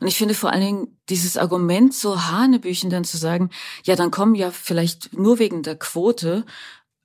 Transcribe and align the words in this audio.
Und 0.00 0.06
ich 0.06 0.16
finde 0.16 0.34
vor 0.34 0.50
allen 0.52 0.60
Dingen 0.64 0.98
dieses 1.08 1.36
Argument 1.36 1.92
so 1.94 2.26
hanebüchen 2.26 2.90
dann 2.90 3.04
zu 3.04 3.16
sagen, 3.16 3.50
ja, 3.84 3.96
dann 3.96 4.10
kommen 4.10 4.34
ja 4.34 4.50
vielleicht 4.50 5.16
nur 5.16 5.38
wegen 5.38 5.62
der 5.62 5.76
Quote 5.76 6.44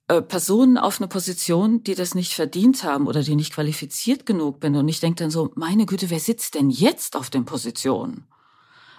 äh, 0.08 0.22
Personen 0.22 0.78
auf 0.78 1.00
eine 1.00 1.08
Position, 1.08 1.84
die 1.84 1.96
das 1.96 2.14
nicht 2.14 2.34
verdient 2.34 2.84
haben 2.84 3.08
oder 3.08 3.24
die 3.24 3.36
nicht 3.36 3.54
qualifiziert 3.54 4.26
genug 4.26 4.60
bin. 4.60 4.76
Und 4.76 4.88
ich 4.88 5.00
denke 5.00 5.24
dann 5.24 5.32
so, 5.32 5.52
meine 5.56 5.86
Güte, 5.86 6.10
wer 6.10 6.20
sitzt 6.20 6.56
denn 6.56 6.70
jetzt 6.70 7.16
auf 7.16 7.30
den 7.30 7.46
Positionen? 7.46 8.28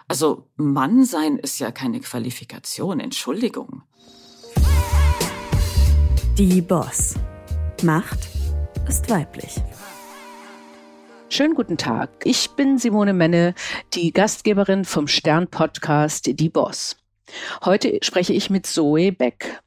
Also 0.08 0.48
Mann 0.56 1.04
sein 1.04 1.38
ist 1.38 1.58
ja 1.58 1.70
keine 1.70 2.00
Qualifikation, 2.00 3.00
Entschuldigung. 3.00 3.82
Die 6.36 6.60
Boss. 6.60 7.14
Macht 7.82 8.28
ist 8.88 9.08
weiblich. 9.08 9.60
Schönen 11.30 11.54
guten 11.54 11.76
Tag. 11.76 12.10
Ich 12.24 12.50
bin 12.50 12.78
Simone 12.78 13.12
Menne, 13.12 13.54
die 13.94 14.12
Gastgeberin 14.12 14.84
vom 14.84 15.08
Stern-Podcast 15.08 16.38
Die 16.38 16.48
Boss. 16.48 16.96
Heute 17.64 17.98
spreche 18.02 18.32
ich 18.32 18.50
mit 18.50 18.66
Zoe 18.66 19.10
Beck. 19.10 19.60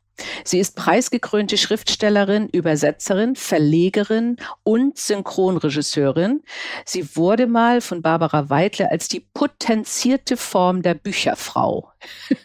Sie 0.44 0.60
ist 0.60 0.76
preisgekrönte 0.76 1.58
Schriftstellerin, 1.58 2.50
Übersetzerin, 2.50 3.36
Verlegerin 3.36 4.38
und 4.64 4.98
Synchronregisseurin. 4.98 6.44
Sie 6.86 7.16
wurde 7.16 7.48
mal 7.48 7.82
von 7.82 8.02
Barbara 8.02 8.50
Weidle 8.50 8.90
als 8.92 9.08
die 9.08 9.20
potenzierte 9.20 10.38
Form 10.38 10.82
der 10.82 10.94
Bücherfrau. 10.94 11.92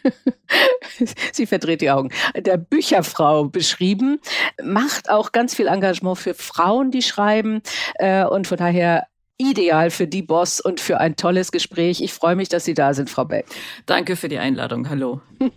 Sie 1.31 1.45
verdreht 1.45 1.81
die 1.81 1.91
Augen. 1.91 2.09
Der 2.35 2.57
Bücherfrau 2.57 3.45
beschrieben, 3.45 4.19
macht 4.61 5.09
auch 5.09 5.31
ganz 5.31 5.55
viel 5.55 5.67
Engagement 5.67 6.17
für 6.17 6.33
Frauen, 6.33 6.91
die 6.91 7.01
schreiben 7.01 7.61
äh, 7.95 8.25
und 8.25 8.47
von 8.47 8.57
daher 8.57 9.07
ideal 9.49 9.89
für 9.91 10.07
die 10.07 10.21
Boss 10.21 10.59
und 10.59 10.79
für 10.79 10.99
ein 10.99 11.15
tolles 11.15 11.51
Gespräch. 11.51 12.01
Ich 12.01 12.13
freue 12.13 12.35
mich, 12.35 12.49
dass 12.49 12.65
Sie 12.65 12.73
da 12.73 12.93
sind, 12.93 13.09
Frau 13.09 13.25
Beck. 13.25 13.45
Danke 13.85 14.15
für 14.15 14.29
die 14.29 14.37
Einladung. 14.37 14.89
Hallo. 14.89 15.21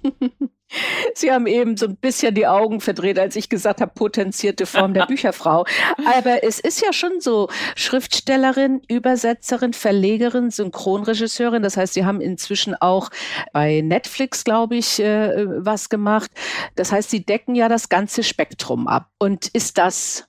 Sie 1.14 1.30
haben 1.30 1.46
eben 1.46 1.76
so 1.76 1.86
ein 1.86 1.96
bisschen 1.96 2.34
die 2.34 2.46
Augen 2.46 2.80
verdreht, 2.80 3.18
als 3.18 3.36
ich 3.36 3.48
gesagt 3.48 3.80
habe, 3.80 3.92
potenzierte 3.94 4.66
Form 4.66 4.94
der 4.94 5.06
Bücherfrau. 5.06 5.64
Aber 6.18 6.42
es 6.42 6.58
ist 6.58 6.82
ja 6.82 6.92
schon 6.92 7.20
so, 7.20 7.48
Schriftstellerin, 7.76 8.82
Übersetzerin, 8.88 9.72
Verlegerin, 9.72 10.50
Synchronregisseurin. 10.50 11.62
Das 11.62 11.76
heißt, 11.76 11.94
Sie 11.94 12.04
haben 12.04 12.20
inzwischen 12.20 12.74
auch 12.74 13.10
bei 13.52 13.80
Netflix, 13.80 14.42
glaube 14.42 14.76
ich, 14.76 14.98
äh, 14.98 15.46
was 15.64 15.88
gemacht. 15.88 16.30
Das 16.74 16.90
heißt, 16.90 17.10
Sie 17.10 17.24
decken 17.24 17.54
ja 17.54 17.68
das 17.68 17.88
ganze 17.88 18.24
Spektrum 18.24 18.88
ab. 18.88 19.10
Und 19.18 19.46
ist 19.48 19.78
das 19.78 20.26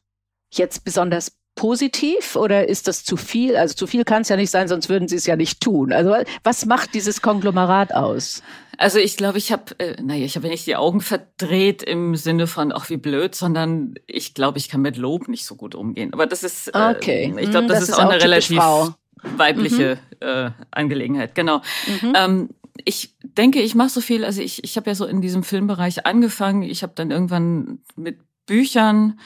jetzt 0.53 0.85
besonders 0.85 1.36
positiv 1.57 2.37
oder 2.37 2.69
ist 2.69 2.87
das 2.87 3.03
zu 3.03 3.17
viel? 3.17 3.57
Also 3.57 3.75
zu 3.75 3.87
viel 3.87 4.05
kann 4.05 4.21
es 4.21 4.29
ja 4.29 4.37
nicht 4.37 4.51
sein, 4.51 4.69
sonst 4.69 4.87
würden 4.87 5.09
Sie 5.09 5.17
es 5.17 5.25
ja 5.25 5.35
nicht 5.35 5.59
tun. 5.59 5.91
Also 5.91 6.15
was 6.43 6.65
macht 6.65 6.93
dieses 6.93 7.21
Konglomerat 7.21 7.93
aus? 7.93 8.41
Also 8.77 8.99
ich 8.99 9.17
glaube, 9.17 9.39
ich 9.39 9.51
habe, 9.51 9.77
äh, 9.79 10.01
naja, 10.01 10.23
ich 10.23 10.35
habe 10.35 10.47
nicht 10.47 10.67
die 10.67 10.75
Augen 10.75 11.01
verdreht 11.01 11.81
im 11.81 12.15
Sinne 12.15 12.47
von, 12.47 12.71
ach 12.71 12.89
wie 12.89 12.97
blöd, 12.97 13.33
sondern 13.33 13.95
ich 14.05 14.35
glaube, 14.35 14.59
ich 14.59 14.69
kann 14.69 14.81
mit 14.81 14.97
Lob 14.97 15.27
nicht 15.27 15.45
so 15.45 15.55
gut 15.55 15.73
umgehen. 15.73 16.13
Aber 16.13 16.27
das 16.27 16.43
ist, 16.43 16.67
äh, 16.67 16.93
okay. 16.95 17.33
ich 17.39 17.49
glaube, 17.49 17.67
das, 17.67 17.79
das, 17.79 17.89
ist 17.89 17.95
auch 17.95 18.09
eine 18.09 18.21
relativ 18.21 18.57
Frau. 18.57 18.93
weibliche 19.35 19.97
mhm. 20.21 20.27
äh, 20.27 20.51
Angelegenheit. 20.69 21.33
Genau. 21.33 21.61
Mhm. 22.01 22.13
Ähm, 22.15 22.49
ich 22.85 23.15
denke, 23.23 23.61
ich 23.61 23.73
mache 23.73 23.89
so 23.89 23.99
viel. 23.99 24.23
Also 24.23 24.41
ich, 24.41 24.63
ich 24.63 24.77
habe 24.77 24.91
ja 24.91 24.95
so 24.95 25.05
in 25.05 25.21
diesem 25.21 25.41
Filmbereich 25.41 26.05
angefangen. 26.05 26.61
Ich 26.61 26.83
habe 26.83 26.93
dann 26.95 27.09
irgendwann 27.09 27.79
mit 27.95 28.19
Büchern 28.45 29.19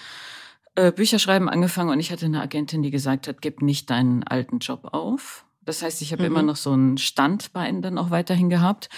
äh, 0.75 0.91
Bücherschreiben 0.91 1.49
angefangen 1.49 1.89
und 1.89 1.99
ich 1.99 2.11
hatte 2.11 2.25
eine 2.25 2.41
Agentin, 2.41 2.81
die 2.81 2.91
gesagt 2.91 3.27
hat, 3.27 3.41
gib 3.41 3.61
nicht 3.61 3.89
deinen 3.89 4.23
alten 4.23 4.59
Job 4.59 4.93
auf. 4.93 5.45
Das 5.63 5.81
heißt, 5.81 6.01
ich 6.01 6.11
habe 6.11 6.23
mhm. 6.23 6.27
immer 6.27 6.43
noch 6.43 6.55
so 6.55 6.73
ein 6.73 6.97
Standbein 6.97 7.81
dann 7.81 7.97
auch 7.97 8.09
weiterhin 8.09 8.49
gehabt. 8.49 8.89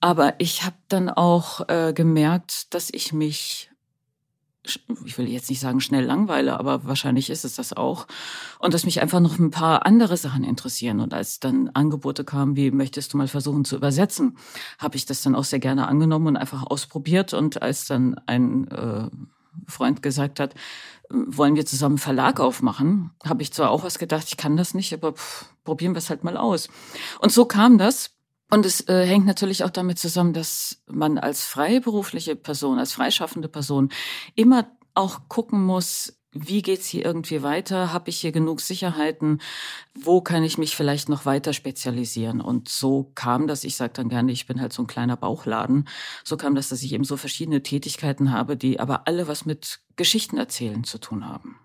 Aber 0.00 0.34
ich 0.38 0.64
habe 0.64 0.76
dann 0.88 1.08
auch 1.08 1.68
äh, 1.68 1.92
gemerkt, 1.94 2.74
dass 2.74 2.90
ich 2.92 3.12
mich, 3.14 3.70
ich 5.04 5.16
will 5.16 5.26
jetzt 5.26 5.48
nicht 5.48 5.60
sagen 5.60 5.80
schnell 5.80 6.04
langweile, 6.04 6.60
aber 6.60 6.84
wahrscheinlich 6.84 7.30
ist 7.30 7.46
es 7.46 7.54
das 7.54 7.72
auch. 7.72 8.06
Und 8.58 8.74
dass 8.74 8.84
mich 8.84 9.00
einfach 9.00 9.20
noch 9.20 9.38
ein 9.38 9.50
paar 9.50 9.86
andere 9.86 10.18
Sachen 10.18 10.44
interessieren. 10.44 11.00
Und 11.00 11.14
als 11.14 11.40
dann 11.40 11.70
Angebote 11.70 12.24
kamen, 12.24 12.56
wie 12.56 12.70
möchtest 12.70 13.14
du 13.14 13.16
mal 13.16 13.28
versuchen 13.28 13.64
zu 13.64 13.76
übersetzen, 13.76 14.36
habe 14.78 14.96
ich 14.96 15.06
das 15.06 15.22
dann 15.22 15.34
auch 15.34 15.44
sehr 15.44 15.60
gerne 15.60 15.88
angenommen 15.88 16.26
und 16.26 16.36
einfach 16.36 16.62
ausprobiert. 16.64 17.32
Und 17.32 17.62
als 17.62 17.86
dann 17.86 18.20
ein 18.26 18.68
äh, 18.68 19.08
Freund 19.66 20.02
gesagt 20.02 20.40
hat, 20.40 20.54
wollen 21.10 21.56
wir 21.56 21.66
zusammen 21.66 21.94
einen 21.94 21.98
Verlag 21.98 22.40
aufmachen, 22.40 23.10
habe 23.24 23.42
ich 23.42 23.52
zwar 23.52 23.70
auch 23.70 23.82
was 23.82 23.98
gedacht, 23.98 24.26
ich 24.28 24.36
kann 24.36 24.56
das 24.56 24.74
nicht, 24.74 24.92
aber 24.92 25.12
pff, 25.12 25.46
probieren 25.64 25.94
wir 25.94 25.98
es 25.98 26.10
halt 26.10 26.24
mal 26.24 26.36
aus. 26.36 26.68
Und 27.20 27.32
so 27.32 27.44
kam 27.44 27.78
das. 27.78 28.12
Und 28.48 28.64
es 28.64 28.88
äh, 28.88 29.04
hängt 29.04 29.26
natürlich 29.26 29.64
auch 29.64 29.70
damit 29.70 29.98
zusammen, 29.98 30.32
dass 30.32 30.80
man 30.86 31.18
als 31.18 31.44
freiberufliche 31.44 32.36
Person, 32.36 32.78
als 32.78 32.92
freischaffende 32.92 33.48
Person 33.48 33.90
immer 34.36 34.70
auch 34.94 35.28
gucken 35.28 35.64
muss, 35.64 36.16
wie 36.38 36.62
geht's 36.62 36.86
hier 36.86 37.04
irgendwie 37.04 37.42
weiter? 37.42 37.92
Habe 37.92 38.10
ich 38.10 38.18
hier 38.18 38.32
genug 38.32 38.60
Sicherheiten? 38.60 39.40
Wo 39.94 40.20
kann 40.20 40.44
ich 40.44 40.58
mich 40.58 40.76
vielleicht 40.76 41.08
noch 41.08 41.26
weiter 41.26 41.52
spezialisieren? 41.52 42.40
Und 42.40 42.68
so 42.68 43.10
kam 43.14 43.46
das, 43.46 43.64
ich 43.64 43.76
sage 43.76 43.92
dann 43.94 44.08
gerne, 44.08 44.32
ich 44.32 44.46
bin 44.46 44.60
halt 44.60 44.72
so 44.72 44.82
ein 44.82 44.86
kleiner 44.86 45.16
Bauchladen. 45.16 45.88
So 46.24 46.36
kam 46.36 46.54
das, 46.54 46.68
dass 46.68 46.82
ich 46.82 46.92
eben 46.92 47.04
so 47.04 47.16
verschiedene 47.16 47.62
Tätigkeiten 47.62 48.32
habe, 48.32 48.56
die 48.56 48.80
aber 48.80 49.06
alle 49.06 49.28
was 49.28 49.46
mit 49.46 49.80
Geschichten 49.96 50.38
erzählen 50.38 50.84
zu 50.84 50.98
tun 50.98 51.26
haben. 51.26 51.58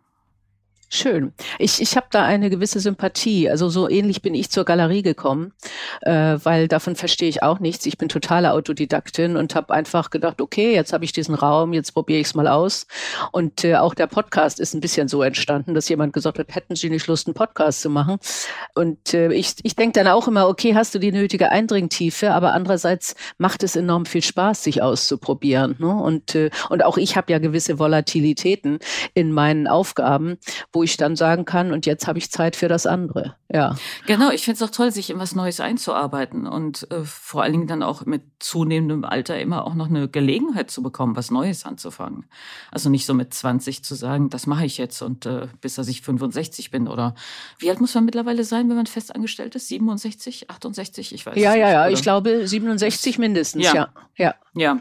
Schön. 0.93 1.31
Ich, 1.57 1.81
ich 1.81 1.95
habe 1.95 2.07
da 2.11 2.25
eine 2.25 2.49
gewisse 2.49 2.81
Sympathie. 2.81 3.49
Also 3.49 3.69
so 3.69 3.89
ähnlich 3.89 4.21
bin 4.21 4.35
ich 4.35 4.49
zur 4.49 4.65
Galerie 4.65 5.03
gekommen, 5.03 5.53
äh, 6.01 6.37
weil 6.43 6.67
davon 6.67 6.97
verstehe 6.97 7.29
ich 7.29 7.43
auch 7.43 7.59
nichts. 7.59 7.85
Ich 7.85 7.97
bin 7.97 8.09
totale 8.09 8.51
Autodidaktin 8.51 9.37
und 9.37 9.55
habe 9.55 9.73
einfach 9.73 10.09
gedacht, 10.09 10.41
okay, 10.41 10.73
jetzt 10.73 10.91
habe 10.91 11.05
ich 11.05 11.13
diesen 11.13 11.33
Raum, 11.33 11.71
jetzt 11.71 11.93
probiere 11.93 12.19
ich 12.19 12.27
es 12.27 12.35
mal 12.35 12.49
aus. 12.49 12.87
Und 13.31 13.63
äh, 13.63 13.77
auch 13.77 13.93
der 13.93 14.07
Podcast 14.07 14.59
ist 14.59 14.73
ein 14.73 14.81
bisschen 14.81 15.07
so 15.07 15.23
entstanden, 15.23 15.75
dass 15.75 15.87
jemand 15.87 16.11
gesagt 16.11 16.39
hat, 16.39 16.53
hätten 16.53 16.75
Sie 16.75 16.89
nicht 16.89 17.07
Lust, 17.07 17.25
einen 17.25 17.35
Podcast 17.35 17.79
zu 17.79 17.89
machen? 17.89 18.17
Und 18.75 19.13
äh, 19.13 19.31
ich, 19.31 19.53
ich 19.63 19.77
denke 19.77 19.97
dann 19.97 20.11
auch 20.11 20.27
immer, 20.27 20.49
okay, 20.49 20.75
hast 20.75 20.93
du 20.93 20.99
die 20.99 21.13
nötige 21.13 21.51
Eindringtiefe, 21.51 22.33
aber 22.33 22.51
andererseits 22.51 23.15
macht 23.37 23.63
es 23.63 23.77
enorm 23.77 24.05
viel 24.05 24.23
Spaß, 24.23 24.61
sich 24.61 24.81
auszuprobieren. 24.81 25.77
Ne? 25.79 25.87
Und, 25.87 26.35
äh, 26.35 26.49
und 26.67 26.83
auch 26.83 26.97
ich 26.97 27.15
habe 27.15 27.31
ja 27.31 27.39
gewisse 27.39 27.79
Volatilitäten 27.79 28.79
in 29.13 29.31
meinen 29.31 29.69
Aufgaben, 29.69 30.37
wo 30.73 30.80
ich 30.83 30.97
dann 30.97 31.15
sagen 31.15 31.45
kann, 31.45 31.71
und 31.71 31.85
jetzt 31.85 32.07
habe 32.07 32.19
ich 32.19 32.31
Zeit 32.31 32.55
für 32.55 32.67
das 32.67 32.85
andere. 32.85 33.35
Ja. 33.49 33.75
Genau, 34.07 34.31
ich 34.31 34.43
finde 34.43 34.63
es 34.63 34.69
auch 34.69 34.73
toll, 34.73 34.91
sich 34.91 35.09
in 35.09 35.19
was 35.19 35.35
Neues 35.35 35.59
einzuarbeiten 35.59 36.47
und 36.47 36.89
äh, 36.91 37.03
vor 37.03 37.43
allen 37.43 37.53
Dingen 37.53 37.67
dann 37.67 37.83
auch 37.83 38.05
mit 38.05 38.23
zunehmendem 38.39 39.03
Alter 39.03 39.39
immer 39.39 39.65
auch 39.65 39.73
noch 39.73 39.89
eine 39.89 40.07
Gelegenheit 40.07 40.71
zu 40.71 40.81
bekommen, 40.81 41.15
was 41.15 41.31
Neues 41.31 41.65
anzufangen. 41.65 42.25
Also 42.71 42.89
nicht 42.89 43.05
so 43.05 43.13
mit 43.13 43.33
20 43.33 43.83
zu 43.83 43.95
sagen, 43.95 44.29
das 44.29 44.47
mache 44.47 44.65
ich 44.65 44.77
jetzt 44.77 45.01
und 45.01 45.25
äh, 45.25 45.47
bis 45.59 45.75
dass 45.75 45.87
ich 45.87 46.01
65 46.01 46.71
bin 46.71 46.87
oder 46.87 47.15
wie 47.59 47.69
alt 47.69 47.81
muss 47.81 47.93
man 47.95 48.05
mittlerweile 48.05 48.43
sein, 48.43 48.69
wenn 48.69 48.77
man 48.77 48.85
fest 48.85 49.13
angestellt 49.13 49.55
ist? 49.55 49.67
67, 49.67 50.49
68, 50.49 51.13
ich 51.13 51.25
weiß 51.25 51.35
ja, 51.35 51.55
Ja, 51.55 51.55
ja, 51.55 51.71
ja, 51.71 51.89
ich 51.89 52.01
glaube 52.01 52.47
67 52.47 53.17
mindestens, 53.17 53.65
ja. 53.65 53.73
Ja. 53.73 53.89
ja. 54.15 54.35
ja. 54.55 54.79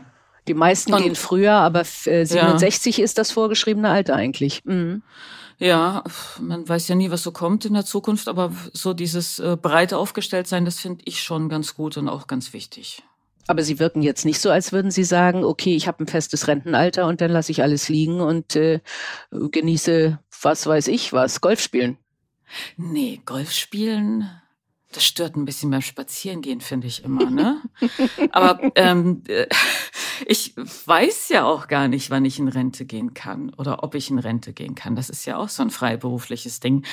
Die 0.48 0.54
meisten 0.54 0.92
und, 0.94 1.02
gehen 1.02 1.14
früher, 1.14 1.52
aber 1.52 1.82
äh, 2.06 2.24
67 2.24 2.96
ja. 2.96 3.04
ist 3.04 3.18
das 3.18 3.30
vorgeschriebene 3.30 3.88
Alter 3.88 4.16
eigentlich. 4.16 4.64
Mhm. 4.64 5.02
Ja, 5.60 6.02
man 6.40 6.66
weiß 6.66 6.88
ja 6.88 6.94
nie, 6.94 7.10
was 7.10 7.22
so 7.22 7.32
kommt 7.32 7.66
in 7.66 7.74
der 7.74 7.84
Zukunft, 7.84 8.28
aber 8.28 8.50
so 8.72 8.94
dieses 8.94 9.38
äh, 9.38 9.58
breite 9.60 9.98
Aufgestelltsein, 9.98 10.64
das 10.64 10.80
finde 10.80 11.02
ich 11.04 11.22
schon 11.22 11.50
ganz 11.50 11.74
gut 11.74 11.98
und 11.98 12.08
auch 12.08 12.26
ganz 12.26 12.54
wichtig. 12.54 13.02
Aber 13.46 13.62
Sie 13.62 13.78
wirken 13.78 14.00
jetzt 14.00 14.24
nicht 14.24 14.40
so, 14.40 14.50
als 14.50 14.72
würden 14.72 14.90
Sie 14.90 15.04
sagen, 15.04 15.44
okay, 15.44 15.76
ich 15.76 15.86
habe 15.86 16.02
ein 16.02 16.06
festes 16.06 16.48
Rentenalter 16.48 17.06
und 17.06 17.20
dann 17.20 17.30
lasse 17.30 17.52
ich 17.52 17.62
alles 17.62 17.90
liegen 17.90 18.22
und 18.22 18.56
äh, 18.56 18.80
genieße, 19.30 20.18
was 20.40 20.66
weiß 20.66 20.88
ich 20.88 21.12
was, 21.12 21.42
Golf 21.42 21.60
spielen. 21.60 21.98
Nee, 22.78 23.20
Golf 23.26 23.52
spielen 23.52 24.30
das 24.92 25.04
stört 25.04 25.36
ein 25.36 25.44
bisschen 25.44 25.70
beim 25.70 25.82
Spazierengehen, 25.82 26.60
finde 26.60 26.88
ich 26.88 27.04
immer. 27.04 27.30
Ne? 27.30 27.62
Aber 28.32 28.72
ähm, 28.74 29.22
äh, 29.28 29.46
ich 30.26 30.54
weiß 30.56 31.28
ja 31.28 31.44
auch 31.44 31.68
gar 31.68 31.86
nicht, 31.86 32.10
wann 32.10 32.24
ich 32.24 32.38
in 32.38 32.48
Rente 32.48 32.84
gehen 32.84 33.14
kann 33.14 33.54
oder 33.54 33.84
ob 33.84 33.94
ich 33.94 34.10
in 34.10 34.18
Rente 34.18 34.52
gehen 34.52 34.74
kann. 34.74 34.96
Das 34.96 35.08
ist 35.08 35.24
ja 35.26 35.36
auch 35.36 35.48
so 35.48 35.62
ein 35.62 35.70
freiberufliches 35.70 36.58
Ding. 36.60 36.84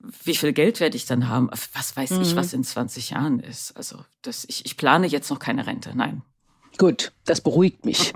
Wie 0.00 0.34
viel 0.34 0.52
Geld 0.52 0.80
werde 0.80 0.96
ich 0.96 1.04
dann 1.04 1.28
haben? 1.28 1.50
Was 1.74 1.96
weiß 1.96 2.12
mhm. 2.12 2.22
ich, 2.22 2.36
was 2.36 2.54
in 2.54 2.64
20 2.64 3.10
Jahren 3.10 3.38
ist? 3.38 3.76
Also 3.76 3.98
das, 4.22 4.46
ich, 4.48 4.64
ich 4.64 4.76
plane 4.76 5.06
jetzt 5.06 5.30
noch 5.30 5.38
keine 5.38 5.66
Rente. 5.66 5.92
Nein. 5.94 6.22
Gut, 6.78 7.12
das 7.24 7.40
beruhigt 7.40 7.84
mich. 7.84 8.12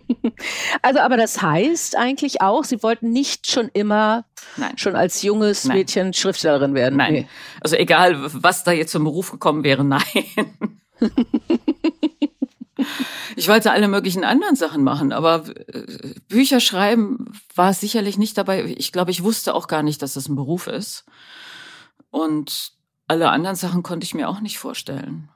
also, 0.82 1.00
aber 1.00 1.16
das 1.16 1.40
heißt 1.40 1.96
eigentlich 1.96 2.40
auch, 2.40 2.64
Sie 2.64 2.82
wollten 2.82 3.10
nicht 3.10 3.50
schon 3.50 3.68
immer, 3.72 4.24
Nein. 4.56 4.76
schon 4.76 4.96
als 4.96 5.22
junges 5.22 5.64
nein. 5.64 5.78
Mädchen 5.78 6.12
Schriftstellerin 6.12 6.74
werden. 6.74 6.96
Nein. 6.96 7.12
Nee. 7.12 7.28
Also 7.60 7.76
egal, 7.76 8.16
was 8.18 8.64
da 8.64 8.72
jetzt 8.72 8.92
zum 8.92 9.04
Beruf 9.04 9.30
gekommen 9.30 9.64
wäre, 9.64 9.84
nein. 9.84 10.02
ich 13.36 13.48
wollte 13.48 13.72
alle 13.72 13.88
möglichen 13.88 14.24
anderen 14.24 14.56
Sachen 14.56 14.84
machen, 14.84 15.12
aber 15.12 15.44
äh, 15.48 16.14
Bücher 16.28 16.60
schreiben 16.60 17.32
war 17.54 17.72
sicherlich 17.72 18.18
nicht 18.18 18.36
dabei. 18.36 18.64
Ich 18.76 18.92
glaube, 18.92 19.10
ich 19.10 19.22
wusste 19.22 19.54
auch 19.54 19.66
gar 19.66 19.82
nicht, 19.82 20.02
dass 20.02 20.14
das 20.14 20.28
ein 20.28 20.36
Beruf 20.36 20.66
ist. 20.66 21.04
Und 22.10 22.72
alle 23.06 23.30
anderen 23.30 23.56
Sachen 23.56 23.82
konnte 23.82 24.04
ich 24.04 24.14
mir 24.14 24.28
auch 24.28 24.40
nicht 24.40 24.58
vorstellen. 24.58 25.30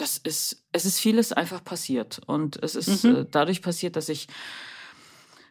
Das 0.00 0.16
ist, 0.16 0.64
es 0.72 0.84
ist 0.84 0.98
vieles 0.98 1.32
einfach 1.32 1.62
passiert. 1.62 2.20
Und 2.26 2.62
es 2.62 2.74
ist 2.74 3.04
mhm. 3.04 3.16
äh, 3.16 3.26
dadurch 3.30 3.62
passiert, 3.62 3.96
dass 3.96 4.08
ich, 4.08 4.28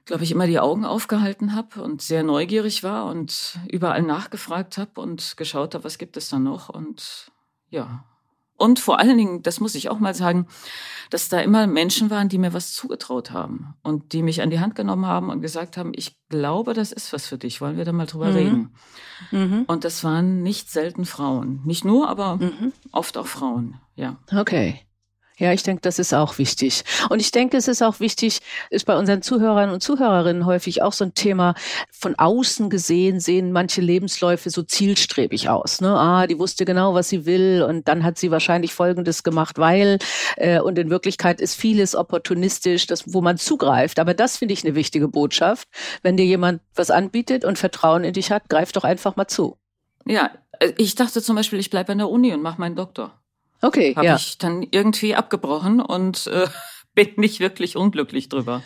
glaube 0.05 0.23
ich, 0.23 0.31
immer 0.31 0.47
die 0.47 0.59
Augen 0.59 0.85
aufgehalten 0.85 1.53
habe 1.55 1.81
und 1.83 2.01
sehr 2.01 2.23
neugierig 2.23 2.83
war 2.83 3.05
und 3.05 3.59
überall 3.69 4.01
nachgefragt 4.01 4.77
habe 4.77 5.01
und 5.01 5.37
geschaut 5.37 5.75
habe, 5.75 5.83
was 5.83 5.97
gibt 5.97 6.17
es 6.17 6.29
da 6.29 6.39
noch. 6.39 6.69
Und 6.69 7.31
ja, 7.69 8.03
und 8.59 8.79
vor 8.79 8.99
allen 8.99 9.17
Dingen, 9.17 9.41
das 9.41 9.59
muss 9.59 9.75
ich 9.75 9.89
auch 9.89 9.99
mal 9.99 10.13
sagen, 10.13 10.47
dass 11.09 11.29
da 11.29 11.39
immer 11.39 11.65
Menschen 11.65 12.09
waren, 12.09 12.29
die 12.29 12.37
mir 12.37 12.53
was 12.53 12.73
zugetraut 12.73 13.31
haben 13.31 13.73
und 13.81 14.13
die 14.13 14.21
mich 14.21 14.41
an 14.41 14.49
die 14.49 14.59
Hand 14.59 14.75
genommen 14.75 15.05
haben 15.05 15.29
und 15.29 15.41
gesagt 15.41 15.77
haben, 15.77 15.91
ich 15.95 16.17
glaube, 16.29 16.73
das 16.73 16.91
ist 16.91 17.11
was 17.13 17.25
für 17.25 17.37
dich, 17.37 17.61
wollen 17.61 17.77
wir 17.77 17.85
da 17.85 17.91
mal 17.91 18.05
drüber 18.05 18.27
mhm. 18.27 18.35
reden. 18.35 18.75
Mhm. 19.31 19.63
Und 19.65 19.85
das 19.85 20.03
waren 20.03 20.43
nicht 20.43 20.69
selten 20.69 21.05
Frauen. 21.05 21.61
Nicht 21.65 21.85
nur, 21.85 22.09
aber 22.09 22.35
mhm. 22.35 22.73
oft 22.91 23.17
auch 23.17 23.27
Frauen, 23.27 23.79
ja. 23.95 24.17
Okay. 24.31 24.81
Ja, 25.39 25.53
ich 25.53 25.63
denke, 25.63 25.81
das 25.81 25.99
ist 25.99 26.13
auch 26.13 26.37
wichtig. 26.37 26.83
Und 27.09 27.21
ich 27.21 27.31
denke, 27.31 27.55
es 27.55 27.69
ist 27.69 27.81
auch 27.81 28.01
wichtig, 28.01 28.39
ist 28.69 28.85
bei 28.85 28.97
unseren 28.97 29.21
Zuhörern 29.21 29.69
und 29.69 29.81
Zuhörerinnen 29.81 30.45
häufig 30.45 30.81
auch 30.81 30.91
so 30.91 31.05
ein 31.05 31.13
Thema, 31.13 31.55
von 31.89 32.15
außen 32.15 32.69
gesehen 32.69 33.21
sehen 33.21 33.53
manche 33.53 33.79
Lebensläufe 33.79 34.49
so 34.49 34.63
zielstrebig 34.63 35.47
aus. 35.47 35.79
Ne? 35.79 35.97
Ah, 35.97 36.27
die 36.27 36.37
wusste 36.37 36.65
genau, 36.65 36.93
was 36.93 37.07
sie 37.07 37.25
will 37.25 37.65
und 37.67 37.87
dann 37.87 38.03
hat 38.03 38.17
sie 38.17 38.31
wahrscheinlich 38.31 38.73
Folgendes 38.73 39.23
gemacht, 39.23 39.57
weil 39.57 39.99
äh, 40.35 40.59
und 40.59 40.77
in 40.77 40.89
Wirklichkeit 40.89 41.39
ist 41.39 41.55
vieles 41.55 41.95
opportunistisch, 41.95 42.85
das, 42.87 43.13
wo 43.13 43.21
man 43.21 43.37
zugreift. 43.37 43.99
Aber 43.99 44.13
das 44.13 44.37
finde 44.37 44.53
ich 44.53 44.65
eine 44.65 44.75
wichtige 44.75 45.07
Botschaft. 45.07 45.69
Wenn 46.01 46.17
dir 46.17 46.25
jemand 46.25 46.61
was 46.75 46.91
anbietet 46.91 47.45
und 47.45 47.57
Vertrauen 47.57 48.03
in 48.03 48.11
dich 48.13 48.29
hat, 48.29 48.49
greif 48.49 48.73
doch 48.73 48.83
einfach 48.83 49.15
mal 49.15 49.27
zu. 49.27 49.57
Ja, 50.05 50.31
äh, 50.59 50.73
ich 50.77 50.95
dachte 50.95 51.21
zum 51.21 51.37
Beispiel, 51.37 51.59
ich 51.59 51.69
bleibe 51.69 51.93
an 51.93 51.99
der 51.99 52.09
Uni 52.09 52.33
und 52.33 52.41
mache 52.41 52.59
meinen 52.59 52.75
Doktor. 52.75 53.18
Okay, 53.61 53.93
Habe 53.95 54.05
ja. 54.05 54.15
ich 54.15 54.37
dann 54.37 54.65
irgendwie 54.69 55.15
abgebrochen 55.15 55.81
und 55.81 56.27
äh, 56.27 56.47
bin 56.95 57.13
nicht 57.17 57.39
wirklich 57.39 57.75
unglücklich 57.75 58.29
drüber. 58.29 58.63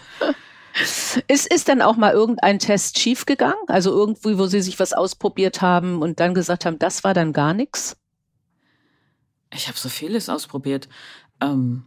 Ist, 1.27 1.53
ist 1.53 1.69
dann 1.69 1.81
auch 1.81 1.97
mal 1.97 2.13
irgendein 2.13 2.57
Test 2.57 2.97
schiefgegangen? 2.97 3.67
Also 3.67 3.91
irgendwie, 3.91 4.37
wo 4.39 4.47
Sie 4.47 4.61
sich 4.61 4.79
was 4.79 4.93
ausprobiert 4.93 5.61
haben 5.61 6.01
und 6.01 6.19
dann 6.19 6.33
gesagt 6.33 6.65
haben, 6.65 6.79
das 6.79 7.03
war 7.03 7.13
dann 7.13 7.31
gar 7.31 7.53
nichts? 7.53 7.97
Ich 9.53 9.67
habe 9.67 9.77
so 9.77 9.89
vieles 9.89 10.29
ausprobiert. 10.29 10.89
Ähm, 11.39 11.85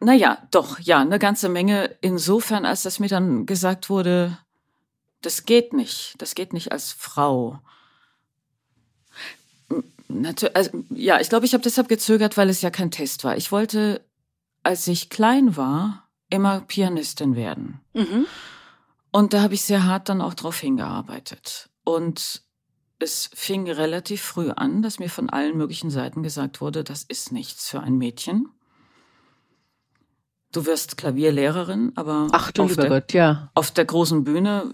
naja, 0.00 0.46
doch, 0.50 0.78
ja, 0.80 1.00
eine 1.00 1.18
ganze 1.18 1.48
Menge. 1.48 1.96
Insofern, 2.02 2.66
als 2.66 2.82
dass 2.82 2.98
mir 2.98 3.08
dann 3.08 3.46
gesagt 3.46 3.88
wurde, 3.88 4.38
das 5.22 5.46
geht 5.46 5.72
nicht, 5.72 6.14
das 6.18 6.34
geht 6.34 6.52
nicht 6.52 6.72
als 6.72 6.92
Frau. 6.92 7.60
Natürlich, 10.20 10.56
also, 10.56 10.84
ja, 10.90 11.20
ich 11.20 11.28
glaube, 11.28 11.46
ich 11.46 11.54
habe 11.54 11.62
deshalb 11.62 11.88
gezögert, 11.88 12.36
weil 12.36 12.48
es 12.48 12.62
ja 12.62 12.70
kein 12.70 12.90
Test 12.90 13.24
war. 13.24 13.36
Ich 13.36 13.52
wollte, 13.52 14.04
als 14.62 14.86
ich 14.86 15.10
klein 15.10 15.56
war, 15.56 16.08
immer 16.30 16.60
Pianistin 16.60 17.36
werden. 17.36 17.80
Mhm. 17.92 18.26
Und 19.10 19.32
da 19.32 19.42
habe 19.42 19.54
ich 19.54 19.62
sehr 19.62 19.84
hart 19.84 20.08
dann 20.08 20.20
auch 20.20 20.34
drauf 20.34 20.58
hingearbeitet. 20.58 21.70
Und 21.84 22.42
es 22.98 23.30
fing 23.34 23.70
relativ 23.70 24.22
früh 24.22 24.50
an, 24.50 24.82
dass 24.82 24.98
mir 24.98 25.10
von 25.10 25.30
allen 25.30 25.56
möglichen 25.56 25.90
Seiten 25.90 26.22
gesagt 26.22 26.60
wurde, 26.60 26.84
das 26.84 27.02
ist 27.04 27.32
nichts 27.32 27.68
für 27.68 27.80
ein 27.80 27.96
Mädchen. 27.96 28.48
Du 30.52 30.66
wirst 30.66 30.96
Klavierlehrerin, 30.96 31.92
aber 31.96 32.28
Ach, 32.32 32.52
du 32.52 32.62
auf, 32.62 32.76
der, 32.76 32.88
Gott, 32.88 33.12
ja. 33.12 33.50
auf 33.54 33.70
der 33.72 33.84
großen 33.84 34.24
Bühne 34.24 34.72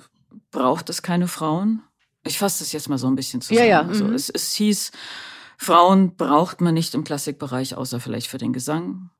braucht 0.50 0.90
es 0.90 1.02
keine 1.02 1.26
Frauen. 1.26 1.82
Ich 2.22 2.38
fasse 2.38 2.60
das 2.62 2.72
jetzt 2.72 2.88
mal 2.88 2.98
so 2.98 3.06
ein 3.06 3.14
bisschen 3.14 3.40
zusammen. 3.40 3.66
Ja, 3.66 3.82
ja. 3.82 3.86
Also 3.86 4.04
mhm. 4.04 4.14
es, 4.14 4.28
es 4.28 4.52
hieß, 4.52 4.92
Frauen 5.62 6.16
braucht 6.16 6.62
man 6.62 6.72
nicht 6.72 6.94
im 6.94 7.04
Klassikbereich, 7.04 7.76
außer 7.76 8.00
vielleicht 8.00 8.28
für 8.28 8.38
den 8.38 8.54
Gesang. 8.54 9.10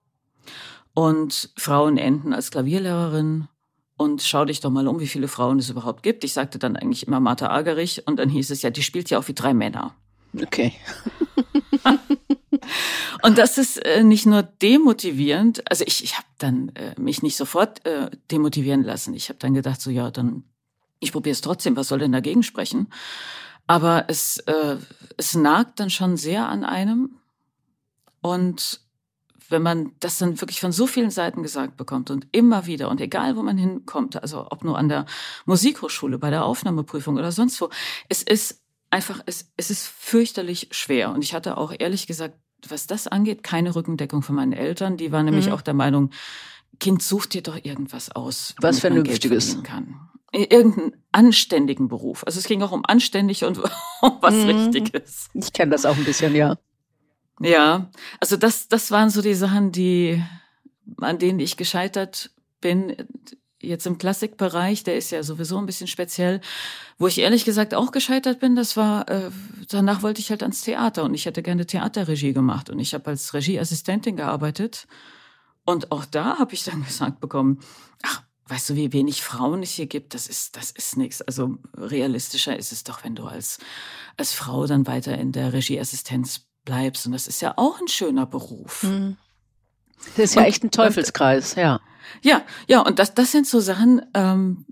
Und 0.94 1.50
Frauen 1.58 1.98
enden 1.98 2.32
als 2.32 2.50
Klavierlehrerin. 2.50 3.46
Und 3.98 4.22
schau 4.22 4.46
dich 4.46 4.60
doch 4.60 4.70
mal 4.70 4.88
um, 4.88 5.00
wie 5.00 5.06
viele 5.06 5.28
Frauen 5.28 5.58
es 5.58 5.68
überhaupt 5.68 6.02
gibt. 6.02 6.24
Ich 6.24 6.32
sagte 6.32 6.58
dann 6.58 6.76
eigentlich 6.76 7.06
immer 7.06 7.20
Martha 7.20 7.50
Agerich 7.50 8.06
und 8.06 8.16
dann 8.16 8.30
hieß 8.30 8.48
es 8.48 8.62
ja, 8.62 8.70
die 8.70 8.82
spielt 8.82 9.10
ja 9.10 9.18
auch 9.18 9.28
wie 9.28 9.34
drei 9.34 9.52
Männer. 9.52 9.94
Okay. 10.34 10.72
und 13.22 13.36
das 13.36 13.58
ist 13.58 13.76
äh, 13.84 14.02
nicht 14.02 14.24
nur 14.24 14.42
demotivierend. 14.42 15.70
Also 15.70 15.84
ich, 15.86 16.02
ich 16.02 16.16
habe 16.16 16.26
dann 16.38 16.70
äh, 16.70 16.98
mich 16.98 17.22
nicht 17.22 17.36
sofort 17.36 17.84
äh, 17.84 18.10
demotivieren 18.30 18.82
lassen. 18.82 19.12
Ich 19.12 19.28
habe 19.28 19.38
dann 19.38 19.52
gedacht, 19.52 19.82
so 19.82 19.90
ja, 19.90 20.10
dann 20.10 20.44
ich 21.00 21.12
probiere 21.12 21.32
es 21.32 21.42
trotzdem. 21.42 21.76
Was 21.76 21.88
soll 21.88 21.98
denn 21.98 22.12
dagegen 22.12 22.42
sprechen? 22.42 22.88
Aber 23.70 24.06
es, 24.08 24.38
äh, 24.38 24.78
es 25.16 25.36
nagt 25.36 25.78
dann 25.78 25.90
schon 25.90 26.16
sehr 26.16 26.48
an 26.48 26.64
einem. 26.64 27.20
Und 28.20 28.80
wenn 29.48 29.62
man 29.62 29.92
das 30.00 30.18
dann 30.18 30.40
wirklich 30.40 30.60
von 30.60 30.72
so 30.72 30.88
vielen 30.88 31.10
Seiten 31.12 31.44
gesagt 31.44 31.76
bekommt 31.76 32.10
und 32.10 32.26
immer 32.32 32.66
wieder 32.66 32.88
und 32.88 33.00
egal 33.00 33.36
wo 33.36 33.44
man 33.44 33.56
hinkommt, 33.56 34.20
also 34.20 34.48
ob 34.50 34.64
nur 34.64 34.76
an 34.76 34.88
der 34.88 35.06
Musikhochschule, 35.46 36.18
bei 36.18 36.30
der 36.30 36.46
Aufnahmeprüfung 36.46 37.16
oder 37.16 37.30
sonst 37.30 37.60
wo, 37.60 37.70
es 38.08 38.24
ist 38.24 38.60
einfach, 38.90 39.20
es, 39.26 39.52
es 39.56 39.70
ist 39.70 39.86
fürchterlich 39.86 40.70
schwer. 40.72 41.12
Und 41.12 41.22
ich 41.22 41.32
hatte 41.32 41.56
auch 41.56 41.72
ehrlich 41.78 42.08
gesagt, 42.08 42.40
was 42.68 42.88
das 42.88 43.06
angeht, 43.06 43.44
keine 43.44 43.76
Rückendeckung 43.76 44.22
von 44.22 44.34
meinen 44.34 44.52
Eltern. 44.52 44.96
Die 44.96 45.12
waren 45.12 45.26
nämlich 45.26 45.46
mhm. 45.46 45.52
auch 45.52 45.62
der 45.62 45.74
Meinung, 45.74 46.10
Kind, 46.80 47.04
such 47.04 47.26
dir 47.26 47.42
doch 47.42 47.58
irgendwas 47.62 48.10
aus. 48.10 48.56
Was 48.60 48.80
Vernünftiges. 48.80 49.62
Kann 49.62 50.09
irgendeinen 50.32 50.96
anständigen 51.12 51.88
Beruf. 51.88 52.24
Also 52.24 52.38
es 52.38 52.46
ging 52.46 52.62
auch 52.62 52.72
um 52.72 52.84
anständig 52.84 53.44
und 53.44 53.58
um 54.00 54.18
was 54.20 54.34
mhm. 54.34 54.50
Richtiges. 54.50 55.28
Ich 55.34 55.52
kenne 55.52 55.72
das 55.72 55.84
auch 55.84 55.96
ein 55.96 56.04
bisschen, 56.04 56.34
ja. 56.34 56.56
Ja, 57.40 57.90
also 58.20 58.36
das, 58.36 58.68
das 58.68 58.90
waren 58.90 59.10
so 59.10 59.22
die 59.22 59.34
Sachen, 59.34 59.72
die, 59.72 60.22
an 60.98 61.18
denen 61.18 61.40
ich 61.40 61.56
gescheitert 61.56 62.30
bin. 62.60 62.96
Jetzt 63.62 63.86
im 63.86 63.98
Klassikbereich, 63.98 64.84
der 64.84 64.96
ist 64.96 65.10
ja 65.10 65.22
sowieso 65.22 65.58
ein 65.58 65.66
bisschen 65.66 65.86
speziell. 65.86 66.40
Wo 66.98 67.06
ich 67.06 67.18
ehrlich 67.18 67.44
gesagt 67.44 67.74
auch 67.74 67.92
gescheitert 67.92 68.40
bin, 68.40 68.56
das 68.56 68.76
war, 68.76 69.08
äh, 69.10 69.30
danach 69.68 70.02
wollte 70.02 70.20
ich 70.20 70.30
halt 70.30 70.42
ans 70.42 70.62
Theater 70.62 71.04
und 71.04 71.14
ich 71.14 71.26
hätte 71.26 71.42
gerne 71.42 71.66
Theaterregie 71.66 72.32
gemacht 72.32 72.70
und 72.70 72.78
ich 72.78 72.94
habe 72.94 73.10
als 73.10 73.32
Regieassistentin 73.34 74.16
gearbeitet. 74.16 74.86
Und 75.64 75.92
auch 75.92 76.04
da 76.04 76.38
habe 76.38 76.54
ich 76.54 76.64
dann 76.64 76.84
gesagt 76.86 77.20
bekommen, 77.20 77.60
ach, 78.02 78.22
weißt 78.50 78.70
du, 78.70 78.74
wie 78.74 78.92
wenig 78.92 79.22
Frauen 79.22 79.62
es 79.62 79.70
hier 79.70 79.86
gibt, 79.86 80.14
das 80.14 80.26
ist, 80.26 80.56
das 80.56 80.70
ist 80.72 80.96
nichts. 80.96 81.22
Also 81.22 81.58
realistischer 81.76 82.56
ist 82.58 82.72
es 82.72 82.84
doch, 82.84 83.04
wenn 83.04 83.14
du 83.14 83.24
als, 83.24 83.58
als 84.16 84.32
Frau 84.32 84.66
dann 84.66 84.86
weiter 84.86 85.16
in 85.16 85.32
der 85.32 85.52
Regieassistenz 85.52 86.46
bleibst. 86.64 87.06
Und 87.06 87.12
das 87.12 87.28
ist 87.28 87.40
ja 87.40 87.54
auch 87.56 87.80
ein 87.80 87.88
schöner 87.88 88.26
Beruf. 88.26 88.82
Hm. 88.82 89.16
Das 90.16 90.24
ist 90.26 90.34
ja 90.34 90.42
und, 90.42 90.48
echt 90.48 90.64
ein 90.64 90.70
Teufelskreis, 90.70 91.54
ja. 91.54 91.80
Ja, 92.22 92.42
ja, 92.66 92.80
und 92.80 92.98
das, 92.98 93.14
das 93.14 93.30
sind 93.30 93.46
so 93.46 93.60
Sachen, 93.60 94.02
ähm, 94.14 94.66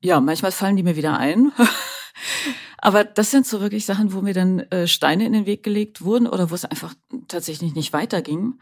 ja, 0.00 0.20
manchmal 0.20 0.52
fallen 0.52 0.76
die 0.76 0.82
mir 0.82 0.96
wieder 0.96 1.18
ein. 1.18 1.52
Aber 2.78 3.04
das 3.04 3.30
sind 3.30 3.46
so 3.46 3.60
wirklich 3.60 3.84
Sachen, 3.84 4.12
wo 4.12 4.22
mir 4.22 4.34
dann 4.34 4.60
äh, 4.70 4.86
Steine 4.86 5.26
in 5.26 5.32
den 5.32 5.46
Weg 5.46 5.62
gelegt 5.62 6.02
wurden 6.02 6.26
oder 6.26 6.50
wo 6.50 6.54
es 6.54 6.64
einfach 6.64 6.94
tatsächlich 7.28 7.74
nicht 7.74 7.92
weiterging 7.92 8.58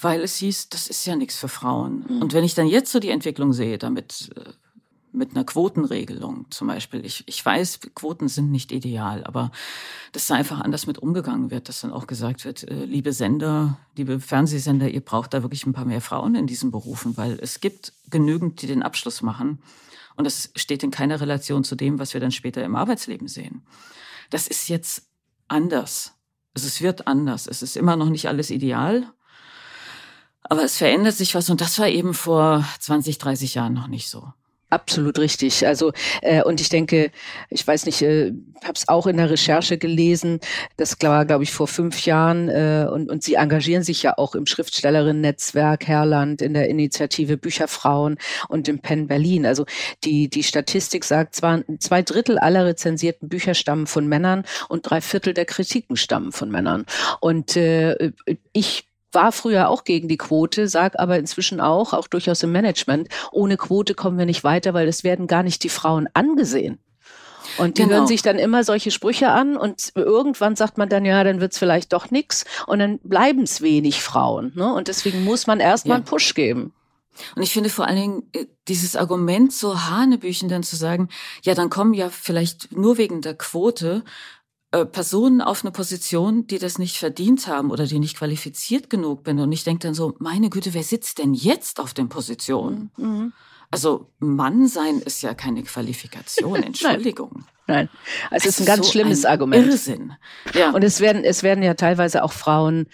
weil 0.00 0.22
es 0.22 0.36
hieß, 0.36 0.68
das 0.68 0.88
ist 0.88 1.04
ja 1.06 1.16
nichts 1.16 1.36
für 1.36 1.48
Frauen. 1.48 2.04
Mhm. 2.08 2.22
Und 2.22 2.32
wenn 2.32 2.44
ich 2.44 2.54
dann 2.54 2.66
jetzt 2.66 2.92
so 2.92 3.00
die 3.00 3.10
Entwicklung 3.10 3.52
sehe, 3.52 3.78
damit 3.78 4.30
äh, 4.36 4.50
mit 5.12 5.32
einer 5.32 5.44
Quotenregelung 5.44 6.46
zum 6.50 6.68
Beispiel, 6.68 7.04
ich, 7.04 7.24
ich 7.26 7.44
weiß, 7.44 7.80
Quoten 7.94 8.28
sind 8.28 8.50
nicht 8.50 8.72
ideal, 8.72 9.24
aber 9.24 9.50
dass 10.12 10.28
da 10.28 10.34
einfach 10.34 10.60
anders 10.60 10.86
mit 10.86 10.98
umgegangen 10.98 11.50
wird, 11.50 11.68
dass 11.68 11.80
dann 11.80 11.92
auch 11.92 12.06
gesagt 12.06 12.44
wird, 12.44 12.68
äh, 12.68 12.84
liebe 12.84 13.12
Sender, 13.12 13.78
liebe 13.96 14.20
Fernsehsender, 14.20 14.88
ihr 14.88 15.00
braucht 15.00 15.34
da 15.34 15.42
wirklich 15.42 15.66
ein 15.66 15.72
paar 15.72 15.84
mehr 15.84 16.00
Frauen 16.00 16.34
in 16.34 16.46
diesen 16.46 16.70
Berufen, 16.70 17.16
weil 17.16 17.38
es 17.40 17.60
gibt 17.60 17.92
genügend, 18.08 18.62
die 18.62 18.66
den 18.66 18.82
Abschluss 18.82 19.22
machen. 19.22 19.60
Und 20.16 20.24
das 20.24 20.50
steht 20.54 20.82
in 20.82 20.90
keiner 20.90 21.20
Relation 21.20 21.64
zu 21.64 21.76
dem, 21.76 21.98
was 21.98 22.14
wir 22.14 22.20
dann 22.20 22.32
später 22.32 22.62
im 22.62 22.76
Arbeitsleben 22.76 23.28
sehen. 23.28 23.62
Das 24.28 24.46
ist 24.46 24.68
jetzt 24.68 25.06
anders. 25.48 26.14
Also 26.54 26.66
es 26.66 26.80
wird 26.82 27.06
anders. 27.06 27.46
Es 27.46 27.62
ist 27.62 27.76
immer 27.76 27.96
noch 27.96 28.10
nicht 28.10 28.28
alles 28.28 28.50
ideal, 28.50 29.06
aber 30.42 30.64
es 30.64 30.78
verändert 30.78 31.14
sich 31.14 31.34
was 31.34 31.50
und 31.50 31.60
das 31.60 31.78
war 31.78 31.88
eben 31.88 32.14
vor 32.14 32.64
20, 32.80 33.18
30 33.18 33.54
Jahren 33.54 33.74
noch 33.74 33.88
nicht 33.88 34.08
so. 34.08 34.32
Absolut 34.70 35.18
richtig. 35.18 35.66
Also 35.66 35.92
äh, 36.22 36.44
und 36.44 36.60
ich 36.60 36.68
denke, 36.68 37.10
ich 37.48 37.66
weiß 37.66 37.86
nicht, 37.86 38.02
äh, 38.02 38.32
habe 38.62 38.74
es 38.74 38.86
auch 38.86 39.08
in 39.08 39.16
der 39.16 39.28
Recherche 39.28 39.78
gelesen. 39.78 40.38
Das 40.76 40.96
war, 41.00 41.24
glaube 41.24 41.42
ich, 41.42 41.50
vor 41.50 41.66
fünf 41.66 42.06
Jahren. 42.06 42.48
Äh, 42.48 42.86
und, 42.88 43.10
und 43.10 43.24
Sie 43.24 43.34
engagieren 43.34 43.82
sich 43.82 44.04
ja 44.04 44.16
auch 44.16 44.36
im 44.36 44.46
Schriftstellerinnen-Netzwerk 44.46 45.88
Herland, 45.88 46.40
in 46.40 46.54
der 46.54 46.68
Initiative 46.68 47.36
Bücherfrauen 47.36 48.18
und 48.48 48.68
im 48.68 48.78
Penn 48.78 49.08
Berlin. 49.08 49.44
Also 49.44 49.66
die 50.04 50.30
die 50.30 50.44
Statistik 50.44 51.04
sagt 51.04 51.34
zwar, 51.34 51.62
zwei 51.80 52.02
Drittel 52.02 52.38
aller 52.38 52.64
rezensierten 52.64 53.28
Bücher 53.28 53.54
stammen 53.54 53.88
von 53.88 54.06
Männern 54.06 54.44
und 54.68 54.88
drei 54.88 55.00
Viertel 55.00 55.34
der 55.34 55.46
Kritiken 55.46 55.96
stammen 55.96 56.30
von 56.30 56.48
Männern. 56.48 56.86
Und 57.18 57.56
äh, 57.56 58.12
ich 58.52 58.89
war 59.12 59.32
früher 59.32 59.68
auch 59.68 59.84
gegen 59.84 60.08
die 60.08 60.16
Quote, 60.16 60.68
sag 60.68 60.98
aber 60.98 61.18
inzwischen 61.18 61.60
auch, 61.60 61.92
auch 61.92 62.06
durchaus 62.06 62.42
im 62.42 62.52
Management, 62.52 63.08
ohne 63.32 63.56
Quote 63.56 63.94
kommen 63.94 64.18
wir 64.18 64.26
nicht 64.26 64.44
weiter, 64.44 64.74
weil 64.74 64.88
es 64.88 65.04
werden 65.04 65.26
gar 65.26 65.42
nicht 65.42 65.62
die 65.64 65.68
Frauen 65.68 66.08
angesehen. 66.14 66.78
Und 67.58 67.78
die 67.78 67.82
genau. 67.82 67.96
hören 67.96 68.06
sich 68.06 68.22
dann 68.22 68.38
immer 68.38 68.64
solche 68.64 68.90
Sprüche 68.90 69.30
an 69.30 69.56
und 69.56 69.92
irgendwann 69.94 70.56
sagt 70.56 70.78
man 70.78 70.88
dann, 70.88 71.04
ja, 71.04 71.24
dann 71.24 71.40
wird's 71.40 71.58
vielleicht 71.58 71.92
doch 71.92 72.10
nix 72.10 72.44
und 72.66 72.78
dann 72.78 72.98
bleiben 73.00 73.42
es 73.42 73.60
wenig 73.60 74.02
Frauen. 74.02 74.52
Ne? 74.54 74.72
Und 74.72 74.88
deswegen 74.88 75.24
muss 75.24 75.46
man 75.46 75.60
erstmal 75.60 75.94
ja. 75.94 75.96
einen 75.96 76.04
Push 76.04 76.34
geben. 76.34 76.72
Und 77.34 77.42
ich 77.42 77.52
finde 77.52 77.70
vor 77.70 77.86
allen 77.86 77.96
Dingen 77.96 78.22
äh, 78.32 78.46
dieses 78.68 78.96
Argument 78.96 79.52
so 79.52 79.88
Hanebüchen 79.88 80.48
dann 80.48 80.62
zu 80.62 80.76
sagen, 80.76 81.08
ja, 81.42 81.54
dann 81.54 81.70
kommen 81.70 81.92
ja 81.92 82.08
vielleicht 82.08 82.72
nur 82.72 82.98
wegen 82.98 83.20
der 83.20 83.34
Quote 83.34 84.04
äh, 84.72 84.86
Personen 84.86 85.40
auf 85.40 85.64
eine 85.64 85.72
Position, 85.72 86.46
die 86.46 86.58
das 86.58 86.78
nicht 86.78 86.96
verdient 86.96 87.48
haben 87.48 87.70
oder 87.70 87.86
die 87.86 87.98
nicht 87.98 88.16
qualifiziert 88.16 88.88
genug 88.88 89.24
bin. 89.24 89.40
Und 89.40 89.50
ich 89.50 89.64
denke 89.64 89.86
dann 89.86 89.94
so, 89.94 90.14
meine 90.18 90.48
Güte, 90.48 90.74
wer 90.74 90.84
sitzt 90.84 91.18
denn 91.18 91.34
jetzt 91.34 91.80
auf 91.80 91.92
den 91.92 92.08
Positionen? 92.08 92.90
Mhm. 92.96 93.32
Also 93.70 94.10
Mann 94.18 94.66
sein 94.66 94.98
ist 94.98 95.22
ja 95.22 95.34
keine 95.34 95.62
Qualifikation, 95.62 96.62
Entschuldigung. 96.62 97.44
Nein, 97.68 97.88
also 98.30 98.48
es 98.48 98.58
ist 98.58 98.60
ein 98.60 98.66
ganz 98.66 98.86
so 98.86 98.92
schlimmes 98.92 99.24
ein 99.24 99.30
Argument. 99.30 99.68
Irrsinn. 99.68 100.12
Ja. 100.54 100.70
Und 100.70 100.82
es 100.82 101.00
werden, 101.00 101.22
es 101.22 101.44
werden 101.44 101.62
ja 101.62 101.74
teilweise 101.74 102.24
auch 102.24 102.32
Frauen 102.32 102.88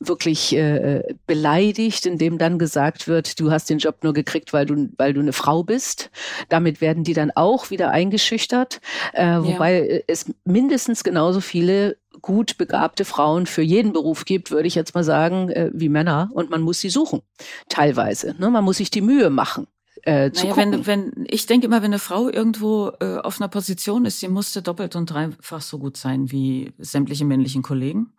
wirklich 0.00 0.54
äh, 0.54 1.02
beleidigt, 1.28 2.06
indem 2.06 2.36
dann 2.36 2.58
gesagt 2.58 3.06
wird, 3.06 3.38
du 3.38 3.52
hast 3.52 3.70
den 3.70 3.78
Job 3.78 4.02
nur 4.02 4.12
gekriegt, 4.12 4.52
weil 4.52 4.66
du, 4.66 4.88
weil 4.98 5.14
du 5.14 5.20
eine 5.20 5.32
Frau 5.32 5.62
bist. 5.62 6.10
Damit 6.48 6.80
werden 6.80 7.04
die 7.04 7.14
dann 7.14 7.30
auch 7.30 7.70
wieder 7.70 7.92
eingeschüchtert, 7.92 8.80
äh, 9.12 9.38
wobei 9.38 9.88
ja. 9.88 10.00
es 10.08 10.26
mindestens 10.44 11.04
genauso 11.04 11.40
viele 11.40 11.96
gut 12.20 12.58
begabte 12.58 13.04
Frauen 13.04 13.46
für 13.46 13.62
jeden 13.62 13.92
Beruf 13.92 14.24
gibt, 14.24 14.50
würde 14.50 14.66
ich 14.66 14.74
jetzt 14.74 14.94
mal 14.94 15.04
sagen, 15.04 15.50
äh, 15.50 15.70
wie 15.72 15.88
Männer. 15.88 16.30
Und 16.34 16.50
man 16.50 16.62
muss 16.62 16.80
sie 16.80 16.90
suchen, 16.90 17.22
teilweise. 17.68 18.34
Ne? 18.38 18.50
Man 18.50 18.64
muss 18.64 18.78
sich 18.78 18.90
die 18.90 19.02
Mühe 19.02 19.30
machen 19.30 19.68
äh, 20.06 20.30
zu 20.30 20.46
naja, 20.46 20.54
gucken. 20.54 20.86
Wenn, 20.86 21.14
wenn, 21.14 21.26
ich 21.28 21.46
denke 21.46 21.66
immer, 21.66 21.82
wenn 21.82 21.92
eine 21.92 21.98
Frau 21.98 22.28
irgendwo 22.28 22.92
äh, 23.00 23.18
auf 23.18 23.40
einer 23.40 23.48
Position 23.48 24.04
ist, 24.04 24.20
sie 24.20 24.28
musste 24.28 24.62
doppelt 24.62 24.94
und 24.94 25.10
dreifach 25.10 25.60
so 25.60 25.78
gut 25.78 25.96
sein 25.96 26.30
wie 26.30 26.72
sämtliche 26.78 27.24
männlichen 27.24 27.62
Kollegen. 27.62 28.12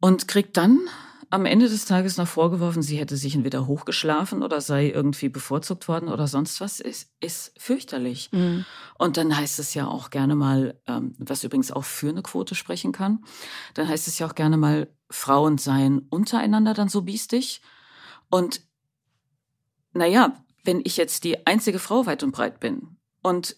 Und 0.00 0.28
kriegt 0.28 0.56
dann 0.56 0.78
am 1.30 1.46
Ende 1.46 1.68
des 1.68 1.84
Tages 1.84 2.16
noch 2.16 2.28
vorgeworfen, 2.28 2.80
sie 2.80 2.96
hätte 2.96 3.16
sich 3.16 3.34
entweder 3.34 3.66
hochgeschlafen 3.66 4.44
oder 4.44 4.60
sei 4.60 4.88
irgendwie 4.88 5.28
bevorzugt 5.28 5.88
worden 5.88 6.08
oder 6.08 6.28
sonst 6.28 6.60
was, 6.60 6.78
ist, 6.78 7.10
ist 7.20 7.52
fürchterlich. 7.58 8.30
Mhm. 8.30 8.64
Und 8.96 9.16
dann 9.16 9.36
heißt 9.36 9.58
es 9.58 9.74
ja 9.74 9.88
auch 9.88 10.10
gerne 10.10 10.36
mal, 10.36 10.80
ähm, 10.86 11.16
was 11.18 11.42
übrigens 11.42 11.72
auch 11.72 11.84
für 11.84 12.08
eine 12.08 12.22
Quote 12.22 12.54
sprechen 12.54 12.92
kann, 12.92 13.24
dann 13.74 13.88
heißt 13.88 14.06
es 14.06 14.18
ja 14.20 14.28
auch 14.28 14.36
gerne 14.36 14.56
mal, 14.56 14.88
Frauen 15.10 15.58
seien 15.58 16.06
untereinander 16.08 16.72
dann 16.72 16.88
so 16.88 17.02
biestig. 17.02 17.62
Und 18.30 18.62
naja, 19.92 20.44
wenn 20.68 20.82
ich 20.84 20.98
jetzt 20.98 21.24
die 21.24 21.46
einzige 21.46 21.78
Frau 21.78 22.04
weit 22.04 22.22
und 22.22 22.30
breit 22.30 22.60
bin 22.60 22.98
und 23.22 23.56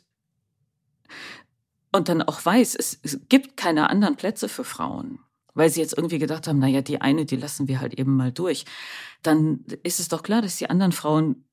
und 1.91 2.09
dann 2.09 2.23
auch 2.23 2.45
weiß, 2.45 2.77
es, 2.77 3.01
es 3.03 3.19
gibt 3.29 3.57
keine 3.57 3.91
anderen 3.91 4.15
Plätze 4.15 4.49
für 4.49 4.63
Frauen, 4.63 5.19
weil 5.55 5.71
sie 5.71 5.81
jetzt 5.81 5.99
irgendwie 5.99 6.21
gedacht 6.21 6.47
haben, 6.47 6.61
na 6.61 6.69
ja, 6.69 6.83
die 6.83 7.01
eine, 7.01 7.25
die 7.25 7.35
lassen 7.35 7.67
wir 7.67 7.81
halt 7.81 7.95
eben 7.95 8.17
mal 8.17 8.31
durch, 8.31 8.65
dann 9.25 9.65
ist 9.83 9.99
es 9.99 10.07
doch 10.07 10.23
klar, 10.23 10.41
dass 10.41 10.57
die 10.57 10.71
anderen 10.71 10.93
Frauen 10.93 11.45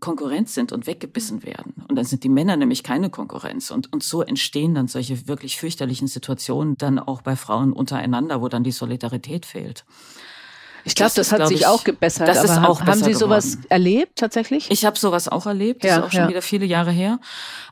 Konkurrenz 0.00 0.52
sind 0.52 0.72
und 0.72 0.88
weggebissen 0.88 1.44
werden. 1.44 1.84
Und 1.88 1.94
dann 1.94 2.04
sind 2.04 2.24
die 2.24 2.28
Männer 2.28 2.56
nämlich 2.56 2.82
keine 2.82 3.08
Konkurrenz. 3.08 3.70
Und, 3.70 3.92
und 3.92 4.02
so 4.02 4.20
entstehen 4.22 4.74
dann 4.74 4.88
solche 4.88 5.28
wirklich 5.28 5.58
fürchterlichen 5.60 6.08
Situationen 6.08 6.76
dann 6.76 6.98
auch 6.98 7.22
bei 7.22 7.36
Frauen 7.36 7.72
untereinander, 7.72 8.42
wo 8.42 8.48
dann 8.48 8.64
die 8.64 8.72
Solidarität 8.72 9.46
fehlt. 9.46 9.84
Ich 10.84 10.94
glaube, 10.94 11.12
das, 11.14 11.28
das, 11.28 11.32
hat 11.32 11.48
sich 11.48 11.60
ich, 11.60 11.66
auch 11.66 11.84
gebessert. 11.84 12.28
Das 12.28 12.44
ist 12.44 12.58
auch 12.58 12.82
haben 12.82 13.02
Sie 13.02 13.14
sowas 13.14 13.52
geworden. 13.52 13.66
erlebt 13.70 14.18
tatsächlich? 14.18 14.70
Ich 14.70 14.84
habe 14.84 14.98
sowas 14.98 15.28
auch 15.28 15.46
erlebt. 15.46 15.82
Das 15.82 15.90
ja, 15.90 15.98
ist 15.98 16.04
auch 16.04 16.10
schon 16.10 16.20
ja. 16.20 16.28
wieder 16.28 16.42
viele 16.42 16.66
Jahre 16.66 16.90
her. 16.90 17.20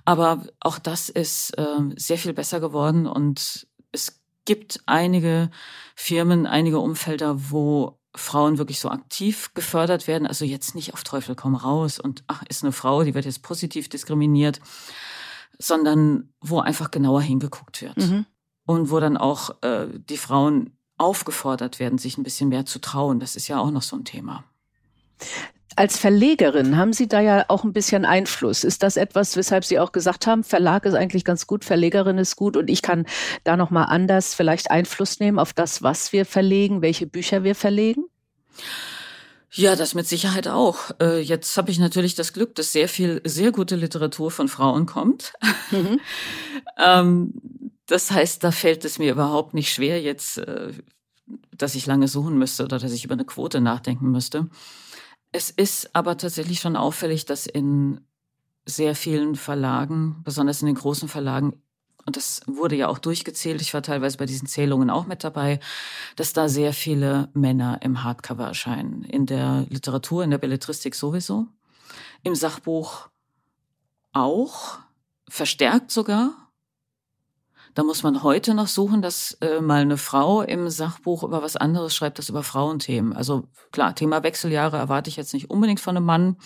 Aber 0.04 0.42
auch 0.60 0.78
das 0.78 1.08
ist 1.08 1.56
äh, 1.58 1.64
sehr 1.96 2.18
viel 2.18 2.32
besser 2.32 2.60
geworden 2.60 3.06
und 3.06 3.66
es 3.92 4.20
gibt 4.44 4.80
einige 4.86 5.50
Firmen, 5.94 6.46
einige 6.46 6.78
Umfelder, 6.78 7.50
wo 7.50 7.98
Frauen 8.14 8.58
wirklich 8.58 8.80
so 8.80 8.90
aktiv 8.90 9.52
gefördert 9.54 10.06
werden. 10.06 10.26
Also 10.26 10.44
jetzt 10.44 10.74
nicht 10.74 10.94
auf 10.94 11.04
Teufel 11.04 11.34
komm 11.34 11.54
raus 11.54 11.98
und 11.98 12.24
ach, 12.26 12.42
ist 12.48 12.62
eine 12.62 12.72
Frau, 12.72 13.04
die 13.04 13.14
wird 13.14 13.24
jetzt 13.24 13.42
positiv 13.42 13.88
diskriminiert, 13.88 14.60
sondern 15.58 16.32
wo 16.40 16.60
einfach 16.60 16.90
genauer 16.90 17.22
hingeguckt 17.22 17.82
wird. 17.82 17.96
Mhm. 17.96 18.26
Und 18.64 18.90
wo 18.90 19.00
dann 19.00 19.16
auch 19.16 19.62
äh, 19.62 19.86
die 19.92 20.16
Frauen 20.16 20.76
aufgefordert 21.02 21.78
werden, 21.78 21.98
sich 21.98 22.18
ein 22.18 22.22
bisschen 22.22 22.48
mehr 22.48 22.66
zu 22.66 22.78
trauen. 22.78 23.20
Das 23.20 23.36
ist 23.36 23.48
ja 23.48 23.58
auch 23.58 23.70
noch 23.70 23.82
so 23.82 23.96
ein 23.96 24.04
Thema. 24.04 24.44
Als 25.74 25.98
Verlegerin 25.98 26.76
haben 26.76 26.92
Sie 26.92 27.08
da 27.08 27.20
ja 27.20 27.44
auch 27.48 27.64
ein 27.64 27.72
bisschen 27.72 28.04
Einfluss. 28.04 28.62
Ist 28.62 28.82
das 28.82 28.96
etwas, 28.96 29.36
weshalb 29.36 29.64
Sie 29.64 29.78
auch 29.78 29.92
gesagt 29.92 30.26
haben, 30.26 30.44
Verlag 30.44 30.84
ist 30.84 30.94
eigentlich 30.94 31.24
ganz 31.24 31.46
gut, 31.46 31.64
Verlegerin 31.64 32.18
ist 32.18 32.36
gut 32.36 32.56
und 32.56 32.68
ich 32.68 32.82
kann 32.82 33.06
da 33.44 33.56
noch 33.56 33.70
mal 33.70 33.84
anders 33.84 34.34
vielleicht 34.34 34.70
Einfluss 34.70 35.18
nehmen 35.18 35.38
auf 35.38 35.52
das, 35.52 35.82
was 35.82 36.12
wir 36.12 36.26
verlegen, 36.26 36.82
welche 36.82 37.06
Bücher 37.06 37.42
wir 37.42 37.54
verlegen? 37.54 38.04
Ja, 39.54 39.76
das 39.76 39.94
mit 39.94 40.08
Sicherheit 40.08 40.48
auch. 40.48 40.92
Äh, 41.00 41.20
jetzt 41.20 41.56
habe 41.58 41.70
ich 41.70 41.78
natürlich 41.78 42.14
das 42.14 42.32
Glück, 42.32 42.54
dass 42.54 42.72
sehr 42.72 42.88
viel 42.88 43.20
sehr 43.24 43.52
gute 43.52 43.76
Literatur 43.76 44.30
von 44.30 44.48
Frauen 44.48 44.86
kommt. 44.86 45.34
Mhm. 45.70 46.00
ähm, 46.78 47.34
das 47.86 48.10
heißt, 48.10 48.44
da 48.44 48.50
fällt 48.50 48.84
es 48.84 48.98
mir 48.98 49.12
überhaupt 49.12 49.54
nicht 49.54 49.72
schwer, 49.72 50.00
jetzt, 50.00 50.38
äh, 50.38 50.72
dass 51.56 51.74
ich 51.74 51.86
lange 51.86 52.08
suchen 52.08 52.38
müsste 52.38 52.64
oder 52.64 52.78
dass 52.78 52.92
ich 52.92 53.04
über 53.04 53.14
eine 53.14 53.24
Quote 53.24 53.60
nachdenken 53.60 54.10
müsste. 54.10 54.48
Es 55.32 55.50
ist 55.50 55.94
aber 55.94 56.16
tatsächlich 56.18 56.60
schon 56.60 56.76
auffällig, 56.76 57.24
dass 57.24 57.46
in 57.46 58.00
sehr 58.66 58.94
vielen 58.94 59.34
Verlagen, 59.34 60.20
besonders 60.24 60.60
in 60.62 60.66
den 60.66 60.76
großen 60.76 61.08
Verlagen, 61.08 61.62
und 62.04 62.16
das 62.16 62.42
wurde 62.46 62.76
ja 62.76 62.88
auch 62.88 62.98
durchgezählt, 62.98 63.60
ich 63.60 63.74
war 63.74 63.82
teilweise 63.82 64.18
bei 64.18 64.26
diesen 64.26 64.48
Zählungen 64.48 64.90
auch 64.90 65.06
mit 65.06 65.22
dabei, 65.22 65.60
dass 66.16 66.32
da 66.32 66.48
sehr 66.48 66.72
viele 66.72 67.28
Männer 67.32 67.78
im 67.82 68.02
Hardcover 68.02 68.46
erscheinen. 68.46 69.04
In 69.04 69.26
der 69.26 69.66
Literatur, 69.68 70.24
in 70.24 70.30
der 70.30 70.38
Belletristik 70.38 70.94
sowieso, 70.94 71.46
im 72.22 72.34
Sachbuch 72.34 73.08
auch, 74.12 74.78
verstärkt 75.28 75.90
sogar. 75.90 76.41
Da 77.74 77.84
muss 77.84 78.02
man 78.02 78.22
heute 78.22 78.54
noch 78.54 78.66
suchen, 78.66 79.00
dass 79.00 79.38
äh, 79.40 79.60
mal 79.60 79.82
eine 79.82 79.96
Frau 79.96 80.42
im 80.42 80.68
Sachbuch 80.68 81.22
über 81.22 81.42
was 81.42 81.56
anderes 81.56 81.94
schreibt, 81.94 82.18
das 82.18 82.28
über 82.28 82.42
Frauenthemen. 82.42 83.14
Also 83.14 83.48
klar, 83.70 83.94
Thema 83.94 84.22
Wechseljahre 84.22 84.76
erwarte 84.76 85.08
ich 85.08 85.16
jetzt 85.16 85.32
nicht 85.32 85.48
unbedingt 85.48 85.80
von 85.80 85.96
einem 85.96 86.06
Mann. 86.06 86.36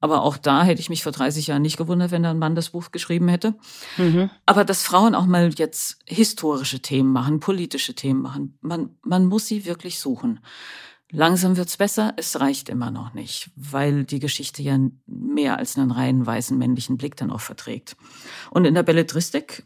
Aber 0.00 0.22
auch 0.22 0.38
da 0.38 0.64
hätte 0.64 0.80
ich 0.80 0.88
mich 0.88 1.02
vor 1.02 1.12
30 1.12 1.46
Jahren 1.46 1.62
nicht 1.62 1.76
gewundert, 1.76 2.10
wenn 2.10 2.22
da 2.22 2.30
ein 2.30 2.38
Mann 2.38 2.54
das 2.54 2.70
Buch 2.70 2.90
geschrieben 2.90 3.28
hätte. 3.28 3.54
Mhm. 3.98 4.30
Aber 4.46 4.64
dass 4.64 4.82
Frauen 4.82 5.14
auch 5.14 5.26
mal 5.26 5.50
jetzt 5.54 5.98
historische 6.06 6.80
Themen 6.80 7.12
machen, 7.12 7.38
politische 7.38 7.94
Themen 7.94 8.22
machen, 8.22 8.58
man, 8.62 8.96
man 9.02 9.26
muss 9.26 9.46
sie 9.46 9.66
wirklich 9.66 10.00
suchen. 10.00 10.40
Langsam 11.12 11.56
wird's 11.56 11.76
besser, 11.76 12.14
es 12.16 12.38
reicht 12.38 12.68
immer 12.68 12.90
noch 12.90 13.14
nicht, 13.14 13.50
weil 13.56 14.04
die 14.04 14.20
Geschichte 14.20 14.62
ja 14.62 14.78
mehr 15.06 15.58
als 15.58 15.76
einen 15.76 15.90
reinen 15.90 16.24
weißen 16.24 16.56
männlichen 16.56 16.96
Blick 16.96 17.16
dann 17.16 17.32
auch 17.32 17.40
verträgt. 17.40 17.96
Und 18.50 18.64
in 18.64 18.74
der 18.74 18.84
Belletristik 18.84 19.64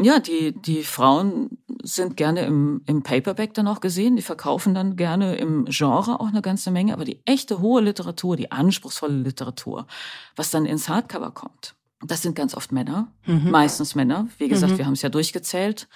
ja, 0.00 0.20
die, 0.20 0.52
die 0.52 0.82
Frauen 0.82 1.58
sind 1.82 2.16
gerne 2.16 2.46
im, 2.46 2.82
im 2.86 3.02
Paperback 3.02 3.54
dann 3.54 3.68
auch 3.68 3.80
gesehen. 3.80 4.16
Die 4.16 4.22
verkaufen 4.22 4.74
dann 4.74 4.96
gerne 4.96 5.36
im 5.36 5.66
Genre 5.66 6.18
auch 6.18 6.28
eine 6.28 6.42
ganze 6.42 6.70
Menge. 6.70 6.94
Aber 6.94 7.04
die 7.04 7.20
echte 7.26 7.60
hohe 7.60 7.82
Literatur, 7.82 8.36
die 8.36 8.50
anspruchsvolle 8.50 9.14
Literatur, 9.14 9.86
was 10.34 10.50
dann 10.50 10.64
ins 10.64 10.88
Hardcover 10.88 11.30
kommt, 11.30 11.74
das 12.04 12.22
sind 12.22 12.34
ganz 12.34 12.54
oft 12.54 12.72
Männer, 12.72 13.12
mhm. 13.26 13.50
meistens 13.50 13.94
Männer. 13.94 14.28
Wie 14.38 14.48
gesagt, 14.48 14.72
mhm. 14.72 14.78
wir 14.78 14.86
haben 14.86 14.94
es 14.94 15.02
ja 15.02 15.08
durchgezählt. 15.08 15.88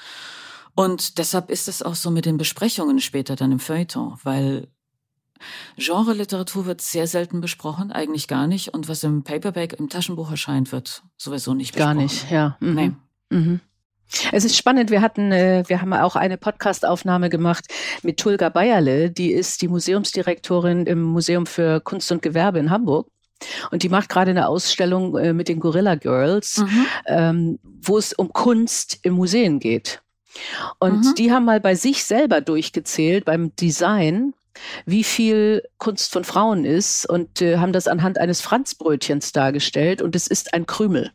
Und 0.75 1.19
deshalb 1.19 1.50
ist 1.50 1.69
es 1.69 1.83
auch 1.83 1.95
so 1.95 2.11
mit 2.11 2.26
den 2.26 2.37
Besprechungen 2.37 3.00
später 3.00 3.35
dann 3.35 3.50
im 3.50 3.59
Feuilleton, 3.59 4.19
weil 4.23 4.69
Genre-Literatur 5.76 6.67
wird 6.67 6.81
sehr 6.81 7.07
selten 7.07 7.41
besprochen, 7.41 7.93
eigentlich 7.93 8.29
gar 8.29 8.47
nicht. 8.47 8.75
Und 8.75 8.88
was 8.88 9.03
im 9.05 9.23
Paperback, 9.23 9.75
im 9.75 9.88
Taschenbuch 9.88 10.31
erscheint, 10.31 10.73
wird 10.73 11.03
sowieso 11.17 11.55
nicht 11.55 11.73
besprochen. 11.73 11.97
Gar 11.97 12.03
nicht, 12.03 12.31
ja. 12.31 12.57
Mhm. 12.61 12.75
Nee. 12.75 12.93
Mhm. 13.31 13.61
Es 14.33 14.45
ist 14.45 14.57
spannend. 14.57 14.91
Wir 14.91 15.01
hatten, 15.01 15.33
äh, 15.33 15.65
wir 15.67 15.81
haben 15.81 15.93
auch 15.93 16.17
eine 16.17 16.37
Podcastaufnahme 16.37 17.29
gemacht 17.29 17.67
mit 18.03 18.19
Tulga 18.19 18.49
Bayerle. 18.49 19.11
Die 19.11 19.33
ist 19.33 19.63
die 19.63 19.69
Museumsdirektorin 19.69 20.87
im 20.87 21.03
Museum 21.03 21.47
für 21.47 21.81
Kunst 21.81 22.11
und 22.13 22.23
Gewerbe 22.23 22.59
in 22.59 22.71
Hamburg. 22.71 23.09
Und 23.71 23.83
die 23.83 23.89
macht 23.89 24.09
gerade 24.09 24.31
eine 24.31 24.49
Ausstellung 24.49 25.17
äh, 25.17 25.33
mit 25.33 25.49
den 25.49 25.61
Gorilla 25.61 25.95
Girls, 25.97 26.59
mhm. 26.59 26.87
ähm, 27.07 27.59
wo 27.83 27.99
es 27.99 28.13
um 28.13 28.33
Kunst 28.33 28.99
im 29.03 29.15
Museum 29.15 29.59
geht. 29.61 30.01
Und 30.79 31.05
mhm. 31.05 31.15
die 31.17 31.33
haben 31.33 31.45
mal 31.45 31.61
bei 31.61 31.75
sich 31.75 32.05
selber 32.05 32.41
durchgezählt 32.41 33.25
beim 33.25 33.55
Design, 33.57 34.35
wie 34.87 35.05
viel 35.05 35.63
Kunst 35.79 36.13
von 36.13 36.25
Frauen 36.25 36.65
ist 36.65 37.09
und 37.09 37.43
äh, 37.43 37.59
haben 37.59 37.73
das 37.73 37.89
anhand 37.89 38.19
eines 38.19 38.41
Franzbrötchens 38.41 39.33
dargestellt. 39.33 40.01
Und 40.01 40.17
es 40.17 40.27
ist 40.27 40.55
ein 40.55 40.67
Krümel. 40.67 41.13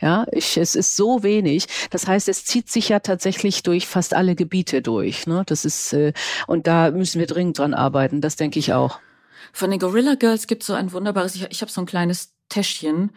Ja, 0.00 0.26
ich, 0.30 0.56
es 0.56 0.76
ist 0.76 0.96
so 0.96 1.22
wenig. 1.22 1.66
Das 1.90 2.06
heißt, 2.06 2.28
es 2.28 2.44
zieht 2.44 2.70
sich 2.70 2.88
ja 2.88 3.00
tatsächlich 3.00 3.62
durch 3.62 3.86
fast 3.86 4.14
alle 4.14 4.36
Gebiete 4.36 4.80
durch. 4.80 5.26
Ne? 5.26 5.42
Das 5.46 5.64
ist, 5.64 5.92
äh, 5.92 6.12
und 6.46 6.66
da 6.66 6.90
müssen 6.90 7.18
wir 7.18 7.26
dringend 7.26 7.58
dran 7.58 7.74
arbeiten. 7.74 8.20
Das 8.20 8.36
denke 8.36 8.58
ich 8.58 8.72
auch. 8.72 9.00
Von 9.52 9.70
den 9.70 9.80
Gorilla 9.80 10.14
Girls 10.14 10.46
gibt 10.46 10.62
es 10.62 10.68
so 10.68 10.74
ein 10.74 10.92
wunderbares, 10.92 11.34
ich, 11.34 11.46
ich 11.50 11.60
habe 11.62 11.72
so 11.72 11.80
ein 11.80 11.86
kleines 11.86 12.34
Täschchen, 12.48 13.10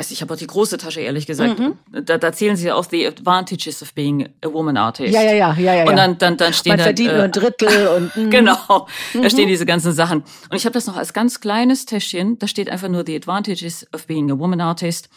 also 0.00 0.12
ich 0.12 0.22
habe 0.22 0.32
auch 0.32 0.38
die 0.38 0.46
große 0.46 0.78
Tasche, 0.78 1.00
ehrlich 1.00 1.26
gesagt. 1.26 1.58
Mhm. 1.58 1.76
Da, 1.90 2.16
da 2.16 2.32
zählen 2.32 2.56
sie 2.56 2.72
auch 2.72 2.86
the 2.90 3.06
advantages 3.06 3.82
of 3.82 3.92
being 3.92 4.28
a 4.42 4.50
woman 4.50 4.78
artist. 4.78 5.12
Ja, 5.12 5.20
ja, 5.20 5.32
ja, 5.32 5.54
ja, 5.58 5.74
ja. 5.74 5.86
Und 5.86 5.96
dann, 5.96 6.16
dann, 6.16 6.36
dann 6.38 6.54
stehen 6.54 6.70
Man 6.70 6.78
da, 6.78 6.84
verdient 6.84 7.10
äh, 7.10 7.14
nur 7.16 7.24
ein 7.24 7.32
Drittel 7.32 7.88
und 7.88 8.16
mhm. 8.24 8.30
genau, 8.30 8.86
mhm. 9.12 9.22
da 9.22 9.28
stehen 9.28 9.48
diese 9.48 9.66
ganzen 9.66 9.92
Sachen. 9.92 10.22
Und 10.48 10.56
ich 10.56 10.64
habe 10.64 10.72
das 10.72 10.86
noch 10.86 10.96
als 10.96 11.12
ganz 11.12 11.40
kleines 11.40 11.84
Täschchen. 11.84 12.38
Da 12.38 12.46
steht 12.46 12.70
einfach 12.70 12.88
nur 12.88 13.04
the 13.04 13.14
advantages 13.14 13.86
of 13.94 14.06
being 14.06 14.30
a 14.30 14.38
woman 14.38 14.60
artist. 14.62 15.10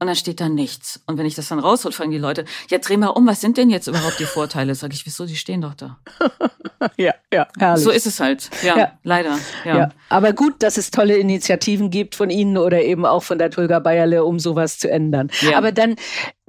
Und 0.00 0.06
dann 0.06 0.16
steht 0.16 0.40
da 0.40 0.48
nichts. 0.48 1.02
Und 1.06 1.18
wenn 1.18 1.26
ich 1.26 1.34
das 1.34 1.48
dann 1.48 1.58
raushol, 1.58 1.92
fragen 1.92 2.10
die 2.10 2.16
Leute, 2.16 2.46
ja, 2.70 2.78
dreh 2.78 2.96
mal 2.96 3.08
um, 3.08 3.26
was 3.26 3.42
sind 3.42 3.58
denn 3.58 3.68
jetzt 3.68 3.86
überhaupt 3.86 4.18
die 4.18 4.24
Vorteile? 4.24 4.74
Sag 4.74 4.94
ich, 4.94 5.04
wieso, 5.04 5.26
die 5.26 5.36
stehen 5.36 5.60
doch 5.60 5.74
da. 5.74 5.98
ja, 6.96 7.12
ja, 7.30 7.46
herrlich. 7.58 7.84
So 7.84 7.90
ist 7.90 8.06
es 8.06 8.18
halt. 8.18 8.48
Ja, 8.62 8.78
ja. 8.78 8.92
leider. 9.02 9.38
Ja. 9.66 9.76
ja. 9.76 9.88
Aber 10.08 10.32
gut, 10.32 10.62
dass 10.62 10.78
es 10.78 10.90
tolle 10.90 11.18
Initiativen 11.18 11.90
gibt 11.90 12.14
von 12.14 12.30
Ihnen 12.30 12.56
oder 12.56 12.82
eben 12.82 13.04
auch 13.04 13.22
von 13.22 13.38
der 13.38 13.50
Tulga 13.50 13.78
Bayerle, 13.78 14.24
um 14.24 14.38
sowas 14.38 14.78
zu 14.78 14.90
ändern. 14.90 15.30
Ja. 15.42 15.58
Aber 15.58 15.70
dann, 15.70 15.96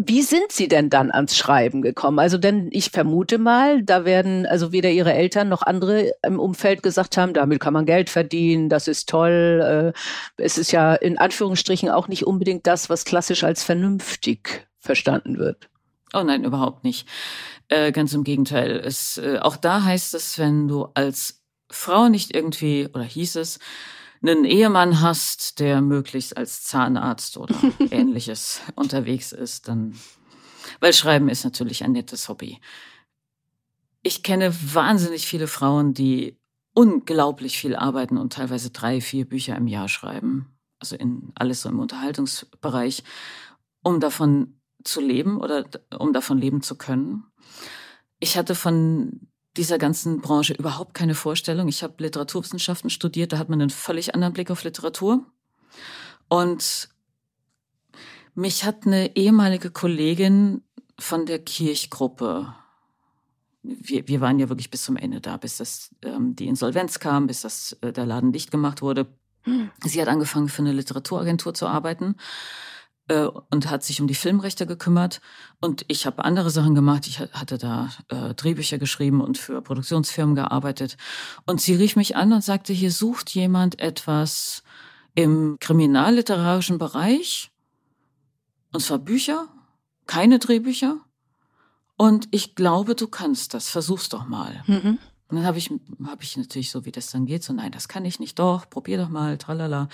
wie 0.07 0.21
sind 0.21 0.51
Sie 0.51 0.67
denn 0.67 0.89
dann 0.89 1.11
ans 1.11 1.37
Schreiben 1.37 1.81
gekommen? 1.81 2.19
Also 2.19 2.37
denn 2.37 2.69
ich 2.71 2.91
vermute 2.91 3.37
mal, 3.37 3.83
da 3.83 4.05
werden 4.05 4.45
also 4.45 4.71
weder 4.71 4.89
Ihre 4.89 5.13
Eltern 5.13 5.49
noch 5.49 5.61
andere 5.61 6.11
im 6.25 6.39
Umfeld 6.39 6.83
gesagt 6.83 7.17
haben, 7.17 7.33
damit 7.33 7.59
kann 7.59 7.73
man 7.73 7.85
Geld 7.85 8.09
verdienen, 8.09 8.69
das 8.69 8.87
ist 8.87 9.09
toll. 9.09 9.93
Äh, 10.37 10.43
es 10.43 10.57
ist 10.57 10.71
ja 10.71 10.93
in 10.95 11.17
Anführungsstrichen 11.17 11.89
auch 11.89 12.07
nicht 12.07 12.25
unbedingt 12.25 12.67
das, 12.67 12.89
was 12.89 13.05
klassisch 13.05 13.43
als 13.43 13.63
vernünftig 13.63 14.67
verstanden 14.79 15.37
wird. 15.37 15.69
Oh 16.13 16.23
nein, 16.23 16.43
überhaupt 16.43 16.83
nicht. 16.83 17.07
Äh, 17.69 17.91
ganz 17.91 18.13
im 18.13 18.23
Gegenteil. 18.23 18.81
Es, 18.83 19.17
äh, 19.17 19.39
auch 19.39 19.55
da 19.55 19.83
heißt 19.83 20.13
es, 20.13 20.37
wenn 20.37 20.67
du 20.67 20.87
als 20.93 21.41
Frau 21.69 22.09
nicht 22.09 22.35
irgendwie, 22.35 22.89
oder 22.93 23.03
hieß 23.03 23.37
es, 23.37 23.59
einen 24.21 24.45
Ehemann 24.45 25.01
hast, 25.01 25.59
der 25.59 25.81
möglichst 25.81 26.37
als 26.37 26.63
Zahnarzt 26.63 27.37
oder 27.37 27.55
ähnliches 27.91 28.61
unterwegs 28.75 29.31
ist, 29.31 29.67
dann, 29.67 29.97
weil 30.79 30.93
Schreiben 30.93 31.29
ist 31.29 31.43
natürlich 31.43 31.83
ein 31.83 31.91
nettes 31.93 32.29
Hobby. 32.29 32.59
Ich 34.03 34.23
kenne 34.23 34.53
wahnsinnig 34.73 35.27
viele 35.27 35.47
Frauen, 35.47 35.93
die 35.93 36.37
unglaublich 36.73 37.57
viel 37.57 37.75
arbeiten 37.75 38.17
und 38.17 38.33
teilweise 38.33 38.69
drei, 38.69 39.01
vier 39.01 39.27
Bücher 39.27 39.55
im 39.55 39.67
Jahr 39.67 39.89
schreiben. 39.89 40.47
Also 40.79 40.95
in 40.95 41.31
alles 41.35 41.61
so 41.61 41.69
im 41.69 41.79
Unterhaltungsbereich, 41.79 43.03
um 43.83 43.99
davon 43.99 44.59
zu 44.83 45.01
leben 45.01 45.39
oder 45.39 45.65
um 45.97 46.13
davon 46.13 46.37
leben 46.37 46.61
zu 46.61 46.75
können. 46.75 47.25
Ich 48.19 48.37
hatte 48.37 48.55
von 48.55 49.27
dieser 49.57 49.77
ganzen 49.77 50.21
Branche 50.21 50.53
überhaupt 50.53 50.93
keine 50.93 51.15
Vorstellung. 51.15 51.67
Ich 51.67 51.83
habe 51.83 51.95
Literaturwissenschaften 51.97 52.89
studiert, 52.89 53.33
da 53.33 53.37
hat 53.37 53.49
man 53.49 53.61
einen 53.61 53.69
völlig 53.69 54.15
anderen 54.15 54.33
Blick 54.33 54.49
auf 54.49 54.63
Literatur. 54.63 55.25
Und 56.29 56.89
mich 58.33 58.63
hat 58.63 58.85
eine 58.85 59.15
ehemalige 59.15 59.71
Kollegin 59.71 60.63
von 60.97 61.25
der 61.25 61.39
Kirchgruppe, 61.39 62.53
wir, 63.63 64.07
wir 64.07 64.21
waren 64.21 64.39
ja 64.39 64.49
wirklich 64.49 64.71
bis 64.71 64.83
zum 64.83 64.97
Ende 64.97 65.21
da, 65.21 65.37
bis 65.37 65.57
das 65.57 65.93
ähm, 66.01 66.35
die 66.35 66.47
Insolvenz 66.47 66.99
kam, 66.99 67.27
bis 67.27 67.41
das 67.41 67.77
äh, 67.81 67.91
der 67.91 68.05
Laden 68.05 68.31
dicht 68.31 68.49
gemacht 68.49 68.81
wurde. 68.81 69.07
Hm. 69.43 69.69
Sie 69.83 70.01
hat 70.01 70.07
angefangen 70.07 70.49
für 70.49 70.61
eine 70.61 70.71
Literaturagentur 70.71 71.53
zu 71.53 71.67
arbeiten 71.67 72.15
äh, 73.11 73.29
und 73.49 73.69
hat 73.69 73.83
sich 73.83 73.99
um 73.99 74.07
die 74.07 74.15
Filmrechte 74.15 74.65
gekümmert. 74.65 75.19
Und 75.59 75.83
ich 75.89 76.05
habe 76.05 76.23
andere 76.23 76.49
Sachen 76.49 76.75
gemacht. 76.75 77.07
Ich 77.07 77.19
hatte 77.19 77.57
da 77.57 77.89
äh, 78.07 78.33
Drehbücher 78.33 78.77
geschrieben 78.77 79.19
und 79.19 79.37
für 79.37 79.61
Produktionsfirmen 79.61 80.33
gearbeitet. 80.35 80.95
Und 81.45 81.59
sie 81.59 81.75
rief 81.75 81.97
mich 81.97 82.15
an 82.15 82.31
und 82.31 82.41
sagte, 82.41 82.71
hier 82.71 82.91
sucht 82.91 83.29
jemand 83.31 83.79
etwas 83.79 84.63
im 85.13 85.57
kriminalliterarischen 85.59 86.77
Bereich. 86.77 87.51
Und 88.71 88.79
zwar 88.79 88.99
Bücher, 88.99 89.49
keine 90.07 90.39
Drehbücher. 90.39 90.97
Und 91.97 92.29
ich 92.31 92.55
glaube, 92.55 92.95
du 92.95 93.07
kannst 93.07 93.53
das. 93.53 93.67
Versuch's 93.67 94.07
doch 94.07 94.25
mal. 94.25 94.63
Mhm. 94.67 94.99
Und 95.27 95.35
dann 95.37 95.45
habe 95.45 95.57
ich, 95.57 95.69
hab 96.05 96.23
ich 96.23 96.37
natürlich 96.37 96.71
so, 96.71 96.85
wie 96.85 96.91
das 96.91 97.11
dann 97.11 97.25
geht, 97.25 97.43
so, 97.43 97.51
nein, 97.51 97.71
das 97.71 97.87
kann 97.89 98.05
ich 98.05 98.19
nicht, 98.19 98.39
doch, 98.39 98.69
probier 98.69 98.97
doch 98.97 99.09
mal, 99.09 99.37
tralala 99.37 99.87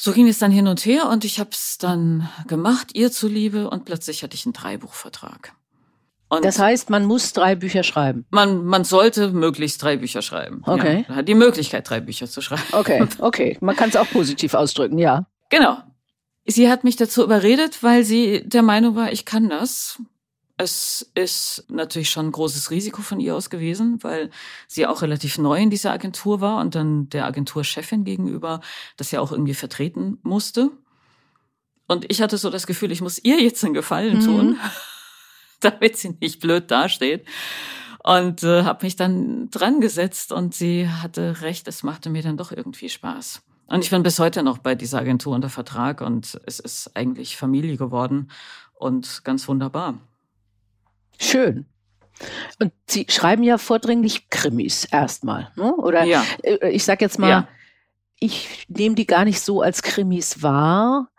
so 0.00 0.12
ging 0.12 0.28
es 0.28 0.38
dann 0.38 0.52
hin 0.52 0.68
und 0.68 0.84
her 0.86 1.08
und 1.08 1.24
ich 1.24 1.40
habe 1.40 1.50
es 1.50 1.76
dann 1.78 2.28
gemacht, 2.46 2.90
ihr 2.94 3.10
zuliebe, 3.10 3.68
und 3.68 3.84
plötzlich 3.84 4.22
hatte 4.22 4.34
ich 4.36 4.46
einen 4.46 4.52
Dreibuchvertrag. 4.52 5.52
Und 6.28 6.44
das 6.44 6.58
heißt, 6.58 6.90
man 6.90 7.04
muss 7.04 7.32
drei 7.32 7.54
Bücher 7.56 7.82
schreiben. 7.82 8.26
Man, 8.30 8.64
man 8.64 8.84
sollte 8.84 9.30
möglichst 9.30 9.82
drei 9.82 9.96
Bücher 9.96 10.22
schreiben. 10.22 10.62
Okay. 10.66 11.06
Ja, 11.08 11.16
hat 11.16 11.28
die 11.28 11.34
Möglichkeit, 11.34 11.88
drei 11.88 12.00
Bücher 12.00 12.28
zu 12.28 12.42
schreiben. 12.42 12.62
Okay, 12.72 13.06
okay. 13.18 13.56
Man 13.60 13.74
kann 13.74 13.88
es 13.88 13.96
auch 13.96 14.08
positiv 14.08 14.54
ausdrücken, 14.54 14.98
ja. 14.98 15.26
Genau. 15.48 15.78
Sie 16.46 16.70
hat 16.70 16.84
mich 16.84 16.96
dazu 16.96 17.24
überredet, 17.24 17.82
weil 17.82 18.04
sie 18.04 18.42
der 18.46 18.62
Meinung 18.62 18.94
war, 18.94 19.10
ich 19.10 19.24
kann 19.24 19.48
das. 19.48 20.00
Es 20.60 21.08
ist 21.14 21.64
natürlich 21.68 22.10
schon 22.10 22.26
ein 22.26 22.32
großes 22.32 22.72
Risiko 22.72 23.00
von 23.00 23.20
ihr 23.20 23.36
aus 23.36 23.48
gewesen, 23.48 24.02
weil 24.02 24.30
sie 24.66 24.86
auch 24.86 25.02
relativ 25.02 25.38
neu 25.38 25.58
in 25.60 25.70
dieser 25.70 25.92
Agentur 25.92 26.40
war 26.40 26.60
und 26.60 26.74
dann 26.74 27.08
der 27.10 27.26
Agenturchefin 27.26 28.02
gegenüber 28.04 28.60
das 28.96 29.12
ja 29.12 29.20
auch 29.20 29.30
irgendwie 29.30 29.54
vertreten 29.54 30.18
musste. 30.22 30.72
Und 31.86 32.10
ich 32.10 32.20
hatte 32.20 32.36
so 32.38 32.50
das 32.50 32.66
Gefühl, 32.66 32.90
ich 32.90 33.00
muss 33.00 33.18
ihr 33.22 33.40
jetzt 33.40 33.64
einen 33.64 33.72
Gefallen 33.72 34.18
mhm. 34.18 34.24
tun, 34.24 34.58
damit 35.60 35.96
sie 35.96 36.16
nicht 36.20 36.40
blöd 36.40 36.70
dasteht. 36.70 37.24
Und 38.02 38.42
äh, 38.42 38.64
habe 38.64 38.84
mich 38.84 38.96
dann 38.96 39.50
dran 39.50 39.80
gesetzt 39.80 40.32
und 40.32 40.54
sie 40.54 40.88
hatte 40.88 41.40
recht, 41.40 41.68
es 41.68 41.82
machte 41.84 42.10
mir 42.10 42.22
dann 42.22 42.36
doch 42.36 42.52
irgendwie 42.52 42.88
Spaß. 42.88 43.42
Und 43.68 43.84
ich 43.84 43.90
bin 43.90 44.02
bis 44.02 44.18
heute 44.18 44.42
noch 44.42 44.58
bei 44.58 44.74
dieser 44.74 44.98
Agentur 44.98 45.34
unter 45.34 45.50
Vertrag 45.50 46.00
und 46.00 46.40
es 46.46 46.58
ist 46.58 46.96
eigentlich 46.96 47.36
Familie 47.36 47.76
geworden 47.76 48.30
und 48.74 49.24
ganz 49.24 49.46
wunderbar. 49.46 49.98
Schön. 51.18 51.66
Und 52.60 52.72
Sie 52.86 53.06
schreiben 53.08 53.42
ja 53.42 53.58
vordringlich 53.58 54.30
Krimis 54.30 54.84
erstmal, 54.84 55.52
ne? 55.56 55.74
oder? 55.76 56.04
Ja. 56.04 56.24
Äh, 56.42 56.70
ich 56.70 56.84
sag 56.84 57.00
jetzt 57.00 57.18
mal, 57.18 57.28
ja. 57.28 57.48
ich 58.18 58.66
nehme 58.68 58.94
die 58.94 59.06
gar 59.06 59.24
nicht 59.24 59.40
so 59.40 59.62
als 59.62 59.82
Krimis 59.82 60.42
wahr, 60.42 61.10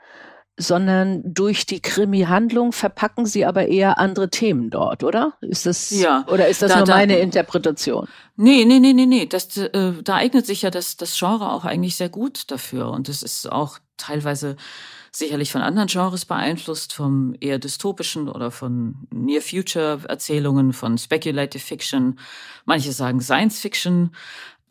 sondern 0.60 1.22
durch 1.24 1.66
die 1.66 1.80
Krimi-Handlung 1.82 2.74
verpacken 2.74 3.26
Sie 3.26 3.46
aber 3.46 3.70
eher 3.70 3.98
andere 3.98 4.30
Themen 4.30 4.70
dort, 4.70 5.06
oder? 5.06 5.34
Ist 5.40 5.66
das, 5.66 5.90
ja. 5.90 6.26
oder 6.28 6.50
ist 6.50 6.62
das 6.62 6.74
da, 6.74 6.80
nur 6.80 6.88
meine 6.88 7.14
da, 7.14 7.20
Interpretation? 7.20 8.10
Nee, 8.36 8.66
nee, 8.66 8.80
nee, 8.80 8.92
nee, 8.92 9.06
nee. 9.06 9.26
Das, 9.26 9.56
äh, 9.56 9.94
da 10.04 10.16
eignet 10.16 10.46
sich 10.46 10.64
ja 10.64 10.70
das, 10.70 10.98
das 10.98 11.18
Genre 11.18 11.54
auch 11.54 11.64
eigentlich 11.64 11.96
sehr 11.96 12.10
gut 12.10 12.52
dafür. 12.52 12.92
Und 12.92 13.08
es 13.08 13.24
ist 13.24 13.50
auch 13.50 13.80
teilweise 13.96 14.58
sicherlich 15.12 15.52
von 15.52 15.62
anderen 15.62 15.88
Genres 15.88 16.26
beeinflusst, 16.26 16.94
vom 16.94 17.36
eher 17.40 17.60
dystopischen 17.60 18.30
oder 18.30 18.52
von 18.52 19.08
Near-Future-Erzählungen, 19.12 20.74
von 20.74 20.98
Speculative 20.98 21.64
Fiction. 21.64 22.20
Manche 22.66 22.92
sagen 22.92 23.22
Science 23.22 23.60
Fiction. 23.60 24.16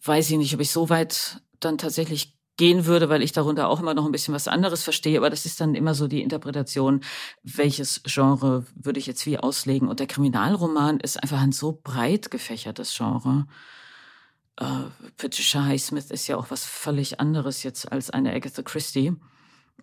Weiß 0.02 0.30
ich 0.30 0.36
nicht, 0.36 0.54
ob 0.54 0.60
ich 0.60 0.70
so 0.70 0.88
weit 0.88 1.42
dann 1.60 1.78
tatsächlich 1.78 2.34
gehen 2.56 2.86
würde, 2.86 3.08
weil 3.08 3.22
ich 3.22 3.32
darunter 3.32 3.68
auch 3.68 3.80
immer 3.80 3.94
noch 3.94 4.04
ein 4.04 4.12
bisschen 4.12 4.34
was 4.34 4.48
anderes 4.48 4.82
verstehe. 4.82 5.18
Aber 5.18 5.30
das 5.30 5.46
ist 5.46 5.60
dann 5.60 5.74
immer 5.74 5.94
so 5.94 6.08
die 6.08 6.22
Interpretation, 6.22 7.00
welches 7.42 8.02
Genre 8.04 8.66
würde 8.74 8.98
ich 8.98 9.06
jetzt 9.06 9.24
wie 9.26 9.38
auslegen. 9.38 9.88
Und 9.88 10.00
der 10.00 10.06
Kriminalroman 10.06 11.00
ist 11.00 11.22
einfach 11.22 11.40
ein 11.40 11.52
so 11.52 11.80
breit 11.82 12.30
gefächertes 12.30 12.94
Genre. 12.96 13.46
Uh, 14.60 14.90
Patricia 15.16 15.64
Highsmith 15.64 16.10
ist 16.10 16.26
ja 16.26 16.36
auch 16.36 16.50
was 16.50 16.64
völlig 16.64 17.20
anderes 17.20 17.62
jetzt 17.62 17.92
als 17.92 18.10
eine 18.10 18.34
Agatha 18.34 18.62
Christie 18.62 19.14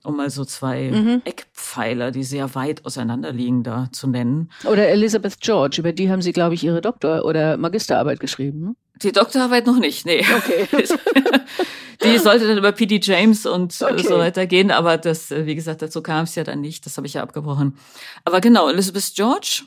um 0.06 0.18
mal 0.18 0.30
so 0.30 0.46
zwei 0.46 0.92
mhm. 0.92 1.22
Eckpfeiler, 1.26 2.12
die 2.12 2.24
sehr 2.24 2.56
weit 2.56 2.86
auseinander 2.86 3.32
liegen, 3.32 3.64
da 3.64 3.90
zu 3.92 4.08
nennen. 4.08 4.52
Oder 4.64 4.90
Elizabeth 4.90 5.40
George, 5.40 5.78
über 5.80 5.92
die 5.92 6.10
haben 6.10 6.22
Sie, 6.22 6.34
glaube 6.34 6.56
ich, 6.56 6.64
Ihre 6.64 6.82
Doktor- 6.82 7.26
oder 7.26 7.58
Magisterarbeit 7.58 8.20
geschrieben. 8.20 8.62
Ne? 8.62 8.76
Die 9.02 9.12
Doktorarbeit 9.12 9.66
noch 9.66 9.80
nicht, 9.80 10.06
nee. 10.06 10.24
Okay. 10.38 10.68
die 12.04 12.18
sollte 12.18 12.48
dann 12.48 12.58
über 12.58 12.72
P.D. 12.72 13.00
James 13.02 13.46
und 13.46 13.76
okay. 13.82 14.04
so 14.04 14.18
weiter 14.18 14.46
gehen, 14.46 14.72
aber 14.72 14.98
das, 14.98 15.32
äh, 15.32 15.46
wie 15.46 15.56
gesagt, 15.56 15.82
dazu 15.82 16.02
kam 16.02 16.24
es 16.24 16.36
ja 16.36 16.44
dann 16.44 16.62
nicht, 16.62 16.86
das 16.86 16.98
habe 16.98 17.08
ich 17.08 17.16
ja 17.16 17.24
abgebrochen. 17.24 17.78
Aber 18.24 18.42
genau, 18.42 18.70
Elizabeth 18.70 19.14
George, 19.16 19.64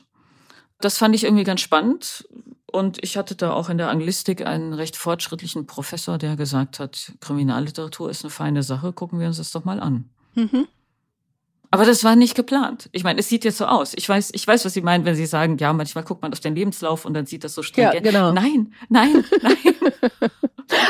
das 0.80 0.98
fand 0.98 1.14
ich 1.14 1.24
irgendwie 1.24 1.44
ganz 1.44 1.60
spannend. 1.60 2.26
Und 2.70 3.02
ich 3.02 3.16
hatte 3.16 3.34
da 3.34 3.52
auch 3.52 3.70
in 3.70 3.78
der 3.78 3.88
Anglistik 3.88 4.46
einen 4.46 4.74
recht 4.74 4.96
fortschrittlichen 4.96 5.66
Professor, 5.66 6.18
der 6.18 6.36
gesagt 6.36 6.78
hat, 6.80 7.12
Kriminalliteratur 7.20 8.10
ist 8.10 8.24
eine 8.24 8.30
feine 8.30 8.62
Sache, 8.62 8.92
gucken 8.92 9.20
wir 9.20 9.26
uns 9.26 9.38
das 9.38 9.52
doch 9.52 9.64
mal 9.64 9.80
an. 9.80 10.10
Mhm. 10.34 10.68
Aber 11.70 11.84
das 11.84 12.02
war 12.02 12.16
nicht 12.16 12.34
geplant. 12.34 12.88
Ich 12.92 13.04
meine, 13.04 13.20
es 13.20 13.28
sieht 13.28 13.44
jetzt 13.44 13.58
so 13.58 13.66
aus. 13.66 13.92
Ich 13.94 14.08
weiß, 14.08 14.30
ich 14.32 14.46
weiß, 14.46 14.64
was 14.64 14.72
Sie 14.72 14.80
meinen, 14.80 15.04
wenn 15.04 15.14
Sie 15.14 15.26
sagen, 15.26 15.58
ja, 15.58 15.72
manchmal 15.72 16.02
guckt 16.04 16.22
man 16.22 16.32
auf 16.32 16.40
den 16.40 16.54
Lebenslauf 16.54 17.04
und 17.04 17.12
dann 17.12 17.26
sieht 17.26 17.44
das 17.44 17.54
so 17.54 17.62
streng. 17.62 17.84
Ja, 17.92 18.00
genau. 18.00 18.32
Nein, 18.32 18.72
nein, 18.88 19.24
nein. 19.42 19.56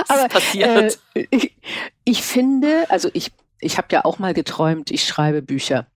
Aber 0.09 0.29
passiert. 0.29 0.98
Äh, 1.14 1.27
ich, 1.31 1.55
ich 2.05 2.22
finde, 2.22 2.85
also 2.90 3.11
ich, 3.12 3.33
ich 3.61 3.77
habe 3.77 3.88
ja 3.90 4.05
auch 4.05 4.20
mal 4.20 4.35
geträumt, 4.35 4.90
ich 4.92 5.05
schreibe 5.05 5.42
Bücher. 5.42 5.87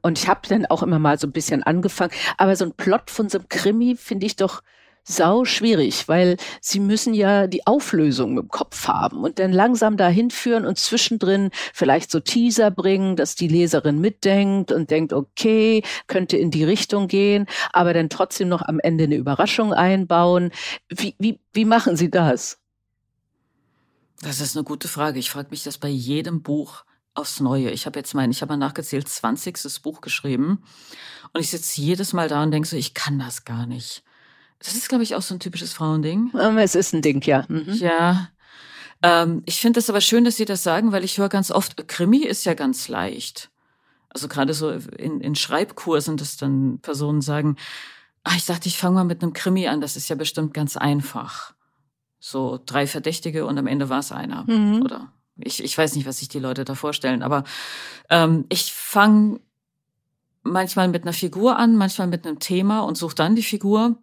Und 0.00 0.18
ich 0.18 0.28
habe 0.28 0.40
dann 0.48 0.66
auch 0.66 0.82
immer 0.82 0.98
mal 0.98 1.18
so 1.18 1.26
ein 1.26 1.32
bisschen 1.32 1.62
angefangen. 1.62 2.12
Aber 2.38 2.56
so 2.56 2.64
ein 2.64 2.72
Plot 2.72 3.10
von 3.10 3.28
so 3.28 3.38
einem 3.38 3.48
Krimi 3.48 3.96
finde 3.96 4.26
ich 4.26 4.36
doch 4.36 4.62
sau 5.06 5.44
schwierig, 5.44 6.08
weil 6.08 6.36
sie 6.60 6.80
müssen 6.80 7.14
ja 7.14 7.46
die 7.46 7.66
Auflösung 7.66 8.38
im 8.38 8.48
Kopf 8.48 8.88
haben 8.88 9.18
und 9.22 9.38
dann 9.38 9.52
langsam 9.52 9.96
dahin 9.96 10.30
führen 10.30 10.66
und 10.66 10.78
zwischendrin 10.78 11.50
vielleicht 11.72 12.10
so 12.10 12.20
Teaser 12.20 12.70
bringen, 12.70 13.16
dass 13.16 13.36
die 13.36 13.48
Leserin 13.48 14.00
mitdenkt 14.00 14.72
und 14.72 14.90
denkt, 14.90 15.12
okay, 15.12 15.82
könnte 16.08 16.36
in 16.36 16.50
die 16.50 16.64
Richtung 16.64 17.06
gehen, 17.06 17.46
aber 17.72 17.94
dann 17.94 18.10
trotzdem 18.10 18.48
noch 18.48 18.62
am 18.62 18.80
Ende 18.80 19.04
eine 19.04 19.16
Überraschung 19.16 19.72
einbauen. 19.72 20.50
Wie, 20.88 21.14
wie, 21.18 21.38
wie 21.52 21.64
machen 21.64 21.96
Sie 21.96 22.10
das? 22.10 22.58
Das 24.22 24.40
ist 24.40 24.56
eine 24.56 24.64
gute 24.64 24.88
Frage. 24.88 25.18
Ich 25.18 25.30
frage 25.30 25.48
mich 25.50 25.62
das 25.62 25.78
bei 25.78 25.88
jedem 25.88 26.42
Buch 26.42 26.84
aufs 27.14 27.40
Neue. 27.40 27.70
Ich 27.70 27.86
habe 27.86 27.98
jetzt 27.98 28.14
mein, 28.14 28.30
ich 28.30 28.42
habe 28.42 28.52
mal 28.52 28.56
nachgezählt, 28.56 29.08
20. 29.08 29.82
Buch 29.82 30.00
geschrieben. 30.00 30.64
Und 31.32 31.40
ich 31.40 31.50
sitze 31.50 31.80
jedes 31.80 32.12
Mal 32.12 32.28
da 32.28 32.42
und 32.42 32.50
denke 32.50 32.68
so, 32.68 32.76
ich 32.76 32.94
kann 32.94 33.18
das 33.18 33.44
gar 33.44 33.66
nicht. 33.66 34.02
Das 34.66 34.74
ist, 34.74 34.88
glaube 34.88 35.04
ich, 35.04 35.14
auch 35.14 35.22
so 35.22 35.32
ein 35.32 35.38
typisches 35.38 35.72
Frauending. 35.72 36.32
Ähm, 36.38 36.58
es 36.58 36.74
ist 36.74 36.92
ein 36.92 37.00
Ding, 37.00 37.22
ja. 37.22 37.44
Mhm. 37.48 37.72
Ja. 37.74 38.30
Ähm, 39.00 39.44
ich 39.46 39.60
finde 39.60 39.78
es 39.78 39.88
aber 39.88 40.00
schön, 40.00 40.24
dass 40.24 40.36
Sie 40.36 40.44
das 40.44 40.64
sagen, 40.64 40.90
weil 40.90 41.04
ich 41.04 41.18
höre 41.18 41.28
ganz 41.28 41.52
oft, 41.52 41.86
Krimi 41.86 42.24
ist 42.24 42.44
ja 42.44 42.54
ganz 42.54 42.88
leicht. 42.88 43.50
Also 44.08 44.26
gerade 44.26 44.54
so 44.54 44.70
in, 44.70 45.20
in 45.20 45.36
Schreibkursen, 45.36 46.16
dass 46.16 46.36
dann 46.36 46.80
Personen 46.80 47.20
sagen, 47.20 47.56
ach, 48.24 48.36
ich 48.36 48.46
dachte, 48.46 48.68
ich 48.68 48.76
fange 48.76 48.96
mal 48.96 49.04
mit 49.04 49.22
einem 49.22 49.34
Krimi 49.34 49.68
an, 49.68 49.80
das 49.80 49.96
ist 49.96 50.08
ja 50.08 50.16
bestimmt 50.16 50.52
ganz 50.52 50.76
einfach. 50.76 51.54
So 52.18 52.60
drei 52.66 52.88
Verdächtige 52.88 53.46
und 53.46 53.56
am 53.58 53.68
Ende 53.68 53.88
war 53.88 54.00
es 54.00 54.10
einer. 54.10 54.50
Mhm. 54.50 54.82
Oder 54.82 55.12
ich, 55.36 55.62
ich 55.62 55.78
weiß 55.78 55.94
nicht, 55.94 56.06
was 56.08 56.18
sich 56.18 56.28
die 56.28 56.40
Leute 56.40 56.64
da 56.64 56.74
vorstellen, 56.74 57.22
aber 57.22 57.44
ähm, 58.10 58.46
ich 58.48 58.72
fange 58.72 59.38
manchmal 60.42 60.88
mit 60.88 61.04
einer 61.04 61.12
Figur 61.12 61.56
an, 61.56 61.76
manchmal 61.76 62.08
mit 62.08 62.26
einem 62.26 62.40
Thema 62.40 62.80
und 62.80 62.96
suche 62.96 63.14
dann 63.14 63.36
die 63.36 63.44
Figur 63.44 63.96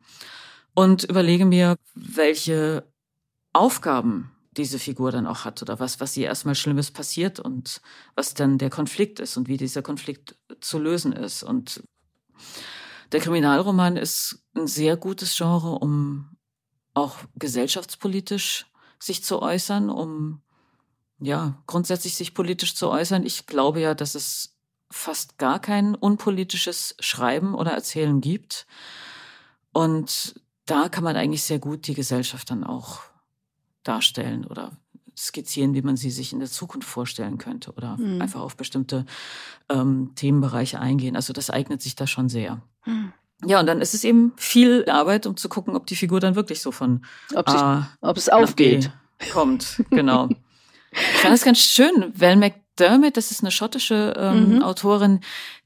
und 0.74 1.04
überlege 1.04 1.46
mir, 1.46 1.76
welche 1.94 2.88
Aufgaben 3.54 4.32
diese 4.52 4.80
Figur 4.80 5.12
dann 5.12 5.28
auch 5.28 5.46
hat 5.46 5.62
oder 5.62 5.80
was, 5.80 6.00
was 6.00 6.16
ihr 6.18 6.28
erstmal 6.28 6.56
Schlimmes 6.56 6.92
passiert 6.92 7.40
und 7.40 7.82
was 8.16 8.34
dann 8.34 8.58
der 8.58 8.70
Konflikt 8.70 9.20
ist 9.20 9.38
und 9.38 9.48
wie 9.48 9.58
dieser 9.58 9.82
Konflikt 9.82 10.36
zu 10.62 10.80
lösen 10.80 11.14
ist. 11.14 11.44
Und 11.44 11.84
der 13.12 13.20
Kriminalroman 13.20 13.98
ist 13.98 14.44
ein 14.56 14.68
sehr 14.68 14.98
gutes 14.98 15.36
Genre, 15.36 15.80
um 15.80 16.38
auch 16.94 17.18
gesellschaftspolitisch 17.36 18.68
sich 19.00 19.24
zu 19.24 19.42
äußern, 19.42 19.90
um 19.90 20.42
ja 21.20 21.62
grundsätzlich 21.68 22.16
sich 22.16 22.34
politisch 22.34 22.76
zu 22.76 22.90
äußern. 22.90 23.26
Ich 23.26 23.46
glaube 23.48 23.82
ja, 23.82 23.96
dass 23.96 24.16
es 24.16 24.56
fast 24.92 25.38
gar 25.38 25.60
kein 25.60 25.96
unpolitisches 25.96 26.96
Schreiben 27.00 27.56
oder 27.56 27.72
Erzählen 27.72 28.22
gibt. 28.22 28.68
Und 29.72 30.36
da 30.66 30.90
kann 30.90 31.04
man 31.04 31.16
eigentlich 31.16 31.44
sehr 31.44 31.60
gut 31.60 31.88
die 31.88 31.94
Gesellschaft 31.94 32.50
dann 32.50 32.64
auch 32.64 33.02
darstellen 33.84 34.46
oder 34.46 34.72
skizzieren, 35.16 35.74
wie 35.74 35.82
man 35.82 35.98
sie 35.98 36.10
sich 36.10 36.34
in 36.34 36.40
der 36.40 36.50
Zukunft 36.50 36.88
vorstellen 36.88 37.38
könnte 37.38 37.72
oder 37.74 37.98
mhm. 37.98 38.22
einfach 38.22 38.42
auf 38.42 38.56
bestimmte 38.56 39.06
ähm, 39.70 40.12
Themenbereiche 40.16 40.80
eingehen. 40.80 41.16
Also 41.16 41.34
das 41.34 41.50
eignet 41.50 41.82
sich 41.82 41.96
da 41.96 42.08
schon 42.08 42.30
sehr. 42.30 42.62
Mhm. 42.86 43.14
Ja, 43.46 43.60
und 43.60 43.68
dann 43.68 43.82
ist 43.82 43.94
es 43.94 44.04
eben 44.04 44.32
viel 44.38 44.86
Arbeit, 44.90 45.26
um 45.26 45.36
zu 45.36 45.50
gucken, 45.50 45.76
ob 45.76 45.86
die 45.86 45.96
Figur 45.96 46.20
dann 46.20 46.36
wirklich 46.36 46.62
so 46.62 46.72
von 46.72 47.06
ob, 47.36 47.50
sich, 47.50 47.60
A 47.60 47.90
ob 48.02 48.18
es 48.18 48.30
aufgeht 48.30 48.92
kommt. 49.32 49.84
Genau. 49.90 50.30
ich 50.92 51.00
fand 51.00 51.34
das 51.34 51.44
ganz 51.44 51.60
schön. 51.60 52.14
Val 52.16 52.38
McDermott, 52.38 53.18
das 53.18 53.32
ist 53.32 53.42
eine 53.42 53.52
schottische 53.52 54.14
ähm, 54.18 54.56
mhm. 54.56 54.64
Autorin, 54.64 55.20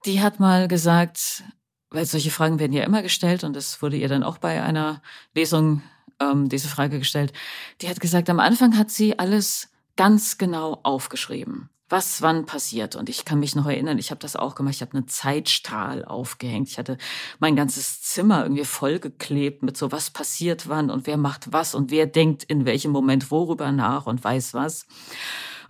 die 0.05 0.21
hat 0.21 0.39
mal 0.39 0.67
gesagt, 0.67 1.43
weil 1.89 2.05
solche 2.05 2.31
Fragen 2.31 2.59
werden 2.59 2.73
ja 2.73 2.83
immer 2.83 3.01
gestellt 3.01 3.43
und 3.43 3.55
das 3.55 3.81
wurde 3.81 3.97
ihr 3.97 4.09
dann 4.09 4.23
auch 4.23 4.37
bei 4.37 4.61
einer 4.61 5.01
Lesung 5.33 5.81
ähm, 6.19 6.49
diese 6.49 6.67
Frage 6.67 6.99
gestellt. 6.99 7.33
Die 7.81 7.89
hat 7.89 7.99
gesagt, 7.99 8.29
am 8.29 8.39
Anfang 8.39 8.77
hat 8.77 8.91
sie 8.91 9.19
alles 9.19 9.69
ganz 9.95 10.37
genau 10.37 10.79
aufgeschrieben, 10.83 11.69
was 11.89 12.21
wann 12.21 12.45
passiert. 12.45 12.95
Und 12.95 13.09
ich 13.09 13.25
kann 13.25 13.39
mich 13.39 13.55
noch 13.55 13.65
erinnern, 13.65 13.97
ich 13.97 14.11
habe 14.11 14.19
das 14.19 14.35
auch 14.35 14.55
gemacht. 14.55 14.75
Ich 14.75 14.81
habe 14.81 14.95
einen 14.95 15.07
Zeitstrahl 15.07 16.03
aufgehängt. 16.05 16.69
Ich 16.69 16.77
hatte 16.77 16.97
mein 17.39 17.55
ganzes 17.55 18.01
Zimmer 18.01 18.43
irgendwie 18.43 18.65
vollgeklebt 18.65 19.63
mit 19.63 19.77
so, 19.77 19.91
was 19.91 20.09
passiert 20.09 20.67
wann 20.67 20.89
und 20.89 21.07
wer 21.07 21.17
macht 21.17 21.51
was 21.51 21.73
und 21.73 21.89
wer 21.91 22.05
denkt 22.05 22.43
in 22.43 22.65
welchem 22.65 22.91
Moment 22.91 23.31
worüber 23.31 23.71
nach 23.71 24.05
und 24.07 24.23
weiß 24.23 24.53
was. 24.53 24.85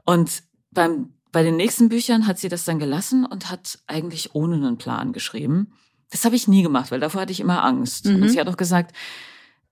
Und 0.05 0.43
beim 0.71 1.13
bei 1.31 1.43
den 1.43 1.57
nächsten 1.57 1.89
Büchern 1.89 2.25
hat 2.25 2.39
sie 2.39 2.49
das 2.49 2.65
dann 2.65 2.79
gelassen 2.79 3.25
und 3.25 3.51
hat 3.51 3.79
eigentlich 3.85 4.33
ohne 4.33 4.55
einen 4.55 4.77
Plan 4.77 5.11
geschrieben. 5.13 5.73
Das 6.09 6.25
habe 6.25 6.35
ich 6.35 6.47
nie 6.47 6.63
gemacht, 6.63 6.91
weil 6.91 6.99
davor 6.99 7.21
hatte 7.21 7.31
ich 7.31 7.39
immer 7.39 7.63
Angst. 7.63 8.05
Mhm. 8.05 8.23
Und 8.23 8.29
sie 8.29 8.39
hat 8.39 8.47
auch 8.47 8.57
gesagt, 8.57 8.95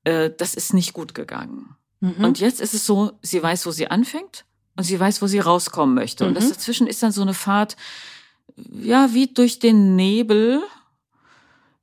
äh, 0.04 0.32
das 0.38 0.54
ist 0.54 0.74
nicht 0.74 0.94
gut 0.94 1.14
gegangen. 1.14 1.76
Mhm. 2.00 2.24
Und 2.24 2.40
jetzt 2.40 2.62
ist 2.62 2.74
es 2.74 2.86
so, 2.86 3.14
sie 3.22 3.42
weiß, 3.42 3.66
wo 3.66 3.72
sie 3.72 3.88
anfängt 3.88 4.46
und 4.76 4.84
sie 4.84 5.00
weiß, 5.00 5.22
wo 5.22 5.28
sie 5.28 5.40
rauskommen 5.40 5.96
möchte. 5.96 6.24
Mhm. 6.24 6.30
Und 6.30 6.36
das 6.36 6.46
mhm. 6.46 6.50
dazwischen 6.50 6.88
ist 6.88 7.02
dann 7.04 7.12
so 7.12 7.22
eine 7.22 7.34
Fahrt, 7.34 7.76
ja, 8.56 9.14
wie 9.14 9.28
durch 9.28 9.60
den 9.60 9.96
Nebel. 9.96 10.62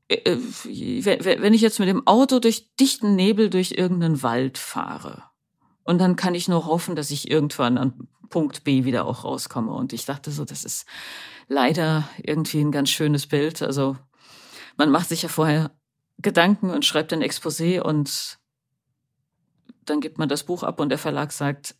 Äh, 0.08 0.16
äh, 0.16 1.40
wenn 1.40 1.54
ich 1.54 1.60
jetzt 1.60 1.78
mit 1.78 1.88
dem 1.88 2.06
Auto 2.06 2.38
durch 2.38 2.74
dichten 2.76 3.14
Nebel 3.14 3.50
durch 3.50 3.72
irgendeinen 3.72 4.22
Wald 4.22 4.58
fahre. 4.58 5.24
Und 5.84 5.98
dann 5.98 6.16
kann 6.16 6.34
ich 6.34 6.48
nur 6.48 6.66
hoffen, 6.66 6.94
dass 6.94 7.10
ich 7.10 7.30
irgendwann 7.30 7.76
an 7.76 8.08
Punkt 8.28 8.64
B 8.64 8.84
wieder 8.84 9.04
auch 9.04 9.24
rauskomme. 9.24 9.72
Und 9.72 9.92
ich 9.92 10.04
dachte 10.04 10.30
so, 10.30 10.44
das 10.44 10.64
ist 10.64 10.86
leider 11.48 12.08
irgendwie 12.22 12.60
ein 12.60 12.72
ganz 12.72 12.90
schönes 12.90 13.26
Bild. 13.26 13.62
Also 13.62 13.96
man 14.76 14.90
macht 14.90 15.08
sich 15.08 15.22
ja 15.22 15.28
vorher 15.28 15.70
Gedanken 16.18 16.70
und 16.70 16.84
schreibt 16.84 17.12
ein 17.12 17.22
Exposé 17.22 17.80
und 17.80 18.38
dann 19.84 20.00
gibt 20.00 20.18
man 20.18 20.28
das 20.28 20.44
Buch 20.44 20.62
ab 20.62 20.80
und 20.80 20.88
der 20.90 20.98
Verlag 20.98 21.32
sagt, 21.32 21.74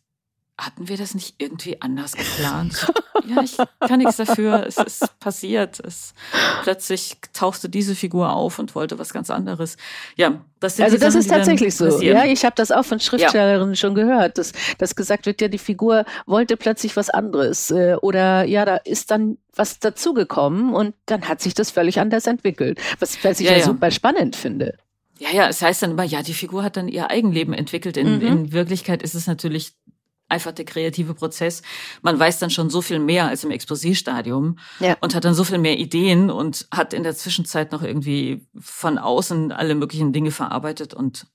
hatten 0.57 0.87
wir 0.87 0.97
das 0.97 1.15
nicht 1.15 1.35
irgendwie 1.39 1.81
anders 1.81 2.13
geplant? 2.13 2.91
ja, 3.27 3.41
ich 3.41 3.57
kann 3.79 3.99
nichts 3.99 4.17
dafür. 4.17 4.65
Es 4.67 4.77
ist 4.77 5.19
passiert. 5.19 5.79
Es, 5.79 6.13
plötzlich 6.61 7.17
tauchte 7.33 7.69
diese 7.69 7.95
Figur 7.95 8.31
auf 8.31 8.59
und 8.59 8.75
wollte 8.75 8.99
was 8.99 9.13
ganz 9.13 9.29
anderes. 9.29 9.77
Ja, 10.15 10.41
das 10.59 10.75
sind 10.75 10.85
Also 10.85 10.97
das 10.97 11.13
Sachen, 11.13 11.21
ist 11.21 11.29
tatsächlich 11.29 11.75
so. 11.75 12.01
Ja, 12.01 12.25
ich 12.25 12.45
habe 12.45 12.55
das 12.55 12.71
auch 12.71 12.85
von 12.85 12.99
Schriftstellerinnen 12.99 13.73
ja. 13.73 13.75
schon 13.75 13.95
gehört, 13.95 14.37
dass, 14.37 14.53
dass 14.77 14.95
gesagt 14.95 15.25
wird, 15.25 15.41
ja, 15.41 15.47
die 15.47 15.57
Figur 15.57 16.05
wollte 16.27 16.55
plötzlich 16.55 16.95
was 16.95 17.09
anderes. 17.09 17.71
Äh, 17.71 17.95
oder 18.01 18.43
ja, 18.43 18.65
da 18.65 18.77
ist 18.77 19.09
dann 19.09 19.37
was 19.55 19.79
dazugekommen 19.79 20.73
und 20.73 20.93
dann 21.07 21.27
hat 21.27 21.41
sich 21.41 21.55
das 21.55 21.71
völlig 21.71 21.99
anders 21.99 22.27
entwickelt. 22.27 22.79
Was, 22.99 23.23
was 23.23 23.39
ich 23.39 23.47
ja, 23.47 23.57
ja 23.57 23.63
super 23.63 23.89
spannend 23.91 24.35
finde. 24.35 24.77
Ja, 25.19 25.29
ja, 25.31 25.47
es 25.47 25.61
heißt 25.61 25.83
dann 25.83 25.91
immer, 25.91 26.03
ja, 26.03 26.21
die 26.21 26.33
Figur 26.33 26.63
hat 26.63 26.75
dann 26.75 26.87
ihr 26.87 27.09
Eigenleben 27.09 27.53
entwickelt. 27.53 27.97
In, 27.97 28.17
mhm. 28.17 28.27
in 28.27 28.51
Wirklichkeit 28.51 29.03
ist 29.03 29.13
es 29.13 29.27
natürlich 29.27 29.73
einfach 30.33 30.51
der 30.51 30.65
kreative 30.65 31.13
Prozess. 31.13 31.61
Man 32.01 32.19
weiß 32.19 32.39
dann 32.39 32.49
schon 32.49 32.69
so 32.69 32.81
viel 32.81 32.99
mehr 32.99 33.27
als 33.27 33.43
im 33.43 33.51
Exposé-Stadium 33.51 34.57
ja. 34.79 34.97
und 34.99 35.15
hat 35.15 35.23
dann 35.23 35.35
so 35.35 35.43
viel 35.43 35.59
mehr 35.59 35.77
Ideen 35.77 36.29
und 36.29 36.67
hat 36.71 36.93
in 36.93 37.03
der 37.03 37.15
Zwischenzeit 37.15 37.71
noch 37.71 37.83
irgendwie 37.83 38.45
von 38.59 38.97
außen 38.97 39.51
alle 39.51 39.75
möglichen 39.75 40.11
Dinge 40.11 40.31
verarbeitet 40.31 40.93
und 40.93 41.27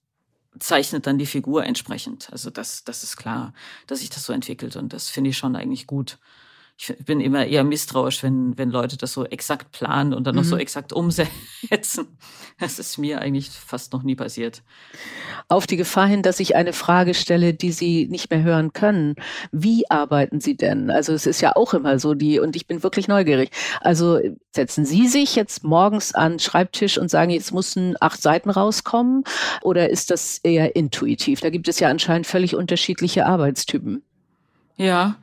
zeichnet 0.59 1.07
dann 1.07 1.19
die 1.19 1.27
Figur 1.27 1.65
entsprechend. 1.65 2.29
Also 2.33 2.51
das, 2.51 2.85
das 2.85 3.05
ist 3.05 3.17
klar, 3.17 3.53
dass 3.87 4.01
sich 4.01 4.11
das 4.11 4.25
so 4.25 4.33
entwickelt 4.33 4.77
und 4.77 4.93
das 4.93 5.09
finde 5.09 5.31
ich 5.31 5.39
schon 5.39 5.57
eigentlich 5.57 5.87
gut 5.87 6.19
ich 6.81 6.95
bin 7.05 7.21
immer 7.21 7.45
eher 7.45 7.65
misstrauisch, 7.65 8.23
wenn, 8.23 8.57
wenn 8.57 8.71
Leute 8.71 8.97
das 8.97 9.13
so 9.13 9.25
exakt 9.25 9.73
planen 9.73 10.15
und 10.15 10.29
dann 10.29 10.37
mhm. 10.37 10.43
noch 10.43 10.49
so 10.49 10.55
mhm. 10.55 10.61
exakt 10.61 10.93
umsetzen. 10.93 12.17
Das 12.61 12.79
ist 12.79 12.99
mir 12.99 13.21
eigentlich 13.21 13.51
fast 13.51 13.93
noch 13.93 14.05
nie 14.05 14.15
passiert. 14.15 14.63
Auf 15.49 15.67
die 15.67 15.77
Gefahr 15.77 16.07
hin, 16.07 16.23
dass 16.23 16.41
ich 16.41 16.55
eine 16.55 16.73
Frage 16.73 17.15
stelle, 17.15 17.53
die 17.53 17.73
Sie 17.73 18.07
nicht 18.07 18.31
mehr 18.31 18.43
hören 18.43 18.73
können. 18.73 19.17
Wie 19.51 19.91
arbeiten 19.91 20.41
Sie 20.41 20.57
denn? 20.57 20.91
Also 20.91 21.13
es 21.13 21.27
ist 21.27 21.41
ja 21.41 21.57
auch 21.57 21.75
immer 21.75 21.99
so 21.99 22.15
die, 22.15 22.39
und 22.39 22.55
ich 22.55 22.67
bin 22.67 22.83
wirklich 22.83 23.09
neugierig. 23.09 23.51
Also 23.81 24.21
setzen 24.53 24.85
Sie 24.85 25.09
sich 25.09 25.35
jetzt 25.35 25.65
morgens 25.65 26.15
an 26.15 26.33
den 26.33 26.39
Schreibtisch 26.39 26.99
und 26.99 27.11
sagen, 27.11 27.31
jetzt 27.31 27.53
müssen 27.53 27.97
acht 28.01 28.23
Seiten 28.23 28.51
rauskommen? 28.51 29.25
Oder 29.63 29.91
ist 29.91 30.11
das 30.11 30.39
eher 30.39 30.77
intuitiv? 30.77 31.41
Da 31.41 31.51
gibt 31.51 31.69
es 31.69 31.81
ja 31.81 31.89
anscheinend 31.89 32.27
völlig 32.27 32.55
unterschiedliche 32.55 33.27
Arbeitstypen. 33.27 34.03
Ja, 34.77 35.17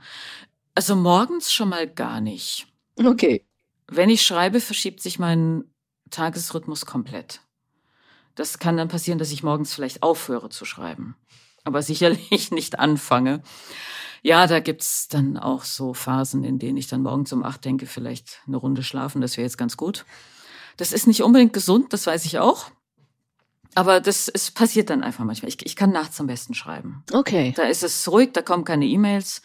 also 0.76 0.96
morgens 0.96 1.52
schon 1.52 1.70
mal 1.70 1.88
gar 1.88 2.22
nicht. 2.22 2.68
Okay. 3.04 3.46
Wenn 3.88 4.10
ich 4.10 4.24
schreibe, 4.24 4.60
verschiebt 4.60 5.02
sich 5.02 5.20
mein 5.20 5.64
Tagesrhythmus 6.10 6.86
komplett. 6.86 7.42
Das 8.36 8.60
kann 8.60 8.78
dann 8.78 8.90
passieren, 8.90 9.18
dass 9.18 9.32
ich 9.32 9.44
morgens 9.44 9.74
vielleicht 9.74 10.04
aufhöre 10.04 10.50
zu 10.50 10.66
schreiben, 10.66 11.16
aber 11.64 11.82
sicherlich 11.82 12.52
nicht 12.52 12.78
anfange. 12.80 13.42
Ja, 14.22 14.48
da 14.48 14.60
gibt's 14.60 15.08
dann 15.08 15.38
auch 15.38 15.64
so 15.64 15.94
Phasen, 15.94 16.44
in 16.44 16.60
denen 16.60 16.78
ich 16.78 16.88
dann 16.88 17.04
morgens 17.04 17.32
um 17.32 17.44
acht 17.44 17.64
denke, 17.64 17.86
vielleicht 17.86 18.42
eine 18.48 18.58
Runde 18.58 18.84
schlafen, 18.84 19.22
das 19.22 19.38
wäre 19.38 19.46
jetzt 19.46 19.58
ganz 19.58 19.78
gut. 19.78 20.06
Das 20.78 20.92
ist 20.92 21.08
nicht 21.08 21.24
unbedingt 21.24 21.54
gesund, 21.54 21.94
das 21.94 22.08
weiß 22.08 22.26
ich 22.26 22.40
auch. 22.40 22.72
Aber 23.76 24.00
das 24.02 24.28
es 24.30 24.52
passiert 24.52 24.90
dann 24.90 25.04
einfach 25.04 25.26
manchmal. 25.26 25.50
Ich, 25.50 25.64
ich 25.66 25.76
kann 25.76 25.92
nachts 25.92 26.20
am 26.20 26.28
besten 26.28 26.54
schreiben. 26.54 27.04
Okay. 27.12 27.54
Da 27.56 27.64
ist 27.64 27.84
es 27.84 28.10
ruhig, 28.10 28.32
da 28.34 28.42
kommen 28.42 28.64
keine 28.64 28.86
E-Mails. 28.86 29.42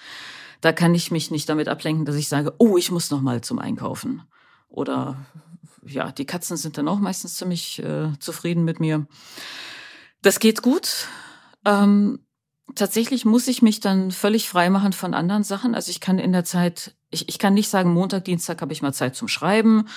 Da 0.61 0.73
kann 0.73 0.95
ich 0.95 1.11
mich 1.11 1.31
nicht 1.31 1.49
damit 1.49 1.69
ablenken, 1.69 2.05
dass 2.05 2.17
ich 2.17 2.29
sage, 2.29 2.55
oh, 2.59 2.77
ich 2.77 2.91
muss 2.91 3.11
noch 3.11 3.21
mal 3.21 3.41
zum 3.41 3.59
Einkaufen. 3.59 4.23
Oder 4.69 5.17
ja, 5.85 6.13
die 6.13 6.27
Katzen 6.27 6.57
sind 6.57 6.79
dann 6.79 6.89
auch 6.89 6.99
meistens 6.99 7.37
ziemlich 7.37 7.79
äh, 7.83 8.13
zufrieden 8.19 8.65
mit 8.65 8.81
mir. 8.81 9.07
Das 10.23 10.39
geht 10.39 10.63
gut. 10.63 11.09
Ähm, 11.65 12.21
tatsächlich 12.75 13.25
muss 13.25 13.49
ich 13.49 13.63
mich 13.63 13.81
dann 13.81 14.11
völlig 14.11 14.49
frei 14.49 14.71
machen 14.71 14.93
von 14.93 15.15
anderen 15.15 15.45
Sachen. 15.45 15.75
Also 15.75 15.91
ich 15.91 16.01
kann 16.01 16.19
in 16.19 16.33
der 16.33 16.45
Zeit, 16.45 16.95
ich, 17.11 17.29
ich 17.29 17.39
kann 17.39 17.55
nicht 17.55 17.69
sagen, 17.69 17.93
Montag, 17.93 18.25
Dienstag 18.25 18.61
habe 18.61 18.73
ich 18.73 18.83
mal 18.83 18.93
Zeit 18.93 19.17
zum 19.17 19.29
Schreiben, 19.29 19.89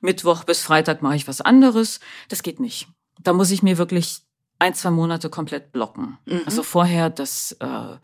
Mittwoch 0.00 0.44
bis 0.44 0.60
Freitag 0.60 1.02
mache 1.02 1.16
ich 1.16 1.28
was 1.28 1.40
anderes. 1.40 2.00
Das 2.28 2.42
geht 2.42 2.60
nicht. 2.60 2.88
Da 3.20 3.32
muss 3.32 3.50
ich 3.50 3.62
mir 3.62 3.78
wirklich 3.78 4.22
ein, 4.58 4.74
zwei 4.74 4.90
Monate 4.90 5.30
komplett 5.30 5.72
blocken. 5.72 6.18
Mhm. 6.26 6.42
Also 6.44 6.62
vorher, 6.62 7.10
das, 7.10 7.52
äh, 7.60 7.96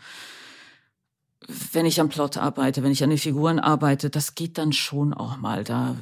wenn 1.46 1.87
ich 1.87 2.00
am 2.00 2.09
Plot 2.09 2.37
arbeite, 2.37 2.83
wenn 2.83 2.92
ich 2.92 3.02
an 3.02 3.11
den 3.11 3.18
Figuren 3.18 3.59
arbeite, 3.59 4.11
das 4.11 4.35
geht 4.35 4.59
dann 4.59 4.72
schon 4.72 5.12
auch 5.12 5.37
mal. 5.37 5.64
Da, 5.64 5.96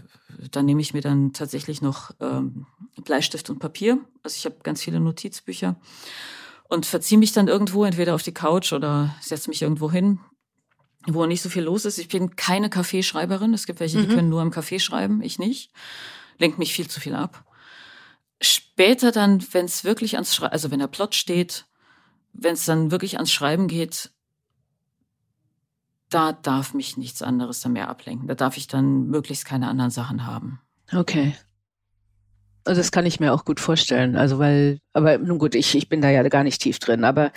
da 0.50 0.62
nehme 0.62 0.81
ich 0.81 0.94
mir 0.94 1.00
dann 1.00 1.33
tatsächlich 1.33 1.83
noch 1.83 2.12
ähm, 2.20 2.66
Bleistift 3.05 3.50
und 3.50 3.59
Papier. 3.59 3.98
Also 4.22 4.37
ich 4.37 4.44
habe 4.44 4.57
ganz 4.62 4.83
viele 4.83 5.00
Notizbücher 5.00 5.76
und 6.68 6.87
verziehe 6.87 7.18
mich 7.18 7.33
dann 7.33 7.48
irgendwo, 7.48 7.85
entweder 7.85 8.14
auf 8.14 8.22
die 8.22 8.35
Couch 8.35 8.72
oder 8.72 9.14
setze 9.20 9.50
mich 9.50 9.62
irgendwo 9.62 9.90
hin, 9.90 10.20
wo 11.07 11.26
nicht 11.26 11.42
so 11.42 11.48
viel 11.48 11.64
los 11.64 11.85
ist. 11.85 11.98
Ich 11.98 12.09
bin 12.09 12.37
keine 12.37 12.70
Kaffeeschreiberin. 12.70 13.52
Es 13.52 13.66
gibt 13.66 13.81
welche, 13.81 14.00
die 14.00 14.09
mhm. 14.09 14.14
können 14.14 14.28
nur 14.28 14.42
im 14.42 14.52
Café 14.52 14.78
schreiben, 14.78 15.22
ich 15.22 15.38
nicht. 15.38 15.72
Lenkt 16.38 16.59
mich 16.59 16.72
viel 16.72 16.88
zu 16.88 17.00
viel 17.00 17.14
ab. 17.14 17.44
Später 18.40 19.12
dann, 19.12 19.44
wenn 19.52 19.66
es 19.66 19.85
wirklich 19.85 20.14
ans 20.14 20.35
Schreiben, 20.35 20.52
also 20.52 20.70
wenn 20.70 20.78
der 20.78 20.87
Plot 20.87 21.14
steht, 21.14 21.66
wenn 22.33 22.55
es 22.55 22.64
dann 22.64 22.90
wirklich 22.90 23.16
ans 23.16 23.31
Schreiben 23.31 23.68
geht, 23.68 24.11
da 26.12 26.33
darf 26.33 26.75
mich 26.75 26.96
nichts 26.96 27.22
anderes 27.22 27.61
dann 27.61 27.72
mehr 27.72 27.88
ablenken. 27.88 28.29
Da 28.29 28.35
darf 28.35 28.57
ich 28.57 28.66
dann 28.66 29.07
möglichst 29.09 29.44
keine 29.44 29.68
anderen 29.68 29.90
Sachen 29.90 30.27
haben. 30.27 30.61
Okay. 30.92 31.35
Also 32.64 32.81
das 32.81 32.92
kann 32.92 33.07
ich 33.07 33.18
mir 33.18 33.33
auch 33.33 33.44
gut 33.44 33.59
vorstellen. 33.59 34.16
Also 34.16 34.38
weil, 34.38 34.79
aber 34.92 35.18
nun 35.18 35.38
gut, 35.38 35.55
ich, 35.55 35.75
ich 35.75 35.88
bin 35.88 36.01
da 36.01 36.11
ja 36.11 36.22
gar 36.29 36.44
nicht 36.44 36.61
tief 36.61 36.79
drin, 36.79 37.05
aber. 37.05 37.33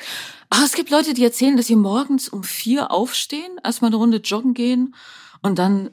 Ach, 0.49 0.63
es 0.63 0.73
gibt 0.73 0.91
Leute, 0.91 1.13
die 1.13 1.23
erzählen, 1.23 1.57
dass 1.57 1.67
sie 1.67 1.75
morgens 1.75 2.29
um 2.29 2.43
vier 2.43 2.91
aufstehen, 2.91 3.59
erstmal 3.63 3.89
eine 3.89 3.97
Runde 3.97 4.17
joggen 4.17 4.53
gehen 4.53 4.93
und 5.41 5.57
dann 5.57 5.89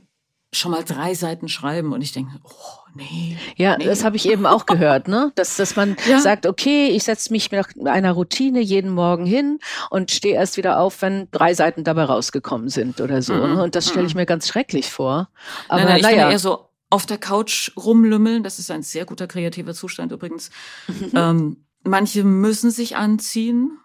schon 0.53 0.73
mal 0.73 0.85
drei 0.85 1.15
Seiten 1.15 1.49
schreiben. 1.49 1.93
Und 1.93 2.03
ich 2.03 2.13
denke, 2.13 2.39
oh, 2.45 2.82
nee. 2.95 3.37
Ja, 3.57 3.77
nee. 3.77 3.85
das 3.85 4.05
habe 4.05 4.17
ich 4.17 4.29
eben 4.29 4.47
auch 4.47 4.67
gehört, 4.67 5.09
ne? 5.09 5.33
Dass, 5.37 5.57
dass 5.57 5.77
man 5.77 5.97
ja. 6.09 6.21
sagt, 6.21 6.47
okay, 6.47 6.89
ich 6.89 7.05
setze 7.05 7.33
mich 7.33 7.51
nach 7.51 7.69
einer 7.85 8.13
Routine 8.13 8.61
jeden 8.61 8.91
Morgen 8.91 9.27
hin 9.27 9.59
und 9.91 10.11
stehe 10.11 10.35
erst 10.35 10.57
wieder 10.57 10.79
auf, 10.79 11.03
wenn 11.03 11.29
drei 11.31 11.55
Seiten 11.55 11.85
dabei 11.85 12.05
rausgekommen 12.05 12.69
sind 12.69 13.01
oder 13.01 13.23
so. 13.23 13.35
Mhm. 13.35 13.59
Und 13.59 13.75
das 13.75 13.89
stelle 13.89 14.07
ich 14.07 14.15
mhm. 14.15 14.21
mir 14.21 14.27
ganz 14.27 14.49
schrecklich 14.49 14.91
vor. 14.91 15.29
Aber 15.69 15.81
nein, 15.81 15.89
nein, 15.89 15.97
ich 15.97 16.03
naja. 16.03 16.31
eher 16.31 16.39
so 16.39 16.69
auf 16.91 17.07
der 17.07 17.19
Couch 17.19 17.73
rumlümmeln. 17.77 18.43
Das 18.43 18.59
ist 18.59 18.71
ein 18.71 18.83
sehr 18.83 19.07
guter 19.07 19.27
kreativer 19.27 19.75
Zustand 19.75 20.13
übrigens. 20.13 20.51
Mhm. 20.89 21.11
Ähm, 21.15 21.57
manche 21.85 22.25
müssen 22.25 22.71
sich 22.71 22.97
anziehen, 22.97 23.79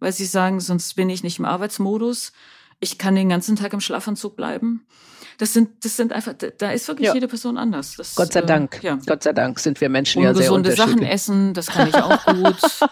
weil 0.00 0.12
sie 0.12 0.26
sagen, 0.26 0.60
sonst 0.60 0.94
bin 0.94 1.08
ich 1.10 1.22
nicht 1.22 1.38
im 1.38 1.44
Arbeitsmodus. 1.44 2.32
Ich 2.80 2.98
kann 2.98 3.14
den 3.14 3.28
ganzen 3.28 3.56
Tag 3.56 3.72
im 3.72 3.80
Schlafanzug 3.80 4.36
bleiben. 4.36 4.86
Das 5.38 5.52
sind, 5.52 5.84
das 5.84 5.96
sind 5.96 6.12
einfach, 6.12 6.34
da 6.58 6.70
ist 6.70 6.86
wirklich 6.88 7.08
ja. 7.08 7.14
jede 7.14 7.28
Person 7.28 7.58
anders. 7.58 7.96
Das, 7.96 8.14
Gott 8.14 8.32
sei 8.32 8.40
äh, 8.40 8.46
Dank. 8.46 8.82
Äh, 8.82 8.86
ja. 8.86 8.98
Gott 9.06 9.22
sei 9.22 9.32
Dank 9.32 9.58
sind 9.58 9.80
wir 9.80 9.88
Menschen 9.88 10.22
ja 10.22 10.34
sehr 10.34 10.52
unterschiedlich. 10.52 10.90
Sachen 10.90 11.02
essen, 11.02 11.54
das 11.54 11.66
kann 11.66 11.88
ich 11.88 11.94
auch 11.94 12.24
gut. 12.26 12.56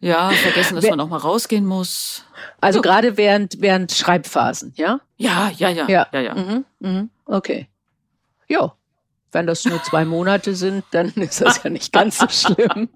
ja, 0.00 0.30
vergessen, 0.30 0.76
dass 0.76 0.84
Wer, 0.84 0.90
man 0.90 1.00
auch 1.00 1.08
mal 1.08 1.18
rausgehen 1.18 1.64
muss. 1.66 2.24
Also 2.60 2.78
so. 2.78 2.82
gerade 2.82 3.16
während, 3.16 3.60
während 3.60 3.92
Schreibphasen, 3.92 4.72
ja? 4.76 5.00
Ja, 5.16 5.50
ja, 5.56 5.68
ja, 5.68 5.86
ja, 5.88 6.06
ja. 6.12 6.20
ja. 6.20 6.34
Mhm, 6.34 6.64
mhm. 6.80 7.10
Okay. 7.26 7.68
Ja, 8.48 8.74
wenn 9.32 9.46
das 9.46 9.64
nur 9.64 9.82
zwei 9.82 10.04
Monate 10.04 10.54
sind, 10.54 10.84
dann 10.90 11.08
ist 11.16 11.40
das 11.40 11.62
ja 11.62 11.70
nicht 11.70 11.92
ganz 11.92 12.18
so 12.18 12.28
schlimm. 12.28 12.88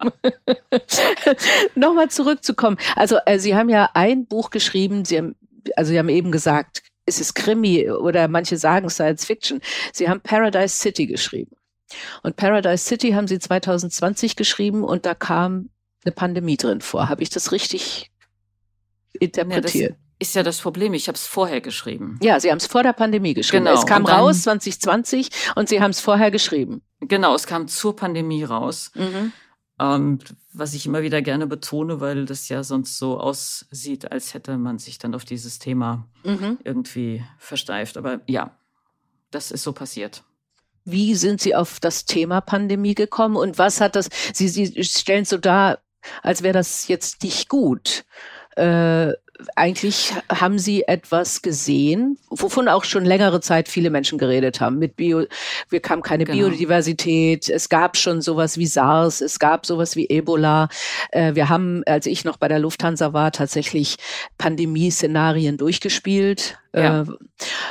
Nochmal 1.75 2.11
zurückzukommen. 2.11 2.77
Also 2.97 3.19
äh, 3.27 3.39
Sie 3.39 3.55
haben 3.55 3.69
ja 3.69 3.91
ein 3.95 4.27
Buch 4.27 4.51
geschrieben, 4.51 5.05
Sie 5.05 5.19
haben, 5.19 5.37
also 5.77 5.91
Sie 5.91 5.99
haben 5.99 6.09
eben 6.09 6.33
gesagt, 6.33 6.83
es 7.07 7.21
ist 7.21 7.35
Krimi 7.35 7.91
oder 7.91 8.29
manche 8.29 8.57
sagen 8.57 8.89
Science 8.91 9.25
Fiction. 9.25 9.61
Sie 9.93 10.09
haben 10.09 10.21
Paradise 10.21 10.77
City 10.77 11.07
geschrieben. 11.07 11.57
Und 12.23 12.37
Paradise 12.37 12.85
City 12.85 13.13
haben 13.13 13.29
Sie 13.29 13.39
2020 13.39 14.37
geschrieben 14.37 14.83
und 14.85 15.07
da 15.07 15.15
kam 15.15 15.71
eine 16.05 16.13
Pandemie 16.13 16.57
drin 16.57 16.81
vor. 16.81 17.09
Habe 17.09 17.23
ich 17.23 17.31
das 17.31 17.53
richtig 17.53 18.11
interpretiert? 19.13 19.91
Ja, 19.93 19.97
ist 20.19 20.35
ja 20.35 20.43
das 20.43 20.61
Problem. 20.61 20.95
Ich 20.95 21.09
habe 21.09 21.17
es 21.17 21.27
vorher 21.27 21.61
geschrieben. 21.61 22.19
Ja, 22.23 22.41
Sie 22.41 22.51
haben 22.51 22.59
es 22.59 22.67
vor 22.67 22.83
der 22.83 22.95
Pandemie 22.95 23.35
geschrieben. 23.35 23.67
Genau. 23.67 23.79
Es 23.79 23.87
kam 23.87 24.07
raus 24.07 24.43
2020 24.43 25.29
und 25.55 25.69
Sie 25.69 25.81
haben 25.81 25.91
es 25.91 26.01
vorher 26.01 26.31
geschrieben. 26.31 26.83
Genau, 27.01 27.35
es 27.35 27.47
kam 27.47 27.69
zur 27.69 27.95
Pandemie 27.95 28.45
raus. 28.45 28.91
Mhm. 28.95 29.33
Ähm, 29.79 30.19
was 30.55 30.75
ich 30.75 30.87
immer 30.87 31.03
wieder 31.03 31.21
gerne 31.21 31.47
betone, 31.47 32.01
weil 32.01 32.25
das 32.25 32.49
ja 32.49 32.63
sonst 32.63 32.99
so 32.99 33.19
aussieht, 33.19 34.11
als 34.13 34.35
hätte 34.35 34.57
man 34.57 34.79
sich 34.79 34.99
dann 34.99 35.15
auf 35.15 35.25
dieses 35.25 35.59
Thema 35.59 36.09
mhm. 36.23 36.59
irgendwie 36.63 37.25
versteift. 37.39 37.97
Aber 37.97 38.21
ja, 38.27 38.57
das 39.31 39.51
ist 39.51 39.65
so 39.65 39.73
passiert. 39.73 40.23
Wie 40.85 41.15
sind 41.15 41.41
Sie 41.41 41.55
auf 41.55 41.81
das 41.81 42.05
Thema 42.05 42.41
Pandemie 42.41 42.95
gekommen 42.95 43.37
und 43.37 43.59
was 43.59 43.81
hat 43.81 43.97
das? 43.97 44.09
Sie, 44.33 44.49
Sie 44.49 44.85
stellen 44.85 45.25
so 45.25 45.39
dar, 45.39 45.81
als 46.23 46.43
wäre 46.43 46.55
das 46.55 46.89
jetzt 46.89 47.23
nicht 47.23 47.49
gut. 47.49 48.05
Äh, 48.57 49.13
eigentlich 49.57 50.13
haben 50.31 50.59
sie 50.59 50.83
etwas 50.87 51.43
gesehen, 51.43 52.19
wovon 52.31 52.69
auch 52.69 52.85
schon 52.85 53.05
längere 53.05 53.41
Zeit 53.41 53.69
viele 53.69 53.91
Menschen 53.91 54.19
geredet 54.19 54.61
haben. 54.61 54.79
Mit 54.79 54.97
Bio, 54.97 55.27
wir 55.69 55.81
kam 55.81 56.03
keine 56.03 56.25
genau. 56.25 56.39
Biodiversität, 56.39 57.49
es 57.49 57.69
gab 57.69 57.97
schon 57.97 58.23
sowas 58.23 58.59
wie 58.59 58.67
SARS, 58.67 59.21
es 59.21 59.39
gab 59.39 59.67
sowas 59.67 59.97
wie 59.97 60.09
Ebola. 60.09 60.69
Äh, 61.11 61.35
wir 61.35 61.49
haben, 61.49 61.83
als 61.87 62.07
ich 62.07 62.25
noch 62.25 62.37
bei 62.37 62.49
der 62.49 62.59
Lufthansa 62.59 63.13
war, 63.13 63.33
tatsächlich 63.33 63.97
Pandemieszenarien 64.39 65.57
durchgespielt, 65.57 66.59
ja. 66.75 67.03
äh, 67.03 67.07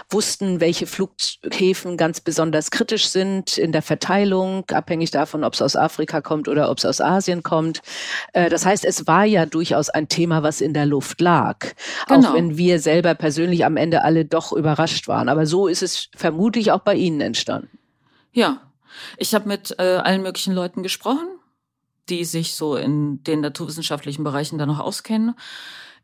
wussten, 0.10 0.60
welche 0.60 0.88
Flughäfen 0.88 1.98
ganz 1.98 2.22
besonders 2.22 2.72
kritisch 2.72 3.08
sind 3.08 3.58
in 3.58 3.72
der 3.72 3.82
Verteilung, 3.82 4.66
abhängig 4.72 5.12
davon, 5.12 5.44
ob 5.44 5.54
es 5.54 5.62
aus 5.62 5.76
Afrika 5.76 6.22
kommt 6.22 6.48
oder 6.48 6.70
ob 6.70 6.78
es 6.78 6.86
aus 6.86 7.02
Asien 7.02 7.44
kommt. 7.44 7.82
Äh, 8.34 8.50
das 8.50 8.66
heißt, 8.66 8.86
es 8.86 9.08
war 9.08 9.26
ja 9.26 9.46
durchaus 9.46 9.90
ein 9.90 10.08
Thema, 10.08 10.44
was 10.44 10.62
in 10.62 10.74
der 10.74 10.86
Luft 10.86 11.22
lag, 11.22 11.58
genau. 12.08 12.30
auch 12.30 12.34
wenn 12.34 12.58
wir 12.58 12.80
selber 12.80 13.16
persönlich 13.16 13.66
am 13.66 13.78
Ende 13.78 14.04
alle 14.04 14.26
doch 14.26 14.54
überrascht 14.54 15.08
waren. 15.08 15.30
Aber 15.30 15.46
so 15.46 15.68
ist 15.68 15.84
es 15.84 16.10
vermutlich 16.16 16.72
auch 16.72 16.82
bei 16.82 16.96
Ihnen 16.96 17.22
entstanden. 17.22 17.78
Ja, 18.32 18.62
ich 19.18 19.34
habe 19.34 19.48
mit 19.48 19.76
äh, 19.80 19.98
allen 19.98 20.22
möglichen 20.22 20.54
Leuten 20.54 20.84
gesprochen, 20.84 21.28
die 22.10 22.26
sich 22.26 22.56
so 22.56 22.76
in 22.76 23.24
den 23.24 23.42
naturwissenschaftlichen 23.42 24.24
Bereichen 24.24 24.58
da 24.58 24.66
noch 24.66 24.80
auskennen. 24.80 25.36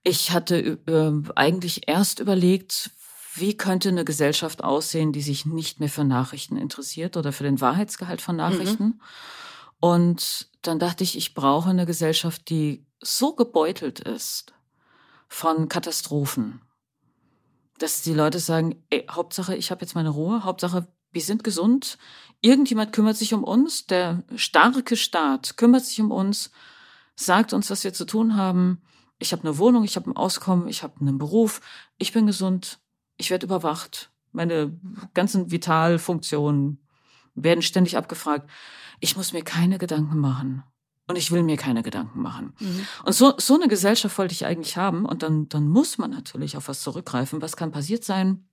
Ich 0.04 0.32
hatte 0.32 0.80
äh, 0.88 1.32
eigentlich 1.36 1.88
erst 1.88 2.20
überlegt, 2.20 2.92
wie 3.36 3.56
könnte 3.56 3.90
eine 3.90 4.06
Gesellschaft 4.06 4.64
aussehen, 4.64 5.12
die 5.12 5.22
sich 5.22 5.46
nicht 5.46 5.80
mehr 5.80 5.90
für 5.90 6.04
Nachrichten 6.04 6.58
interessiert 6.58 7.18
oder 7.18 7.32
für 7.32 7.44
den 7.44 7.62
Wahrheitsgehalt 7.62 8.22
von 8.22 8.36
Nachrichten. 8.36 8.84
Mhm. 8.84 9.02
Und 9.80 10.50
dann 10.62 10.80
dachte 10.80 11.04
ich, 11.04 11.18
ich 11.18 11.34
brauche 11.34 11.70
eine 11.70 11.86
Gesellschaft, 11.86 12.50
die 12.50 12.86
so 13.02 13.34
gebeutelt 13.34 14.00
ist 14.00 14.54
von 15.28 15.70
Katastrophen, 15.70 16.62
dass 17.78 18.02
die 18.02 18.14
Leute 18.14 18.40
sagen, 18.40 18.84
ey, 18.90 19.06
Hauptsache, 19.10 19.56
ich 19.56 19.72
habe 19.72 19.82
jetzt 19.82 19.96
meine 19.96 20.10
Ruhe, 20.10 20.44
Hauptsache, 20.44 20.88
wir 21.12 21.22
sind 21.22 21.44
gesund, 21.44 21.98
irgendjemand 22.42 22.92
kümmert 22.92 23.16
sich 23.16 23.34
um 23.34 23.44
uns, 23.44 23.88
der 23.88 24.24
starke 24.36 24.96
Staat 24.96 25.56
kümmert 25.56 25.86
sich 25.86 26.02
um 26.02 26.12
uns, 26.12 26.52
sagt 27.16 27.54
uns, 27.54 27.70
was 27.70 27.84
wir 27.84 27.94
zu 27.94 28.06
tun 28.06 28.36
haben, 28.36 28.82
ich 29.19 29.32
habe 29.34 29.43
eine 29.43 29.58
Wohnung, 29.58 29.84
ich 29.84 29.95
habe 29.95 30.10
ein 30.10 30.15
Auskommen, 30.15 30.67
ich 30.67 30.82
habe 30.82 30.99
einen 31.01 31.17
Beruf, 31.17 31.62
ich 31.97 32.13
bin 32.13 32.25
gesund, 32.25 32.79
ich 33.17 33.29
werde 33.29 33.45
überwacht, 33.45 34.12
meine 34.32 34.77
ganzen 35.13 35.51
Vitalfunktionen 35.51 36.79
werden 37.36 37.62
ständig 37.62 37.97
abgefragt. 37.97 38.49
Ich 38.99 39.15
muss 39.15 39.34
mir 39.34 39.43
keine 39.43 39.77
Gedanken 39.77 40.19
machen. 40.19 40.63
Und 41.08 41.17
ich 41.17 41.32
will 41.32 41.41
mir 41.41 41.58
keine 41.58 41.82
Gedanken 41.82 42.21
machen. 42.21 42.53
Mhm. 42.60 42.86
Und 43.03 43.13
so, 43.13 43.34
so 43.38 43.55
eine 43.55 43.67
Gesellschaft 43.67 44.15
wollte 44.19 44.34
ich 44.34 44.45
eigentlich 44.45 44.77
haben. 44.77 45.05
Und 45.05 45.23
dann, 45.23 45.49
dann 45.49 45.67
muss 45.67 45.97
man 45.97 46.12
natürlich 46.12 46.55
auf 46.55 46.67
was 46.67 46.82
zurückgreifen. 46.82 47.41
Was 47.41 47.58
kann 47.58 47.71
passiert 47.71 48.03
sein? 48.03 48.47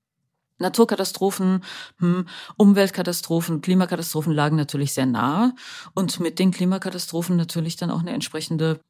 Naturkatastrophen, 0.59 1.63
hm, 1.99 2.27
Umweltkatastrophen, 2.57 3.61
Klimakatastrophen 3.61 4.33
lagen 4.33 4.57
natürlich 4.57 4.95
sehr 4.95 5.05
nahe 5.05 5.55
und 5.93 6.19
mit 6.19 6.39
den 6.39 6.51
Klimakatastrophen 6.51 7.37
natürlich 7.37 7.77
dann 7.77 7.91
auch 7.91 8.01
eine 8.01 8.13
entsprechende 8.13 8.81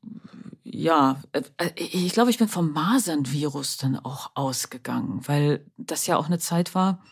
ja, 0.68 1.20
äh, 1.32 1.42
äh, 1.58 1.70
ich 1.76 2.12
glaube, 2.12 2.30
ich 2.30 2.38
bin 2.38 2.48
vom 2.48 2.72
Masernvirus 2.72 3.76
dann 3.76 3.96
auch 3.96 4.32
ausgegangen, 4.34 5.20
weil 5.26 5.64
das 5.76 6.06
ja 6.06 6.16
auch 6.16 6.26
eine 6.26 6.38
Zeit 6.38 6.74
war, 6.74 7.02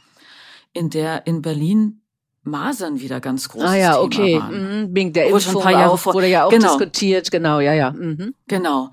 in 0.73 0.91
der 0.91 1.27
in 1.27 1.41
Berlin 1.41 2.01
Masern 2.43 3.01
wieder 3.01 3.21
ganz 3.21 3.49
groß 3.49 3.63
Ah 3.63 3.77
ja, 3.77 4.01
okay. 4.01 4.41
Mhm. 4.41 4.89
Wegen 4.91 5.13
der 5.13 5.29
Impfung 5.29 5.57
ein 5.57 5.63
paar 5.63 5.73
Jahre 5.73 5.97
vor, 5.97 6.15
wurde 6.15 6.27
ja 6.27 6.45
auch 6.45 6.51
genau. 6.51 6.69
diskutiert, 6.69 7.31
genau, 7.31 7.61
ja, 7.61 7.73
ja. 7.73 7.93
Mhm. 7.93 8.35
Genau. 8.49 8.91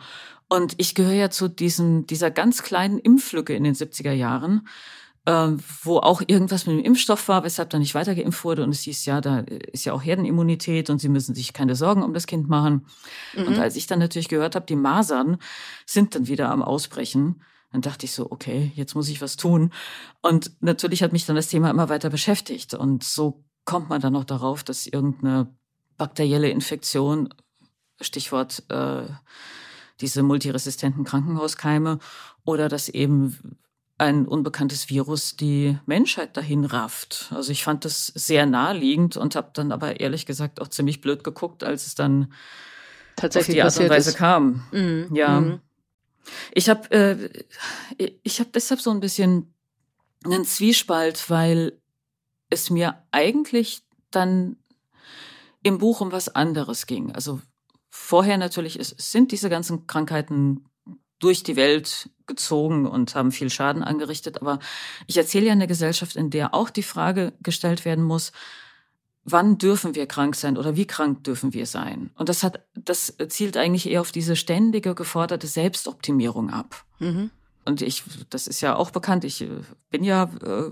Und 0.47 0.75
ich 0.77 0.95
gehöre 0.95 1.13
ja 1.13 1.29
zu 1.29 1.47
diesen, 1.47 2.05
dieser 2.05 2.29
ganz 2.29 2.61
kleinen 2.61 2.99
Impflücke 2.99 3.53
in 3.53 3.63
den 3.63 3.73
70er 3.73 4.11
Jahren, 4.11 4.67
äh, 5.25 5.49
wo 5.83 5.97
auch 5.97 6.21
irgendwas 6.25 6.65
mit 6.65 6.77
dem 6.77 6.83
Impfstoff 6.85 7.27
war, 7.27 7.43
weshalb 7.43 7.69
da 7.69 7.79
nicht 7.79 7.95
weitergeimpft 7.95 8.43
wurde. 8.43 8.63
Und 8.63 8.71
es 8.71 8.81
hieß, 8.81 9.05
ja, 9.05 9.21
da 9.21 9.39
ist 9.39 9.85
ja 9.85 9.93
auch 9.93 10.03
Herdenimmunität 10.03 10.89
und 10.89 10.99
sie 10.99 11.09
müssen 11.09 11.35
sich 11.35 11.53
keine 11.53 11.75
Sorgen 11.75 12.03
um 12.03 12.13
das 12.13 12.27
Kind 12.27 12.49
machen. 12.49 12.85
Mhm. 13.35 13.47
Und 13.47 13.59
als 13.59 13.75
ich 13.75 13.87
dann 13.87 13.99
natürlich 13.99 14.29
gehört 14.29 14.55
habe, 14.55 14.65
die 14.65 14.75
Masern 14.75 15.37
sind 15.85 16.15
dann 16.15 16.27
wieder 16.27 16.49
am 16.49 16.63
Ausbrechen, 16.63 17.41
dann 17.71 17.81
dachte 17.81 18.05
ich 18.05 18.11
so, 18.11 18.29
okay, 18.31 18.71
jetzt 18.75 18.95
muss 18.95 19.09
ich 19.09 19.21
was 19.21 19.37
tun. 19.37 19.71
Und 20.21 20.51
natürlich 20.59 21.03
hat 21.03 21.13
mich 21.13 21.25
dann 21.25 21.35
das 21.35 21.47
Thema 21.47 21.69
immer 21.69 21.87
weiter 21.89 22.09
beschäftigt. 22.09 22.73
Und 22.73 23.03
so 23.03 23.43
kommt 23.63 23.89
man 23.89 24.01
dann 24.01 24.13
noch 24.13 24.25
darauf, 24.25 24.63
dass 24.63 24.87
irgendeine 24.87 25.47
bakterielle 25.97 26.49
Infektion, 26.49 27.29
Stichwort 28.01 28.63
äh, 28.69 29.03
diese 30.01 30.23
multiresistenten 30.23 31.03
Krankenhauskeime, 31.03 31.99
oder 32.43 32.67
dass 32.67 32.89
eben 32.89 33.59
ein 34.01 34.27
unbekanntes 34.27 34.89
Virus 34.89 35.35
die 35.35 35.77
Menschheit 35.85 36.35
dahin 36.35 36.65
rafft. 36.65 37.31
Also 37.35 37.51
ich 37.51 37.63
fand 37.63 37.85
das 37.85 38.07
sehr 38.07 38.47
naheliegend 38.47 39.15
und 39.15 39.35
habe 39.35 39.51
dann 39.53 39.71
aber 39.71 39.99
ehrlich 39.99 40.25
gesagt 40.25 40.59
auch 40.59 40.69
ziemlich 40.69 41.01
blöd 41.01 41.23
geguckt, 41.23 41.63
als 41.63 41.85
es 41.85 41.93
dann 41.93 42.33
tatsächlich 43.15 43.61
auf 43.61 43.75
die 43.75 43.79
Art 43.81 43.89
und 43.89 43.95
Weise 43.95 44.09
ist. 44.09 44.17
kam. 44.17 44.63
Mhm. 44.71 45.15
Ja. 45.15 45.39
Mhm. 45.39 45.59
Ich 46.51 46.67
habe 46.67 46.91
äh, 46.91 48.09
ich 48.23 48.39
habe 48.39 48.49
deshalb 48.51 48.81
so 48.81 48.89
ein 48.89 49.01
bisschen 49.01 49.53
einen 50.25 50.45
Zwiespalt, 50.45 51.29
weil 51.29 51.79
es 52.49 52.71
mir 52.71 53.03
eigentlich 53.11 53.83
dann 54.09 54.57
im 55.61 55.77
Buch 55.77 56.01
um 56.01 56.11
was 56.11 56.27
anderes 56.27 56.87
ging. 56.87 57.11
Also 57.11 57.39
vorher 57.91 58.39
natürlich, 58.39 58.79
es 58.79 58.95
sind 58.97 59.31
diese 59.31 59.49
ganzen 59.49 59.85
Krankheiten 59.85 60.65
durch 61.21 61.43
die 61.43 61.55
Welt 61.55 62.09
gezogen 62.27 62.85
und 62.85 63.15
haben 63.15 63.31
viel 63.31 63.49
Schaden 63.49 63.83
angerichtet. 63.83 64.41
Aber 64.41 64.59
ich 65.07 65.17
erzähle 65.17 65.47
ja 65.47 65.53
in 65.53 65.59
der 65.59 65.67
Gesellschaft, 65.67 66.15
in 66.15 66.29
der 66.29 66.53
auch 66.53 66.69
die 66.69 66.83
Frage 66.83 67.33
gestellt 67.41 67.85
werden 67.85 68.03
muss, 68.03 68.31
wann 69.23 69.57
dürfen 69.57 69.95
wir 69.95 70.07
krank 70.07 70.35
sein 70.35 70.57
oder 70.57 70.75
wie 70.75 70.87
krank 70.87 71.23
dürfen 71.23 71.53
wir 71.53 71.65
sein? 71.65 72.09
Und 72.15 72.27
das 72.27 72.43
hat, 72.43 72.65
das 72.73 73.15
zielt 73.29 73.55
eigentlich 73.55 73.89
eher 73.89 74.01
auf 74.01 74.11
diese 74.11 74.35
ständige 74.35 74.95
geforderte 74.95 75.47
Selbstoptimierung 75.47 76.49
ab. 76.49 76.83
Mhm. 76.99 77.29
Und 77.63 77.83
ich, 77.83 78.03
das 78.29 78.47
ist 78.47 78.61
ja 78.61 78.75
auch 78.75 78.89
bekannt. 78.89 79.23
Ich 79.23 79.41
äh, 79.41 79.61
bin 79.91 80.03
ja, 80.03 80.23
äh, 80.43 80.71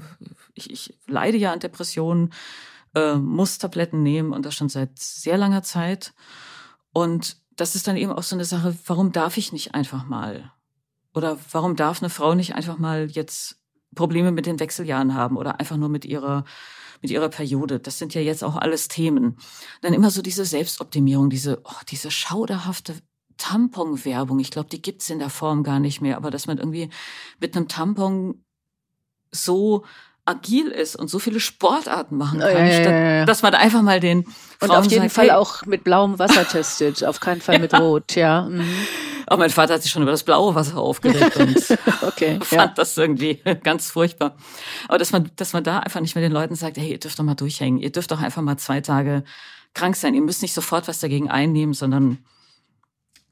ich, 0.56 0.72
ich 0.72 0.98
leide 1.06 1.38
ja 1.38 1.54
an 1.54 1.60
Depressionen, 1.60 2.34
äh, 2.96 3.16
muss 3.16 3.60
Tabletten 3.60 4.02
nehmen 4.02 4.34
und 4.34 4.46
das 4.46 4.56
schon 4.56 4.70
seit 4.70 4.98
sehr 4.98 5.38
langer 5.38 5.62
Zeit. 5.62 6.14
Und 6.92 7.38
das 7.60 7.76
ist 7.76 7.88
dann 7.88 7.98
eben 7.98 8.12
auch 8.12 8.24
so 8.24 8.36
eine 8.36 8.46
Sache, 8.46 8.76
warum 8.86 9.12
darf 9.12 9.38
ich 9.38 9.52
nicht 9.52 9.76
einfach 9.76 10.06
mal? 10.06 10.52
Oder 11.14 11.38
warum 11.52 11.76
darf 11.76 12.02
eine 12.02 12.10
Frau 12.10 12.34
nicht 12.36 12.56
einfach 12.56 12.78
mal 12.78 13.10
jetzt 13.12 13.60
Probleme 13.96 14.32
mit 14.32 14.46
den 14.46 14.60
Wechseljahren 14.60 15.14
haben 15.14 15.36
oder 15.36 15.60
einfach 15.60 15.78
nur 15.78 15.90
mit 15.90 16.06
ihrer 16.06 16.46
mit 17.02 17.12
ihrer 17.12 17.30
Periode. 17.30 17.80
Das 17.80 17.98
sind 17.98 18.14
ja 18.14 18.20
jetzt 18.20 18.44
auch 18.44 18.58
alles 18.58 18.90
Themen. 18.90 19.38
Dann 19.82 19.94
immer 19.94 20.12
so 20.12 20.22
diese 20.22 20.44
Selbstoptimierung, 20.44 21.30
diese 21.30 21.62
oh, 21.64 21.82
diese 21.90 22.12
schauderhafte 22.12 22.96
Tamponwerbung. 23.38 24.40
Ich 24.40 24.52
glaube, 24.52 24.70
die 24.70 24.82
gibt's 24.82 25.10
in 25.10 25.20
der 25.20 25.30
Form 25.30 25.64
gar 25.64 25.80
nicht 25.80 26.02
mehr, 26.02 26.18
aber 26.18 26.30
dass 26.30 26.46
man 26.46 26.58
irgendwie 26.58 26.90
mit 27.40 27.56
einem 27.56 27.70
Tampon 27.70 28.44
so 29.32 29.86
agil 30.26 30.68
ist 30.68 30.96
und 30.96 31.10
so 31.10 31.20
viele 31.20 31.40
Sportarten 31.40 32.18
machen 32.18 32.40
kann, 32.40 32.52
ja, 32.52 32.66
ja, 32.66 32.82
statt, 32.82 32.94
ja, 32.94 33.26
dass 33.26 33.42
man 33.42 33.56
einfach 33.56 33.82
mal 33.82 34.00
den 34.00 34.26
Frauen 34.60 34.70
Und 34.70 34.72
auf 34.72 34.86
jeden 34.86 35.04
sagt, 35.04 35.14
Fall 35.14 35.26
hey. 35.26 35.32
auch 35.32 35.66
mit 35.66 35.84
blauem 35.84 36.20
Wasser 36.20 36.48
testet, 36.48 37.04
auf 37.06 37.20
keinen 37.20 37.42
Fall 37.42 37.60
mit 37.60 37.74
Rot, 37.74 38.16
ja. 38.16 38.44
Mhm. 38.44 38.70
Auch 39.28 39.38
mein 39.38 39.50
Vater 39.50 39.76
hat 39.76 39.84
sich 39.84 39.92
schon 39.92 40.02
über 40.02 40.12
das 40.12 40.24
blaue 40.24 40.56
Wasser 40.56 40.78
aufgeregt 40.78 41.36
und 41.38 41.78
okay, 42.02 42.40
fand 42.44 42.78
das 42.78 42.98
irgendwie 42.98 43.42
ganz 43.64 43.92
furchtbar. 43.92 44.36
Aber 44.88 44.98
dass 44.98 45.12
man, 45.12 45.30
dass 45.36 45.54
man 45.54 45.64
da 45.64 45.80
einfach 45.80 46.02
nicht 46.02 46.16
mehr 46.16 46.24
den 46.24 46.32
Leuten 46.32 46.56
sagt, 46.56 46.78
hey, 46.78 46.92
ihr 46.92 47.00
dürft 47.00 47.18
doch 47.20 47.24
mal 47.24 47.36
durchhängen, 47.36 47.80
ihr 47.80 47.92
dürft 47.92 48.12
doch 48.12 48.22
einfach 48.22 48.42
mal 48.42 48.58
zwei 48.58 48.82
Tage 48.82 49.24
krank 49.74 49.96
sein, 49.96 50.16
ihr 50.16 50.22
müsst 50.22 50.42
nicht 50.42 50.54
sofort 50.54 50.88
was 50.88 51.00
dagegen 51.00 51.30
einnehmen, 51.30 51.74
sondern 51.74 52.20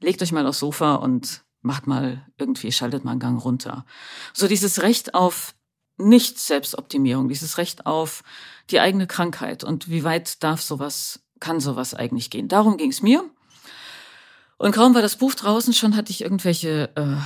legt 0.00 0.22
euch 0.22 0.32
mal 0.32 0.46
aufs 0.46 0.60
Sofa 0.60 0.94
und 0.94 1.42
macht 1.62 1.86
mal 1.86 2.24
irgendwie, 2.38 2.70
schaltet 2.72 3.04
mal 3.04 3.12
einen 3.12 3.20
Gang 3.20 3.44
runter. 3.44 3.84
So 4.32 4.46
dieses 4.46 4.82
Recht 4.82 5.14
auf 5.14 5.54
nicht-Selbstoptimierung, 5.98 7.28
dieses 7.28 7.58
Recht 7.58 7.86
auf 7.86 8.22
die 8.70 8.80
eigene 8.80 9.06
Krankheit 9.06 9.64
und 9.64 9.88
wie 9.88 10.04
weit 10.04 10.42
darf 10.42 10.62
sowas, 10.62 11.20
kann 11.40 11.60
sowas 11.60 11.94
eigentlich 11.94 12.30
gehen. 12.30 12.48
Darum 12.48 12.76
ging 12.76 12.90
es 12.90 13.02
mir. 13.02 13.24
Und 14.56 14.72
kaum 14.72 14.94
war 14.94 15.02
das 15.02 15.16
Buch 15.16 15.34
draußen, 15.34 15.72
schon 15.72 15.96
hatte 15.96 16.10
ich 16.10 16.22
irgendwelche 16.22 16.90
äh, 16.96 17.16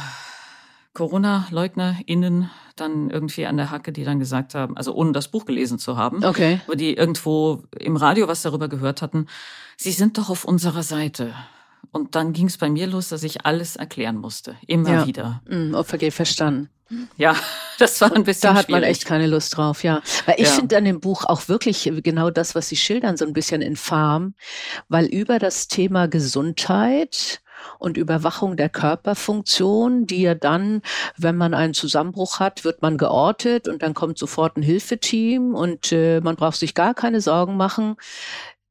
Corona-LeugnerInnen 0.95 2.51
dann 2.77 3.11
irgendwie 3.11 3.47
an 3.47 3.57
der 3.57 3.71
Hacke, 3.71 3.93
die 3.93 4.05
dann 4.05 4.19
gesagt 4.19 4.55
haben, 4.55 4.77
also 4.77 4.95
ohne 4.95 5.13
das 5.13 5.29
Buch 5.29 5.45
gelesen 5.45 5.79
zu 5.79 5.97
haben, 5.97 6.25
okay. 6.25 6.61
aber 6.67 6.77
die 6.77 6.95
irgendwo 6.95 7.63
im 7.79 7.97
Radio 7.97 8.29
was 8.29 8.43
darüber 8.43 8.69
gehört 8.69 9.03
hatten, 9.03 9.27
sie 9.77 9.93
sind 9.93 10.19
doch 10.19 10.31
auf 10.31 10.45
unserer 10.45 10.83
Seite. 10.83 11.35
Und 11.91 12.15
dann 12.15 12.33
ging 12.33 12.47
es 12.47 12.59
bei 12.59 12.71
mir 12.71 12.87
los, 12.87 13.09
dass 13.09 13.23
ich 13.23 13.45
alles 13.45 13.77
erklären 13.77 14.17
musste, 14.17 14.57
immer 14.67 14.93
ja. 14.93 15.07
wieder. 15.07 15.43
Mm, 15.49 15.75
okay, 15.75 16.11
verstanden. 16.11 16.71
Ja, 17.17 17.37
das 17.79 18.01
war 18.01 18.13
ein 18.15 18.25
bisschen. 18.25 18.51
Da 18.51 18.55
hat 18.55 18.67
schwierig. 18.67 18.83
man 18.83 18.91
echt 18.91 19.05
keine 19.05 19.27
Lust 19.27 19.57
drauf, 19.57 19.85
ja. 19.85 20.03
Weil 20.27 20.37
ich 20.39 20.49
ja. 20.49 20.53
finde 20.53 20.77
an 20.77 20.85
dem 20.85 21.01
Buch 21.01 21.25
auch 21.25 21.49
wirklich 21.49 21.91
genau 22.03 22.31
das, 22.31 22.55
was 22.55 22.69
Sie 22.69 22.77
schildern, 22.77 23.17
so 23.17 23.25
ein 23.25 23.33
bisschen 23.33 23.63
infam, 23.63 24.35
weil 24.89 25.07
über 25.07 25.39
das 25.39 25.69
Thema 25.69 26.09
Gesundheit 26.09 27.41
und 27.79 27.97
Überwachung 27.97 28.57
der 28.57 28.69
Körperfunktion, 28.69 30.07
die 30.07 30.23
ja 30.23 30.35
dann, 30.35 30.83
wenn 31.17 31.37
man 31.37 31.55
einen 31.55 31.75
Zusammenbruch 31.75 32.41
hat, 32.41 32.65
wird 32.65 32.83
man 32.83 32.99
geortet 32.99 33.69
und 33.69 33.83
dann 33.83 33.95
kommt 33.95 34.19
sofort 34.19 34.57
ein 34.57 34.63
Hilfeteam 34.63 35.55
und 35.55 35.93
äh, 35.93 36.21
man 36.21 36.37
braucht 36.37 36.57
sich 36.57 36.75
gar 36.75 36.95
keine 36.95 37.21
Sorgen 37.21 37.57
machen 37.57 37.97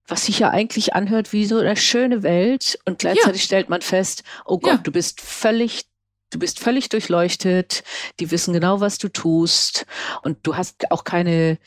was 0.07 0.25
sich 0.25 0.39
ja 0.39 0.49
eigentlich 0.49 0.93
anhört 0.93 1.31
wie 1.31 1.45
so 1.45 1.57
eine 1.57 1.77
schöne 1.77 2.21
Welt 2.21 2.77
und 2.85 2.99
gleichzeitig 2.99 3.43
ja. 3.43 3.45
stellt 3.45 3.69
man 3.69 3.81
fest, 3.81 4.23
oh 4.43 4.59
Gott, 4.59 4.73
ja. 4.73 4.77
du 4.77 4.91
bist 4.91 5.21
völlig 5.21 5.85
Du 6.31 6.39
bist 6.39 6.59
völlig 6.59 6.89
durchleuchtet, 6.89 7.83
die 8.19 8.31
wissen 8.31 8.53
genau, 8.53 8.79
was 8.79 8.97
du 8.97 9.09
tust 9.09 9.85
und 10.23 10.37
du 10.43 10.55
hast 10.55 10.89
auch 10.91 11.03
keine, 11.03 11.57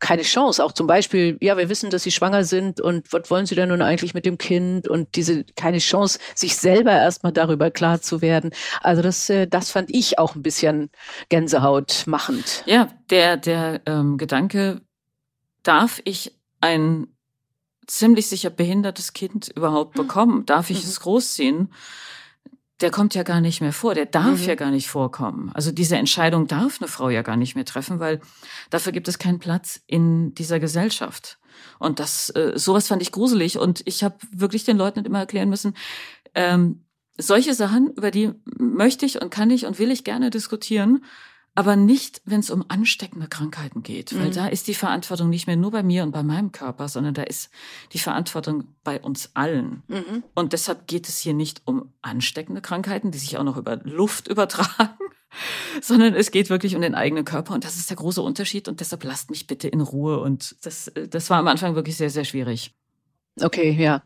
keine 0.00 0.22
Chance. 0.22 0.64
Auch 0.64 0.72
zum 0.72 0.86
Beispiel, 0.86 1.36
ja, 1.40 1.56
wir 1.58 1.68
wissen, 1.68 1.90
dass 1.90 2.04
sie 2.04 2.10
schwanger 2.10 2.44
sind 2.44 2.80
und 2.80 3.12
was 3.12 3.30
wollen 3.30 3.44
sie 3.46 3.54
denn 3.54 3.68
nun 3.68 3.82
eigentlich 3.82 4.14
mit 4.14 4.24
dem 4.24 4.38
Kind 4.38 4.88
und 4.88 5.14
diese 5.14 5.44
keine 5.56 5.78
Chance, 5.78 6.18
sich 6.34 6.56
selber 6.56 6.92
erstmal 6.92 7.32
darüber 7.32 7.70
klar 7.70 8.00
zu 8.00 8.22
werden. 8.22 8.50
Also 8.80 9.02
das, 9.02 9.28
äh, 9.28 9.46
das 9.46 9.70
fand 9.70 9.94
ich 9.94 10.18
auch 10.18 10.34
ein 10.34 10.42
bisschen 10.42 10.90
Gänsehaut 11.28 12.04
machend. 12.06 12.62
Ja, 12.64 12.88
der, 13.10 13.36
der 13.36 13.82
ähm, 13.86 14.16
Gedanke, 14.16 14.80
darf 15.62 16.00
ich 16.04 16.34
ein 16.60 17.08
ziemlich 17.86 18.26
sicher 18.28 18.50
behindertes 18.50 19.12
Kind 19.12 19.48
überhaupt 19.48 19.94
bekommen? 19.94 20.46
Darf 20.46 20.70
ich 20.70 20.82
mhm. 20.82 20.88
es 20.88 21.00
großziehen? 21.00 21.72
Der 22.80 22.90
kommt 22.90 23.14
ja 23.14 23.24
gar 23.24 23.40
nicht 23.40 23.60
mehr 23.60 23.72
vor, 23.72 23.94
der 23.94 24.06
darf 24.06 24.40
mhm. 24.40 24.46
ja 24.46 24.54
gar 24.54 24.70
nicht 24.70 24.88
vorkommen. 24.88 25.50
Also 25.54 25.72
diese 25.72 25.96
Entscheidung 25.96 26.46
darf 26.46 26.80
eine 26.80 26.88
Frau 26.88 27.10
ja 27.10 27.22
gar 27.22 27.36
nicht 27.36 27.54
mehr 27.54 27.64
treffen, 27.64 27.98
weil 27.98 28.20
dafür 28.70 28.92
gibt 28.92 29.08
es 29.08 29.18
keinen 29.18 29.40
Platz 29.40 29.80
in 29.86 30.34
dieser 30.34 30.60
Gesellschaft. 30.60 31.38
Und 31.78 31.98
das, 31.98 32.30
äh, 32.30 32.52
sowas 32.54 32.86
fand 32.86 33.02
ich 33.02 33.10
gruselig. 33.10 33.58
Und 33.58 33.82
ich 33.84 34.04
habe 34.04 34.16
wirklich 34.30 34.64
den 34.64 34.76
Leuten 34.76 35.04
immer 35.04 35.18
erklären 35.18 35.48
müssen, 35.48 35.74
ähm, 36.34 36.84
solche 37.16 37.54
Sachen, 37.54 37.90
über 37.96 38.12
die 38.12 38.32
möchte 38.56 39.04
ich 39.04 39.20
und 39.20 39.30
kann 39.30 39.50
ich 39.50 39.66
und 39.66 39.80
will 39.80 39.90
ich 39.90 40.04
gerne 40.04 40.30
diskutieren, 40.30 41.04
aber 41.58 41.74
nicht, 41.74 42.22
wenn 42.24 42.38
es 42.38 42.50
um 42.50 42.64
ansteckende 42.68 43.26
Krankheiten 43.26 43.82
geht, 43.82 44.16
weil 44.16 44.28
mhm. 44.28 44.32
da 44.32 44.46
ist 44.46 44.68
die 44.68 44.74
Verantwortung 44.74 45.28
nicht 45.28 45.48
mehr 45.48 45.56
nur 45.56 45.72
bei 45.72 45.82
mir 45.82 46.04
und 46.04 46.12
bei 46.12 46.22
meinem 46.22 46.52
Körper, 46.52 46.86
sondern 46.86 47.14
da 47.14 47.24
ist 47.24 47.50
die 47.92 47.98
Verantwortung 47.98 48.68
bei 48.84 49.00
uns 49.00 49.32
allen. 49.34 49.82
Mhm. 49.88 50.22
Und 50.36 50.52
deshalb 50.52 50.86
geht 50.86 51.08
es 51.08 51.18
hier 51.18 51.34
nicht 51.34 51.62
um 51.64 51.92
ansteckende 52.00 52.60
Krankheiten, 52.60 53.10
die 53.10 53.18
sich 53.18 53.38
auch 53.38 53.42
noch 53.42 53.56
über 53.56 53.74
Luft 53.82 54.28
übertragen, 54.30 55.00
sondern 55.82 56.14
es 56.14 56.30
geht 56.30 56.48
wirklich 56.48 56.76
um 56.76 56.80
den 56.80 56.94
eigenen 56.94 57.24
Körper 57.24 57.54
und 57.54 57.64
das 57.64 57.74
ist 57.74 57.90
der 57.90 57.96
große 57.96 58.22
Unterschied 58.22 58.68
und 58.68 58.78
deshalb 58.78 59.02
lasst 59.02 59.28
mich 59.28 59.48
bitte 59.48 59.66
in 59.66 59.80
Ruhe 59.80 60.20
und 60.20 60.54
das, 60.62 60.92
das 61.10 61.28
war 61.28 61.40
am 61.40 61.48
Anfang 61.48 61.74
wirklich 61.74 61.96
sehr, 61.96 62.10
sehr 62.10 62.24
schwierig. 62.24 62.72
Okay, 63.40 63.72
ja. 63.72 64.04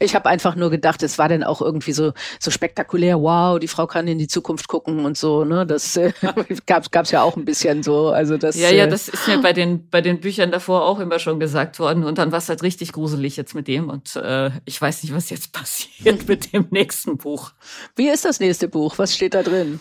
Ich 0.00 0.14
habe 0.14 0.28
einfach 0.28 0.54
nur 0.54 0.70
gedacht, 0.70 1.02
es 1.02 1.18
war 1.18 1.28
dann 1.28 1.42
auch 1.42 1.60
irgendwie 1.60 1.92
so 1.92 2.12
so 2.38 2.50
spektakulär. 2.50 3.20
Wow, 3.20 3.58
die 3.58 3.68
Frau 3.68 3.86
kann 3.86 4.08
in 4.08 4.18
die 4.18 4.28
Zukunft 4.28 4.68
gucken 4.68 5.04
und 5.04 5.18
so. 5.18 5.44
Ne, 5.44 5.66
das 5.66 5.96
äh, 5.96 6.12
gab 6.66 6.90
gab's 6.92 7.10
ja 7.10 7.22
auch 7.22 7.36
ein 7.36 7.44
bisschen 7.44 7.82
so. 7.82 8.08
Also 8.08 8.38
das. 8.38 8.56
Ja, 8.56 8.70
ja, 8.70 8.84
äh, 8.84 8.88
das 8.88 9.08
ist 9.08 9.26
mir 9.28 9.38
bei 9.38 9.52
den 9.52 9.88
bei 9.90 10.00
den 10.00 10.20
Büchern 10.20 10.50
davor 10.50 10.86
auch 10.86 10.98
immer 10.98 11.18
schon 11.18 11.40
gesagt 11.40 11.78
worden. 11.78 12.04
Und 12.04 12.18
dann 12.18 12.32
war 12.32 12.38
es 12.38 12.48
halt 12.48 12.62
richtig 12.62 12.92
gruselig 12.92 13.36
jetzt 13.36 13.54
mit 13.54 13.68
dem. 13.68 13.90
Und 13.90 14.16
äh, 14.16 14.50
ich 14.64 14.80
weiß 14.80 15.02
nicht, 15.02 15.14
was 15.14 15.30
jetzt 15.30 15.52
passiert 15.52 16.26
mit 16.28 16.52
dem 16.52 16.66
nächsten 16.70 17.18
Buch. 17.18 17.52
Wie 17.94 18.08
ist 18.08 18.24
das 18.24 18.40
nächste 18.40 18.68
Buch? 18.68 18.98
Was 18.98 19.14
steht 19.14 19.34
da 19.34 19.42
drin? 19.42 19.80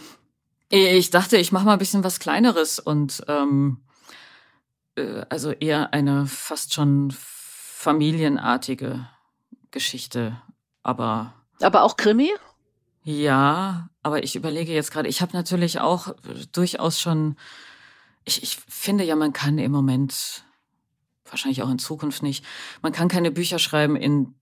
Ich 0.70 1.10
dachte, 1.10 1.38
ich 1.38 1.52
mache 1.52 1.66
mal 1.66 1.74
ein 1.74 1.80
bisschen 1.80 2.04
was 2.04 2.20
Kleineres 2.20 2.80
und 2.80 3.24
ähm, 3.28 3.82
äh, 4.96 5.24
also 5.30 5.52
eher 5.52 5.94
eine 5.94 6.26
fast 6.28 6.74
schon 6.74 7.14
familienartige 7.14 9.08
Geschichte, 9.72 10.42
aber. 10.84 11.34
Aber 11.62 11.84
auch 11.84 11.98
Krimi? 11.98 12.32
Ja, 13.04 13.90
aber 14.04 14.24
ich 14.24 14.36
überlege 14.36 14.74
jetzt 14.74 14.92
gerade, 14.92 15.10
ich 15.10 15.22
habe 15.22 15.34
natürlich 15.34 15.80
auch 15.80 16.14
durchaus 16.52 17.00
schon 17.00 17.36
ich, 18.24 18.44
ich 18.44 18.58
finde 18.68 19.04
ja, 19.04 19.16
man 19.16 19.34
kann 19.34 19.58
im 19.58 19.72
Moment, 19.72 20.44
wahrscheinlich 21.26 21.64
auch 21.64 21.70
in 21.70 21.80
Zukunft 21.80 22.24
nicht, 22.24 22.46
man 22.82 22.92
kann 22.92 23.08
keine 23.08 23.32
Bücher 23.32 23.60
schreiben, 23.60 23.96
in 23.96 24.36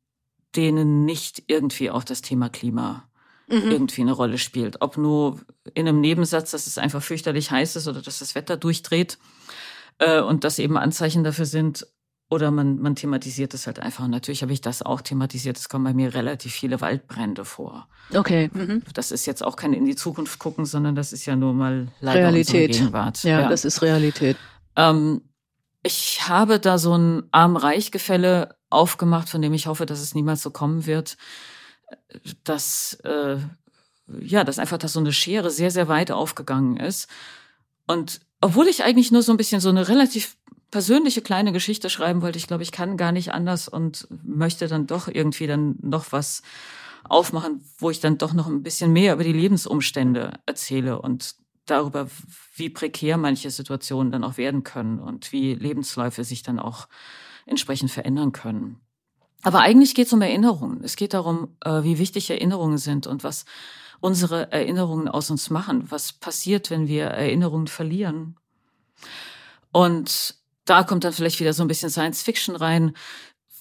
denen 0.55 1.05
nicht 1.05 1.43
irgendwie 1.47 1.91
auch 1.91 2.03
das 2.03 2.21
Thema 2.21 2.49
Klima 2.49 3.07
mhm. 3.47 3.71
irgendwie 3.71 4.01
eine 4.01 4.11
Rolle 4.11 4.37
spielt. 4.37 4.81
Ob 4.81 4.97
nur 4.97 5.39
in 5.73 5.87
einem 5.87 6.01
Nebensatz, 6.01 6.51
dass 6.51 6.67
es 6.67 6.77
einfach 6.77 7.03
fürchterlich 7.03 7.51
heiß 7.51 7.75
ist 7.75 7.87
oder 7.87 8.01
dass 8.01 8.19
das 8.19 8.35
Wetter 8.35 8.57
durchdreht 8.57 9.17
äh, 9.99 10.21
und 10.21 10.43
das 10.43 10.59
eben 10.59 10.77
Anzeichen 10.77 11.23
dafür 11.23 11.45
sind. 11.45 11.87
Oder 12.29 12.51
man, 12.51 12.77
man 12.77 12.95
thematisiert 12.95 13.53
es 13.55 13.65
halt 13.65 13.79
einfach. 13.79 14.03
Und 14.03 14.11
natürlich 14.11 14.43
habe 14.43 14.53
ich 14.53 14.61
das 14.61 14.83
auch 14.83 15.01
thematisiert. 15.01 15.57
Es 15.57 15.67
kommen 15.67 15.83
bei 15.83 15.93
mir 15.93 16.13
relativ 16.13 16.53
viele 16.53 16.79
Waldbrände 16.79 17.43
vor. 17.43 17.87
Okay. 18.13 18.51
Mhm. 18.53 18.83
Das 18.93 19.11
ist 19.11 19.25
jetzt 19.25 19.43
auch 19.43 19.55
kein 19.55 19.73
in 19.73 19.85
die 19.85 19.95
Zukunft 19.95 20.37
gucken, 20.37 20.65
sondern 20.65 20.95
das 20.95 21.11
ist 21.11 21.25
ja 21.25 21.35
nur 21.35 21.53
mal 21.53 21.87
leider 22.01 22.19
Realität. 22.19 22.73
Gegenwart. 22.73 23.23
Ja, 23.23 23.41
ja, 23.41 23.49
das 23.49 23.65
ist 23.65 23.81
Realität. 23.81 24.37
Ähm, 24.75 25.21
ich 25.81 26.27
habe 26.27 26.59
da 26.59 26.77
so 26.77 26.95
ein 26.95 27.23
Arm-Reich-Gefälle 27.31 28.55
aufgemacht, 28.69 29.29
von 29.29 29.41
dem 29.41 29.53
ich 29.53 29.65
hoffe, 29.65 29.87
dass 29.87 29.99
es 29.99 30.13
niemals 30.13 30.43
so 30.43 30.51
kommen 30.51 30.85
wird 30.85 31.17
dass, 32.43 32.93
äh, 33.03 33.37
ja, 34.21 34.43
dass 34.43 34.59
einfach 34.59 34.77
dass 34.77 34.93
so 34.93 34.99
eine 34.99 35.13
Schere 35.13 35.51
sehr, 35.51 35.71
sehr 35.71 35.87
weit 35.87 36.11
aufgegangen 36.11 36.77
ist. 36.77 37.07
Und 37.87 38.21
obwohl 38.41 38.67
ich 38.67 38.83
eigentlich 38.83 39.11
nur 39.11 39.21
so 39.21 39.31
ein 39.33 39.37
bisschen 39.37 39.61
so 39.61 39.69
eine 39.69 39.87
relativ 39.87 40.37
persönliche 40.71 41.21
kleine 41.21 41.51
Geschichte 41.51 41.89
schreiben 41.89 42.21
wollte, 42.21 42.37
ich 42.37 42.47
glaube, 42.47 42.63
ich 42.63 42.71
kann 42.71 42.97
gar 42.97 43.11
nicht 43.11 43.33
anders 43.33 43.67
und 43.67 44.07
möchte 44.23 44.67
dann 44.67 44.87
doch 44.87 45.07
irgendwie 45.07 45.47
dann 45.47 45.75
noch 45.81 46.11
was 46.11 46.41
aufmachen, 47.03 47.63
wo 47.77 47.89
ich 47.89 47.99
dann 47.99 48.17
doch 48.17 48.33
noch 48.33 48.47
ein 48.47 48.63
bisschen 48.63 48.93
mehr 48.93 49.13
über 49.13 49.23
die 49.23 49.33
Lebensumstände 49.33 50.33
erzähle 50.45 51.01
und 51.01 51.35
darüber, 51.65 52.07
wie 52.55 52.69
prekär 52.69 53.17
manche 53.17 53.51
Situationen 53.51 54.11
dann 54.11 54.23
auch 54.23 54.37
werden 54.37 54.63
können 54.63 54.99
und 54.99 55.31
wie 55.31 55.53
Lebensläufe 55.53 56.23
sich 56.23 56.43
dann 56.43 56.59
auch 56.59 56.87
entsprechend 57.45 57.91
verändern 57.91 58.31
können. 58.31 58.79
Aber 59.43 59.61
eigentlich 59.61 59.95
geht 59.95 60.07
es 60.07 60.13
um 60.13 60.21
Erinnerungen. 60.21 60.83
Es 60.83 60.95
geht 60.95 61.13
darum, 61.13 61.55
äh, 61.63 61.83
wie 61.83 61.97
wichtig 61.97 62.29
Erinnerungen 62.29 62.77
sind 62.77 63.07
und 63.07 63.23
was 63.23 63.45
unsere 64.01 64.51
Erinnerungen 64.51 65.07
aus 65.07 65.29
uns 65.29 65.49
machen. 65.49 65.89
Was 65.89 66.13
passiert, 66.13 66.69
wenn 66.69 66.87
wir 66.87 67.05
Erinnerungen 67.05 67.67
verlieren? 67.67 68.35
Und 69.71 70.38
da 70.69 70.83
kommt 70.83 71.03
dann 71.03 71.13
vielleicht 71.13 71.39
wieder 71.39 71.53
so 71.53 71.63
ein 71.63 71.67
bisschen 71.67 71.89
Science 71.89 72.21
Fiction 72.21 72.55
rein. 72.55 72.93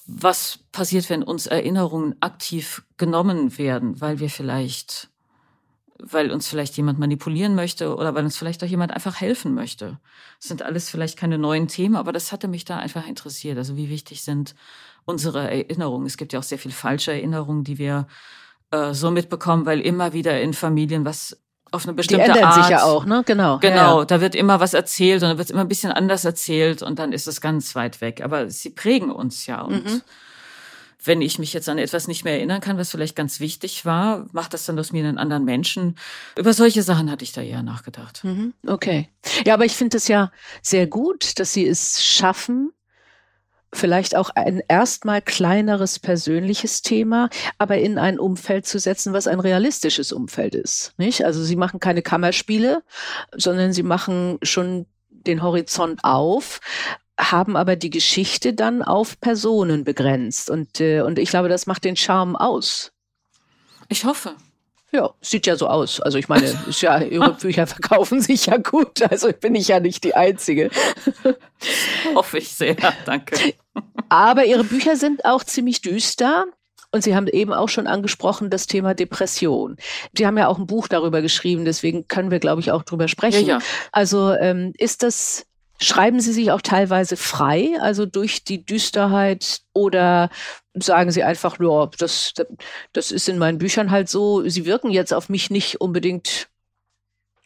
Was 0.05 0.59
passiert, 0.71 1.09
wenn 1.09 1.23
uns 1.23 1.47
Erinnerungen 1.47 2.15
aktiv 2.19 2.83
genommen 2.97 3.57
werden, 3.57 3.99
weil 4.01 4.19
wir 4.19 4.29
vielleicht, 4.29 5.09
weil 5.99 6.31
uns 6.31 6.47
vielleicht 6.47 6.77
jemand 6.77 6.99
manipulieren 6.99 7.55
möchte 7.55 7.95
oder 7.95 8.13
weil 8.15 8.25
uns 8.25 8.37
vielleicht 8.37 8.63
auch 8.63 8.67
jemand 8.67 8.91
einfach 8.91 9.19
helfen 9.19 9.53
möchte? 9.53 9.99
Das 10.39 10.49
sind 10.49 10.61
alles 10.61 10.89
vielleicht 10.89 11.17
keine 11.17 11.37
neuen 11.37 11.67
Themen, 11.67 11.95
aber 11.95 12.11
das 12.11 12.31
hatte 12.31 12.47
mich 12.47 12.65
da 12.65 12.77
einfach 12.77 13.07
interessiert. 13.07 13.57
Also 13.57 13.75
wie 13.75 13.89
wichtig 13.89 14.23
sind 14.23 14.55
unsere 15.05 15.49
Erinnerungen. 15.49 16.05
Es 16.05 16.17
gibt 16.17 16.33
ja 16.33 16.39
auch 16.39 16.43
sehr 16.43 16.59
viel 16.59 16.71
falsche 16.71 17.11
Erinnerungen, 17.11 17.63
die 17.63 17.77
wir 17.77 18.07
äh, 18.71 18.93
so 18.93 19.09
mitbekommen, 19.09 19.65
weil 19.65 19.81
immer 19.81 20.13
wieder 20.13 20.39
in 20.41 20.53
Familien 20.53 21.05
was 21.05 21.39
auf 21.71 21.85
eine 21.85 21.93
bestimmte 21.93 22.25
die 22.25 22.29
ändern 22.31 22.45
Art. 22.45 22.55
sich 22.55 22.69
ja 22.69 22.83
auch, 22.83 23.05
ne? 23.05 23.23
Genau. 23.25 23.59
Genau, 23.59 23.99
ja. 23.99 24.05
da 24.05 24.21
wird 24.21 24.35
immer 24.35 24.59
was 24.59 24.73
erzählt 24.73 25.23
und 25.23 25.29
da 25.29 25.37
wird 25.37 25.49
immer 25.49 25.61
ein 25.61 25.67
bisschen 25.67 25.91
anders 25.91 26.25
erzählt 26.25 26.81
und 26.81 26.99
dann 26.99 27.13
ist 27.13 27.27
es 27.27 27.41
ganz 27.41 27.75
weit 27.75 28.01
weg. 28.01 28.21
Aber 28.23 28.49
sie 28.49 28.69
prägen 28.69 29.11
uns 29.11 29.45
ja 29.45 29.61
und 29.61 29.85
mhm. 29.85 30.01
wenn 31.03 31.21
ich 31.21 31.39
mich 31.39 31.53
jetzt 31.53 31.69
an 31.69 31.77
etwas 31.77 32.07
nicht 32.07 32.23
mehr 32.23 32.33
erinnern 32.33 32.61
kann, 32.61 32.77
was 32.77 32.91
vielleicht 32.91 33.15
ganz 33.15 33.39
wichtig 33.39 33.85
war, 33.85 34.25
macht 34.31 34.53
das 34.53 34.65
dann 34.65 34.79
aus 34.79 34.91
mir 34.91 35.05
einen 35.05 35.17
anderen 35.17 35.45
Menschen. 35.45 35.97
Über 36.37 36.53
solche 36.53 36.83
Sachen 36.83 37.09
hatte 37.11 37.23
ich 37.23 37.31
da 37.31 37.41
eher 37.41 37.63
nachgedacht. 37.63 38.23
Mhm. 38.23 38.53
Okay. 38.65 39.09
Ja, 39.45 39.53
aber 39.53 39.65
ich 39.65 39.73
finde 39.73 39.97
es 39.97 40.07
ja 40.07 40.31
sehr 40.61 40.87
gut, 40.87 41.39
dass 41.39 41.53
Sie 41.53 41.67
es 41.67 42.03
schaffen, 42.03 42.71
vielleicht 43.73 44.15
auch 44.15 44.31
ein 44.31 44.61
erstmal 44.67 45.21
kleineres 45.21 45.99
persönliches 45.99 46.81
Thema, 46.81 47.29
aber 47.57 47.77
in 47.77 47.97
ein 47.97 48.19
Umfeld 48.19 48.65
zu 48.65 48.79
setzen, 48.79 49.13
was 49.13 49.27
ein 49.27 49.39
realistisches 49.39 50.11
Umfeld 50.11 50.55
ist. 50.55 50.93
Nicht? 50.97 51.25
Also 51.25 51.43
sie 51.43 51.55
machen 51.55 51.79
keine 51.79 52.01
Kammerspiele, 52.01 52.83
sondern 53.35 53.73
sie 53.73 53.83
machen 53.83 54.39
schon 54.41 54.85
den 55.09 55.43
Horizont 55.43 55.99
auf, 56.03 56.59
haben 57.19 57.55
aber 57.57 57.75
die 57.75 57.89
Geschichte 57.89 58.53
dann 58.53 58.81
auf 58.81 59.19
Personen 59.19 59.83
begrenzt. 59.83 60.49
Und, 60.49 60.79
äh, 60.79 61.01
und 61.01 61.19
ich 61.19 61.29
glaube, 61.29 61.49
das 61.49 61.67
macht 61.67 61.83
den 61.83 61.95
Charme 61.95 62.35
aus. 62.35 62.91
Ich 63.89 64.05
hoffe. 64.05 64.35
Ja, 64.91 65.11
sieht 65.21 65.45
ja 65.45 65.55
so 65.55 65.67
aus. 65.67 66.01
Also 66.01 66.17
ich 66.17 66.29
meine, 66.29 66.45
ist 66.67 66.81
ja, 66.81 66.99
ihre 66.99 67.33
Bücher 67.33 67.67
verkaufen 67.67 68.21
sich 68.21 68.47
ja 68.47 68.57
gut. 68.57 69.01
Also 69.09 69.31
bin 69.31 69.55
ich 69.55 69.67
ja 69.67 69.79
nicht 69.79 70.03
die 70.03 70.15
Einzige. 70.15 70.69
Hoffe 72.15 72.39
ich 72.39 72.49
sehr, 72.49 72.75
danke. 73.05 73.53
Aber 74.09 74.45
ihre 74.45 74.63
Bücher 74.63 74.95
sind 74.95 75.25
auch 75.25 75.43
ziemlich 75.43 75.81
düster. 75.81 76.45
Und 76.91 77.03
Sie 77.03 77.15
haben 77.15 77.27
eben 77.27 77.53
auch 77.53 77.69
schon 77.69 77.85
angesprochen 77.85 78.49
das 78.49 78.65
Thema 78.65 78.95
Depression. 78.95 79.77
Sie 80.17 80.25
haben 80.25 80.39
ja 80.39 80.47
auch 80.47 80.57
ein 80.57 80.65
Buch 80.65 80.87
darüber 80.87 81.21
geschrieben, 81.21 81.63
deswegen 81.63 82.07
können 82.07 82.31
wir, 82.31 82.39
glaube 82.39 82.61
ich, 82.61 82.71
auch 82.71 82.81
drüber 82.81 83.07
sprechen. 83.07 83.45
Ja, 83.45 83.59
ja. 83.59 83.65
Also 83.91 84.33
ähm, 84.33 84.73
ist 84.75 85.03
das 85.03 85.45
Schreiben 85.81 86.19
Sie 86.19 86.33
sich 86.33 86.51
auch 86.51 86.61
teilweise 86.61 87.15
frei, 87.15 87.77
also 87.79 88.05
durch 88.05 88.43
die 88.43 88.65
Düsterheit 88.65 89.61
oder 89.73 90.29
sagen 90.73 91.11
Sie 91.11 91.23
einfach, 91.23 91.57
ja, 91.59 91.89
das, 91.97 92.33
das 92.93 93.11
ist 93.11 93.29
in 93.29 93.37
meinen 93.37 93.57
Büchern 93.57 93.91
halt 93.91 94.09
so, 94.09 94.47
sie 94.47 94.65
wirken 94.65 94.91
jetzt 94.91 95.13
auf 95.13 95.29
mich 95.29 95.49
nicht 95.49 95.79
unbedingt 95.79 96.49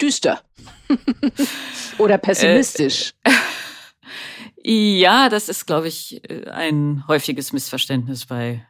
düster 0.01 0.41
oder 1.97 2.17
pessimistisch. 2.17 3.13
Äh, 3.23 4.99
ja, 4.99 5.29
das 5.29 5.49
ist, 5.49 5.65
glaube 5.65 5.87
ich, 5.87 6.21
ein 6.49 7.03
häufiges 7.07 7.53
Missverständnis 7.53 8.25
bei 8.25 8.65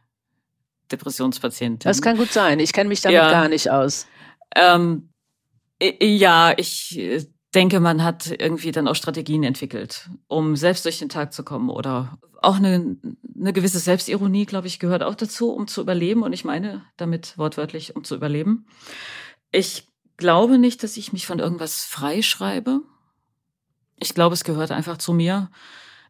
Depressionspatienten. 0.91 1.87
Das 1.87 2.01
kann 2.01 2.17
gut 2.17 2.31
sein. 2.31 2.59
Ich 2.59 2.73
kenne 2.73 2.89
mich 2.89 3.01
damit 3.01 3.15
ja. 3.15 3.31
gar 3.31 3.47
nicht 3.47 3.69
aus. 3.71 4.07
Ähm, 4.55 5.09
ja, 5.81 6.53
ich 6.57 6.97
äh, 6.97 7.25
denke, 7.53 7.79
man 7.79 8.03
hat 8.03 8.27
irgendwie 8.27 8.71
dann 8.71 8.87
auch 8.87 8.95
Strategien 8.95 9.43
entwickelt, 9.43 10.09
um 10.27 10.55
selbst 10.55 10.85
durch 10.85 10.99
den 10.99 11.09
Tag 11.09 11.33
zu 11.33 11.43
kommen 11.43 11.69
oder 11.69 12.17
auch 12.41 12.57
eine, 12.57 12.97
eine 13.35 13.53
gewisse 13.53 13.79
Selbstironie, 13.79 14.45
glaube 14.45 14.67
ich, 14.67 14.79
gehört 14.79 15.03
auch 15.03 15.15
dazu, 15.15 15.51
um 15.51 15.67
zu 15.67 15.81
überleben. 15.81 16.23
Und 16.23 16.33
ich 16.33 16.43
meine 16.43 16.83
damit 16.97 17.37
wortwörtlich, 17.37 17.95
um 17.95 18.03
zu 18.03 18.15
überleben. 18.15 18.65
Ich 19.51 19.87
glaube 20.17 20.57
nicht, 20.57 20.83
dass 20.83 20.97
ich 20.97 21.13
mich 21.13 21.25
von 21.25 21.39
irgendwas 21.39 21.85
freischreibe. 21.85 22.81
Ich 23.99 24.13
glaube, 24.13 24.33
es 24.33 24.43
gehört 24.43 24.71
einfach 24.71 24.97
zu 24.97 25.13
mir. 25.13 25.49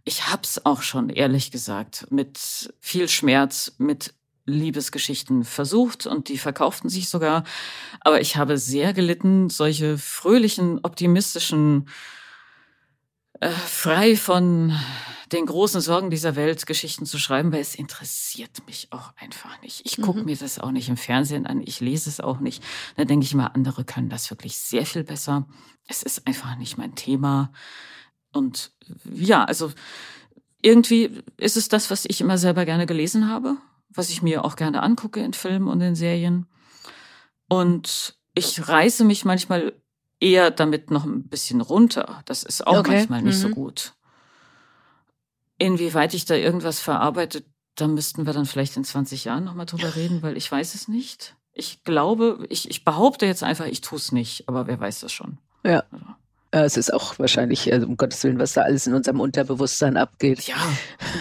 Ich 0.05 0.29
hab's 0.29 0.65
auch 0.65 0.81
schon, 0.81 1.09
ehrlich 1.09 1.51
gesagt, 1.51 2.07
mit 2.09 2.73
viel 2.79 3.07
Schmerz, 3.07 3.75
mit 3.77 4.13
Liebesgeschichten 4.45 5.45
versucht 5.45 6.05
und 6.05 6.27
die 6.29 6.37
verkauften 6.37 6.89
sich 6.89 7.09
sogar. 7.09 7.43
Aber 8.01 8.19
ich 8.19 8.35
habe 8.35 8.57
sehr 8.57 8.93
gelitten, 8.93 9.49
solche 9.49 9.97
fröhlichen, 9.97 10.79
optimistischen, 10.83 11.87
äh, 13.39 13.49
frei 13.49 14.15
von 14.15 14.77
den 15.31 15.45
großen 15.45 15.81
Sorgen 15.81 16.09
dieser 16.09 16.35
Welt 16.35 16.65
Geschichten 16.65 17.05
zu 17.05 17.17
schreiben, 17.17 17.51
weil 17.51 17.61
es 17.61 17.73
interessiert 17.73 18.65
mich 18.67 18.89
auch 18.91 19.13
einfach 19.17 19.61
nicht. 19.61 19.81
Ich 19.85 19.99
gucke 19.99 20.19
mhm. 20.19 20.25
mir 20.25 20.37
das 20.37 20.59
auch 20.59 20.71
nicht 20.71 20.89
im 20.89 20.97
Fernsehen 20.97 21.47
an, 21.47 21.61
ich 21.65 21.79
lese 21.79 22.09
es 22.09 22.19
auch 22.19 22.39
nicht. 22.39 22.63
Da 22.97 23.05
denke 23.05 23.25
ich 23.25 23.33
mal, 23.33 23.47
andere 23.47 23.83
können 23.83 24.09
das 24.09 24.29
wirklich 24.29 24.57
sehr 24.57 24.85
viel 24.85 25.03
besser. 25.03 25.47
Es 25.87 26.03
ist 26.03 26.27
einfach 26.27 26.55
nicht 26.57 26.77
mein 26.77 26.95
Thema. 26.95 27.51
Und 28.31 28.71
ja, 29.11 29.43
also 29.43 29.71
irgendwie 30.61 31.23
ist 31.37 31.57
es 31.57 31.67
das, 31.67 31.89
was 31.89 32.05
ich 32.05 32.21
immer 32.21 32.37
selber 32.37 32.65
gerne 32.65 32.85
gelesen 32.85 33.29
habe 33.29 33.57
was 33.95 34.09
ich 34.09 34.21
mir 34.21 34.45
auch 34.45 34.55
gerne 34.55 34.81
angucke 34.81 35.19
in 35.19 35.33
Filmen 35.33 35.67
und 35.67 35.81
in 35.81 35.95
Serien. 35.95 36.47
Und 37.47 38.15
ich 38.33 38.67
reiße 38.67 39.03
mich 39.03 39.25
manchmal 39.25 39.73
eher 40.19 40.51
damit 40.51 40.89
noch 40.89 41.05
ein 41.05 41.27
bisschen 41.27 41.61
runter. 41.61 42.21
Das 42.25 42.43
ist 42.43 42.65
auch 42.65 42.79
okay. 42.79 42.97
manchmal 42.97 43.21
nicht 43.21 43.37
mhm. 43.37 43.41
so 43.41 43.49
gut. 43.49 43.93
Inwieweit 45.57 46.13
ich 46.13 46.25
da 46.25 46.35
irgendwas 46.35 46.79
verarbeite, 46.79 47.43
da 47.75 47.87
müssten 47.87 48.25
wir 48.25 48.33
dann 48.33 48.45
vielleicht 48.45 48.77
in 48.77 48.83
20 48.83 49.25
Jahren 49.25 49.43
nochmal 49.43 49.65
drüber 49.65 49.95
reden, 49.95 50.21
weil 50.21 50.37
ich 50.37 50.51
weiß 50.51 50.75
es 50.75 50.87
nicht. 50.87 51.35
Ich 51.53 51.83
glaube, 51.83 52.45
ich, 52.49 52.69
ich 52.69 52.83
behaupte 52.83 53.25
jetzt 53.25 53.43
einfach, 53.43 53.65
ich 53.65 53.81
tue 53.81 53.97
es 53.97 54.11
nicht, 54.11 54.47
aber 54.49 54.67
wer 54.67 54.79
weiß 54.79 55.01
das 55.01 55.11
schon. 55.11 55.37
Ja. 55.63 55.83
Also. 55.91 56.05
Es 56.55 56.77
ist 56.77 56.93
auch 56.93 57.17
wahrscheinlich, 57.17 57.73
also 57.73 57.87
um 57.87 57.97
Gottes 57.97 58.23
Willen, 58.23 58.37
was 58.37 58.53
da 58.53 58.61
alles 58.61 58.85
in 58.85 58.93
unserem 58.93 59.19
Unterbewusstsein 59.19 59.97
abgeht. 59.97 60.41
Ja, 60.41 60.55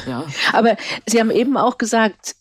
ja. 0.07 0.27
Aber 0.53 0.77
Sie 1.07 1.21
haben 1.21 1.31
eben 1.31 1.57
auch 1.57 1.79
gesagt, 1.79 2.37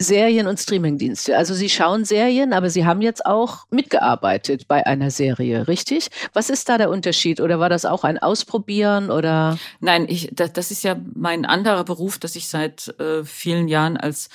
Serien 0.00 0.46
und 0.46 0.58
Streamingdienste. 0.58 1.36
Also 1.36 1.54
Sie 1.54 1.68
schauen 1.68 2.04
Serien, 2.04 2.52
aber 2.52 2.70
Sie 2.70 2.86
haben 2.86 3.00
jetzt 3.02 3.26
auch 3.26 3.66
mitgearbeitet 3.70 4.68
bei 4.68 4.86
einer 4.86 5.10
Serie, 5.10 5.66
richtig? 5.66 6.08
Was 6.32 6.50
ist 6.50 6.68
da 6.68 6.78
der 6.78 6.90
Unterschied? 6.90 7.40
Oder 7.40 7.58
war 7.58 7.68
das 7.68 7.84
auch 7.84 8.04
ein 8.04 8.18
Ausprobieren 8.18 9.10
oder? 9.10 9.58
Nein, 9.80 10.06
ich, 10.08 10.30
das, 10.32 10.52
das 10.52 10.70
ist 10.70 10.84
ja 10.84 10.96
mein 11.14 11.44
anderer 11.44 11.84
Beruf, 11.84 12.18
dass 12.18 12.36
ich 12.36 12.48
seit 12.48 12.88
äh, 13.00 13.24
vielen 13.24 13.66
Jahren 13.66 13.96
als 13.96 14.28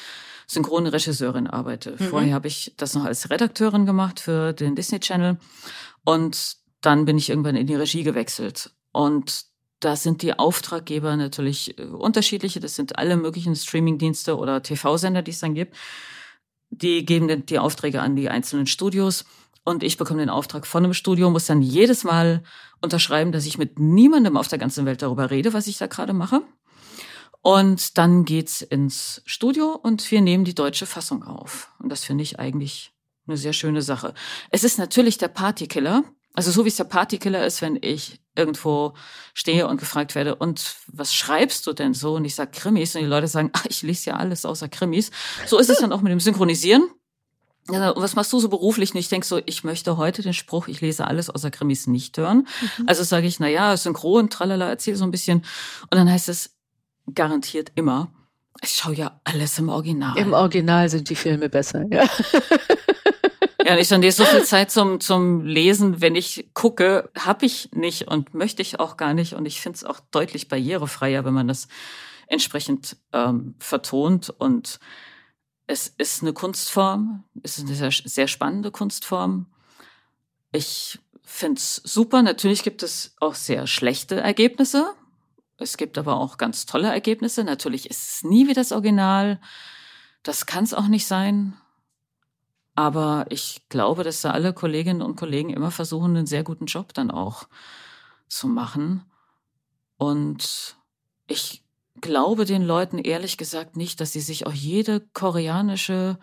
synchrone 0.48 0.92
Regisseurin 0.92 1.48
arbeite. 1.48 1.92
Mhm. 1.92 2.10
Vorher 2.10 2.34
habe 2.34 2.48
ich 2.48 2.74
das 2.76 2.94
noch 2.94 3.06
als 3.06 3.30
Redakteurin 3.30 3.86
gemacht 3.86 4.20
für 4.20 4.52
den 4.52 4.76
Disney 4.76 5.00
Channel 5.00 5.38
und 6.04 6.58
dann 6.82 7.06
bin 7.06 7.18
ich 7.18 7.30
irgendwann 7.30 7.56
in 7.56 7.68
die 7.68 7.76
Regie 7.76 8.04
gewechselt. 8.04 8.72
Und 8.92 9.46
da 9.84 9.96
sind 9.96 10.22
die 10.22 10.38
Auftraggeber 10.38 11.16
natürlich 11.16 11.78
äh, 11.78 11.84
unterschiedliche. 11.84 12.60
Das 12.60 12.76
sind 12.76 12.98
alle 12.98 13.18
möglichen 13.18 13.56
Streamingdienste 13.56 14.38
oder 14.38 14.64
TV-Sender, 14.64 15.22
die 15.22 15.32
es 15.32 15.40
dann 15.40 15.56
gibt. 15.56 15.76
Die 16.70 17.06
geben 17.06 17.46
die 17.46 17.60
Aufträge 17.60 18.02
an 18.02 18.16
die 18.16 18.30
einzelnen 18.30 18.68
Studios. 18.68 19.26
Und 19.66 19.84
ich 19.84 19.98
bekomme 19.98 20.20
den 20.20 20.30
Auftrag 20.30 20.68
von 20.68 20.84
einem 20.84 20.94
Studio, 20.94 21.30
muss 21.30 21.46
dann 21.46 21.62
jedes 21.62 22.04
Mal 22.04 22.44
unterschreiben, 22.82 23.32
dass 23.32 23.46
ich 23.46 23.58
mit 23.58 23.80
niemandem 23.80 24.36
auf 24.36 24.50
der 24.50 24.60
ganzen 24.60 24.86
Welt 24.86 25.02
darüber 25.02 25.32
rede, 25.32 25.54
was 25.54 25.68
ich 25.68 25.78
da 25.78 25.88
gerade 25.88 26.14
mache. 26.14 26.42
Und 27.42 27.98
dann 27.98 28.26
geht's 28.26 28.62
ins 28.62 29.22
Studio 29.26 29.72
und 29.72 30.10
wir 30.12 30.22
nehmen 30.22 30.46
die 30.46 30.56
deutsche 30.56 30.86
Fassung 30.86 31.24
auf. 31.24 31.70
Und 31.80 31.90
das 31.90 32.04
finde 32.04 32.24
ich 32.24 32.40
eigentlich 32.40 32.94
eine 33.28 33.38
sehr 33.38 33.54
schöne 33.54 33.82
Sache. 33.82 34.14
Es 34.50 34.64
ist 34.64 34.78
natürlich 34.78 35.18
der 35.18 35.28
Partykiller. 35.30 36.04
Also 36.34 36.52
so 36.52 36.66
wie 36.66 36.70
es 36.70 36.76
der 36.76 36.86
Partykiller 36.86 37.46
ist, 37.46 37.62
wenn 37.62 37.78
ich 37.82 38.20
irgendwo 38.36 38.94
stehe 39.34 39.68
und 39.68 39.80
gefragt 39.80 40.16
werde, 40.16 40.36
und 40.36 40.76
was 40.88 41.14
schreibst 41.14 41.68
du 41.68 41.74
denn 41.74 41.94
so? 41.94 42.16
Und 42.16 42.26
ich 42.26 42.36
sage 42.36 42.52
Krimis 42.52 42.96
und 42.96 43.02
die 43.02 43.08
Leute 43.08 43.28
sagen, 43.28 43.52
ach, 43.54 43.66
ich 43.70 43.82
lese 43.84 44.12
ja 44.12 44.16
alles 44.18 44.46
außer 44.46 44.68
Krimis. 44.68 45.12
So 45.46 45.60
ist 45.60 45.70
es 45.70 45.80
dann 45.80 45.94
auch 45.94 46.02
mit 46.02 46.12
dem 46.12 46.20
Synchronisieren. 46.20 46.90
Ja, 47.72 47.96
was 47.96 48.16
machst 48.16 48.34
du 48.34 48.40
so 48.40 48.50
beruflich? 48.50 48.94
Und 48.94 49.00
ich 49.00 49.08
denke 49.08 49.26
so, 49.26 49.40
ich 49.46 49.64
möchte 49.64 49.96
heute 49.96 50.22
den 50.22 50.34
Spruch, 50.34 50.68
ich 50.68 50.82
lese 50.82 51.08
alles 51.08 51.30
außer 51.30 51.50
Krimis 51.50 51.88
nicht 51.88 52.18
hören. 52.18 52.48
Mhm. 52.78 52.88
Also 52.88 53.04
sage 53.04 53.26
ich, 53.26 53.40
na 53.40 53.48
ja, 53.48 53.78
synchron, 53.78 54.30
tralala, 54.30 54.68
erzähl 54.68 54.96
so 54.96 55.06
ein 55.06 55.12
bisschen. 55.12 55.46
Und 55.84 55.96
dann 55.96 56.12
heißt 56.12 56.28
es 56.28 56.56
garantiert 57.14 57.72
immer, 57.76 58.12
ich 58.62 58.72
schaue 58.72 58.96
ja 58.96 59.20
alles 59.24 59.60
im 59.60 59.70
Original. 59.70 60.18
Im 60.18 60.34
Original 60.34 60.90
sind 60.90 61.10
die 61.10 61.16
Filme 61.16 61.50
besser, 61.50 61.86
ja. 61.90 62.04
Ja, 63.66 63.78
ich 63.78 63.88
dann 63.88 64.12
so 64.12 64.26
viel 64.26 64.44
Zeit 64.44 64.72
zum, 64.72 65.00
zum 65.00 65.46
Lesen, 65.46 66.02
wenn 66.02 66.16
ich 66.16 66.50
gucke, 66.54 67.10
habe 67.18 67.46
ich 67.46 67.72
nicht 67.72 68.08
und 68.08 68.34
möchte 68.34 68.62
ich 68.62 68.80
auch 68.80 68.98
gar 68.98 69.14
nicht. 69.14 69.34
Und 69.34 69.46
ich 69.46 69.62
finde 69.62 69.78
es 69.78 69.84
auch 69.84 70.00
deutlich 70.12 70.48
barrierefreier, 70.48 71.24
wenn 71.26 71.34
man 71.34 71.48
das 71.48 71.68
entsprechend 72.28 72.98
ähm, 73.14 73.56
vertont. 73.60 74.30
Und 74.30 74.80
es 75.68 75.88
ist 75.88 76.22
eine 76.22 76.34
Kunstform, 76.34 77.24
es 77.42 77.58
ist 77.58 77.68
eine 77.68 77.76
sehr, 77.76 77.92
sehr 77.92 78.28
spannende 78.28 78.72
Kunstform. 78.72 79.48
Ich 80.52 81.00
finde 81.24 81.60
es 81.60 81.76
super. 81.78 82.22
Natürlich 82.22 82.64
gibt 82.64 82.84
es 82.84 83.16
auch 83.20 83.36
sehr 83.36 83.66
schlechte 83.68 84.20
Ergebnisse. 84.20 84.94
Es 85.58 85.78
gibt 85.78 85.98
aber 85.98 86.18
auch 86.18 86.38
ganz 86.38 86.66
tolle 86.66 86.90
Ergebnisse. 86.90 87.44
Natürlich 87.44 87.90
ist 87.90 88.04
es 88.04 88.24
nie 88.24 88.48
wie 88.48 88.54
das 88.54 88.72
Original. 88.72 89.40
Das 90.22 90.46
kann 90.46 90.64
es 90.64 90.74
auch 90.74 90.88
nicht 90.88 91.08
sein. 91.08 91.54
Aber 92.76 93.26
ich 93.30 93.62
glaube, 93.70 94.04
dass 94.04 94.22
da 94.22 94.32
alle 94.32 94.54
Kolleginnen 94.54 95.02
und 95.02 95.16
Kollegen 95.16 95.52
immer 95.52 95.72
versuchen, 95.72 96.16
einen 96.18 96.26
sehr 96.26 96.44
guten 96.44 96.66
Job 96.66 96.94
dann 96.94 97.12
auch 97.12 97.48
zu 98.28 98.48
machen. 98.48 99.04
Und 99.98 100.76
ich 101.28 101.64
glaube 102.02 102.46
den 102.46 102.64
Leuten 102.64 102.98
ehrlich 102.98 103.38
gesagt 103.38 103.78
nicht, 103.78 104.02
dass 104.02 104.12
sie 104.12 104.22
sich 104.22 104.48
auch 104.48 104.54
jede 104.54 105.02
koreanische, 105.14 106.18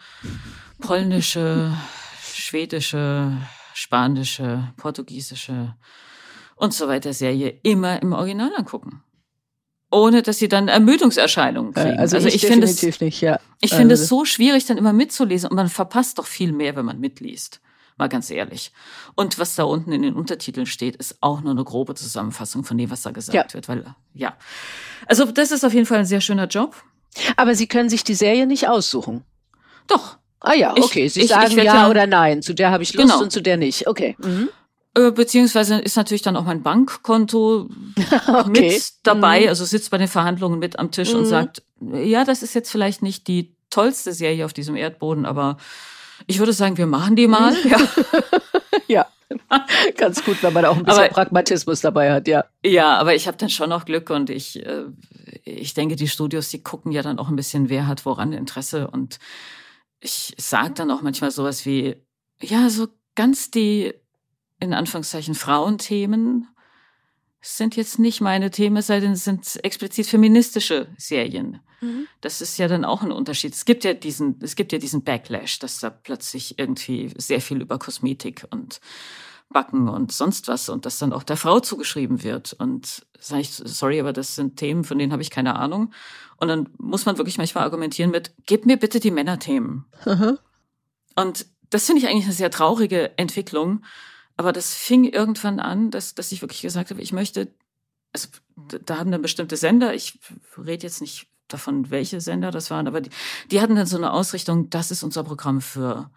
polnische, 0.80 1.72
schwedische, 2.22 3.36
spanische, 3.74 4.72
portugiesische 4.76 5.76
und 6.56 6.74
so 6.74 6.88
weiter 6.88 7.12
Serie 7.12 7.60
immer 7.62 8.02
im 8.02 8.12
Original 8.12 8.52
angucken 8.56 9.04
ohne 9.90 10.22
dass 10.22 10.38
sie 10.38 10.48
dann 10.48 10.68
Ermüdungserscheinungen 10.68 11.74
kriegen. 11.74 11.98
Also, 11.98 12.16
also 12.16 12.28
ich, 12.28 12.36
ich 12.36 12.46
finde 12.46 12.66
es, 12.66 13.00
nicht, 13.00 13.20
ja. 13.20 13.40
Ich 13.60 13.74
finde 13.74 13.94
es 13.94 14.02
also 14.02 14.18
so 14.18 14.24
schwierig, 14.24 14.66
dann 14.66 14.78
immer 14.78 14.92
mitzulesen 14.92 15.50
und 15.50 15.56
man 15.56 15.68
verpasst 15.68 16.18
doch 16.18 16.26
viel 16.26 16.52
mehr, 16.52 16.76
wenn 16.76 16.84
man 16.84 17.00
mitliest. 17.00 17.60
Mal 17.96 18.08
ganz 18.08 18.30
ehrlich. 18.30 18.72
Und 19.14 19.38
was 19.38 19.56
da 19.56 19.64
unten 19.64 19.92
in 19.92 20.02
den 20.02 20.14
Untertiteln 20.14 20.66
steht, 20.66 20.96
ist 20.96 21.18
auch 21.20 21.42
nur 21.42 21.50
eine 21.50 21.64
grobe 21.64 21.94
Zusammenfassung 21.94 22.64
von 22.64 22.78
dem, 22.78 22.90
was 22.90 23.02
da 23.02 23.10
gesagt 23.10 23.34
ja. 23.34 23.54
wird, 23.54 23.68
weil, 23.68 23.84
ja. 24.14 24.36
Also, 25.06 25.26
das 25.26 25.50
ist 25.50 25.64
auf 25.64 25.74
jeden 25.74 25.86
Fall 25.86 25.98
ein 25.98 26.06
sehr 26.06 26.22
schöner 26.22 26.46
Job. 26.46 26.76
Aber 27.36 27.54
Sie 27.54 27.66
können 27.66 27.90
sich 27.90 28.04
die 28.04 28.14
Serie 28.14 28.46
nicht 28.46 28.68
aussuchen. 28.68 29.24
Doch. 29.86 30.16
Ah 30.40 30.54
ja, 30.54 30.72
okay. 30.72 31.08
Sie 31.08 31.22
ich, 31.22 31.28
sagen 31.28 31.58
ich, 31.58 31.64
ja 31.64 31.90
oder 31.90 32.06
nein. 32.06 32.40
Zu 32.40 32.54
der 32.54 32.70
habe 32.70 32.82
ich 32.82 32.94
Lust 32.94 33.08
genau. 33.08 33.22
und 33.22 33.30
zu 33.30 33.42
der 33.42 33.58
nicht. 33.58 33.86
Okay. 33.86 34.16
Mhm. 34.18 34.48
Äh, 34.94 35.12
beziehungsweise 35.12 35.78
ist 35.78 35.96
natürlich 35.96 36.22
dann 36.22 36.36
auch 36.36 36.44
mein 36.44 36.62
Bankkonto 36.62 37.68
okay. 38.26 38.48
mit 38.48 38.92
dabei, 39.04 39.42
mhm. 39.42 39.48
also 39.48 39.64
sitzt 39.64 39.90
bei 39.90 39.98
den 39.98 40.08
Verhandlungen 40.08 40.58
mit 40.58 40.78
am 40.78 40.90
Tisch 40.90 41.12
mhm. 41.12 41.20
und 41.20 41.24
sagt, 41.26 41.62
ja, 41.80 42.24
das 42.24 42.42
ist 42.42 42.54
jetzt 42.54 42.70
vielleicht 42.70 43.02
nicht 43.02 43.28
die 43.28 43.54
tollste 43.70 44.12
Serie 44.12 44.44
auf 44.44 44.52
diesem 44.52 44.74
Erdboden, 44.74 45.26
aber 45.26 45.58
ich 46.26 46.40
würde 46.40 46.52
sagen, 46.52 46.76
wir 46.76 46.86
machen 46.86 47.16
die 47.16 47.28
mal. 47.28 47.54
Ja, 48.88 49.06
ja. 49.48 49.66
ganz 49.96 50.24
gut, 50.24 50.42
wenn 50.42 50.52
man 50.52 50.64
auch 50.64 50.76
ein 50.76 50.84
bisschen 50.84 51.04
aber, 51.04 51.12
Pragmatismus 51.12 51.80
dabei 51.80 52.12
hat, 52.12 52.26
ja. 52.26 52.44
Ja, 52.64 52.98
aber 52.98 53.14
ich 53.14 53.28
habe 53.28 53.36
dann 53.36 53.48
schon 53.48 53.70
noch 53.70 53.84
Glück 53.84 54.10
und 54.10 54.28
ich, 54.28 54.66
äh, 54.66 54.86
ich 55.44 55.74
denke, 55.74 55.94
die 55.94 56.08
Studios, 56.08 56.48
die 56.48 56.64
gucken 56.64 56.90
ja 56.90 57.02
dann 57.02 57.20
auch 57.20 57.28
ein 57.28 57.36
bisschen, 57.36 57.68
wer 57.68 57.86
hat 57.86 58.04
woran 58.04 58.32
Interesse 58.32 58.88
und 58.88 59.20
ich 60.00 60.34
sage 60.36 60.74
dann 60.74 60.90
auch 60.90 61.02
manchmal 61.02 61.30
sowas 61.30 61.64
wie, 61.64 61.94
ja, 62.42 62.68
so 62.70 62.88
ganz 63.14 63.52
die 63.52 63.94
in 64.60 64.74
Anführungszeichen 64.74 65.34
Frauenthemen 65.34 66.46
sind 67.40 67.74
jetzt 67.76 67.98
nicht 67.98 68.20
meine 68.20 68.50
Themen, 68.50 68.76
es 68.76 68.86
sei 68.86 69.00
denn, 69.00 69.12
es 69.12 69.24
sind 69.24 69.64
explizit 69.64 70.06
feministische 70.06 70.88
Serien. 70.98 71.60
Mhm. 71.80 72.06
Das 72.20 72.42
ist 72.42 72.58
ja 72.58 72.68
dann 72.68 72.84
auch 72.84 73.02
ein 73.02 73.12
Unterschied. 73.12 73.54
Es 73.54 73.64
gibt 73.64 73.84
ja 73.84 73.94
diesen, 73.94 74.38
es 74.42 74.56
gibt 74.56 74.72
ja 74.72 74.78
diesen 74.78 75.02
Backlash, 75.02 75.58
dass 75.58 75.80
da 75.80 75.88
plötzlich 75.88 76.58
irgendwie 76.58 77.10
sehr 77.16 77.40
viel 77.40 77.62
über 77.62 77.78
Kosmetik 77.78 78.46
und 78.50 78.80
Backen 79.48 79.88
und 79.88 80.12
sonst 80.12 80.46
was 80.48 80.68
und 80.68 80.86
das 80.86 80.98
dann 80.98 81.12
auch 81.12 81.24
der 81.24 81.36
Frau 81.36 81.60
zugeschrieben 81.60 82.22
wird. 82.22 82.52
Und 82.52 83.06
sage 83.18 83.42
ich, 83.42 83.50
sorry, 83.50 83.98
aber 83.98 84.12
das 84.12 84.36
sind 84.36 84.56
Themen, 84.56 84.84
von 84.84 84.98
denen 84.98 85.12
habe 85.12 85.22
ich 85.22 85.30
keine 85.30 85.56
Ahnung. 85.56 85.92
Und 86.36 86.48
dann 86.48 86.68
muss 86.78 87.06
man 87.06 87.18
wirklich 87.18 87.38
manchmal 87.38 87.64
argumentieren 87.64 88.10
mit, 88.10 88.32
gib 88.46 88.66
mir 88.66 88.76
bitte 88.76 89.00
die 89.00 89.10
Männerthemen. 89.10 89.86
Mhm. 90.04 90.38
Und 91.16 91.46
das 91.70 91.86
finde 91.86 92.02
ich 92.02 92.08
eigentlich 92.08 92.24
eine 92.24 92.34
sehr 92.34 92.50
traurige 92.50 93.16
Entwicklung, 93.18 93.84
aber 94.40 94.54
das 94.54 94.74
fing 94.74 95.04
irgendwann 95.04 95.60
an, 95.60 95.90
dass, 95.90 96.14
dass 96.14 96.32
ich 96.32 96.40
wirklich 96.40 96.62
gesagt 96.62 96.88
habe, 96.88 97.02
ich 97.02 97.12
möchte, 97.12 97.48
also 98.14 98.28
da 98.56 98.96
haben 98.96 99.10
dann 99.10 99.20
bestimmte 99.20 99.58
Sender, 99.58 99.94
ich 99.94 100.18
rede 100.56 100.86
jetzt 100.86 101.02
nicht 101.02 101.26
davon, 101.46 101.90
welche 101.90 102.22
Sender 102.22 102.50
das 102.50 102.70
waren, 102.70 102.88
aber 102.88 103.02
die, 103.02 103.10
die 103.50 103.60
hatten 103.60 103.76
dann 103.76 103.84
so 103.84 103.98
eine 103.98 104.14
Ausrichtung, 104.14 104.70
das 104.70 104.90
ist 104.90 105.02
unser 105.02 105.24
Programm 105.24 105.60
für 105.60 106.10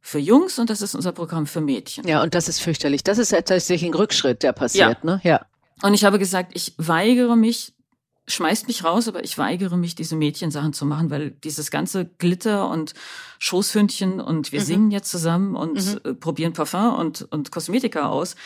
für 0.00 0.18
Jungs 0.18 0.58
und 0.58 0.70
das 0.70 0.82
ist 0.82 0.96
unser 0.96 1.12
Programm 1.12 1.46
für 1.46 1.60
Mädchen. 1.60 2.06
Ja, 2.06 2.20
und 2.22 2.34
das 2.34 2.48
ist 2.48 2.60
fürchterlich. 2.60 3.04
Das 3.04 3.18
ist 3.18 3.30
tatsächlich 3.30 3.84
ein 3.84 3.94
Rückschritt, 3.94 4.42
der 4.42 4.52
passiert, 4.52 4.98
ja. 5.02 5.10
ne? 5.10 5.20
Ja. 5.22 5.46
Und 5.82 5.94
ich 5.94 6.04
habe 6.04 6.18
gesagt, 6.18 6.50
ich 6.54 6.74
weigere 6.78 7.36
mich, 7.36 7.74
schmeißt 8.28 8.68
mich 8.68 8.84
raus, 8.84 9.08
aber 9.08 9.24
ich 9.24 9.38
weigere 9.38 9.76
mich, 9.76 9.94
diese 9.94 10.14
Mädchensachen 10.14 10.72
zu 10.72 10.86
machen, 10.86 11.10
weil 11.10 11.32
dieses 11.32 11.70
ganze 11.70 12.04
Glitter 12.04 12.70
und 12.70 12.94
Schoßhündchen 13.38 14.20
und 14.20 14.52
wir 14.52 14.60
mhm. 14.60 14.64
singen 14.64 14.90
jetzt 14.90 15.10
zusammen 15.10 15.56
und 15.56 15.74
mhm. 15.74 16.00
Äh, 16.04 16.14
probieren 16.14 16.52
Parfum 16.52 16.94
und, 16.94 17.22
und 17.22 17.50
Kosmetika 17.50 18.08
aus, 18.08 18.36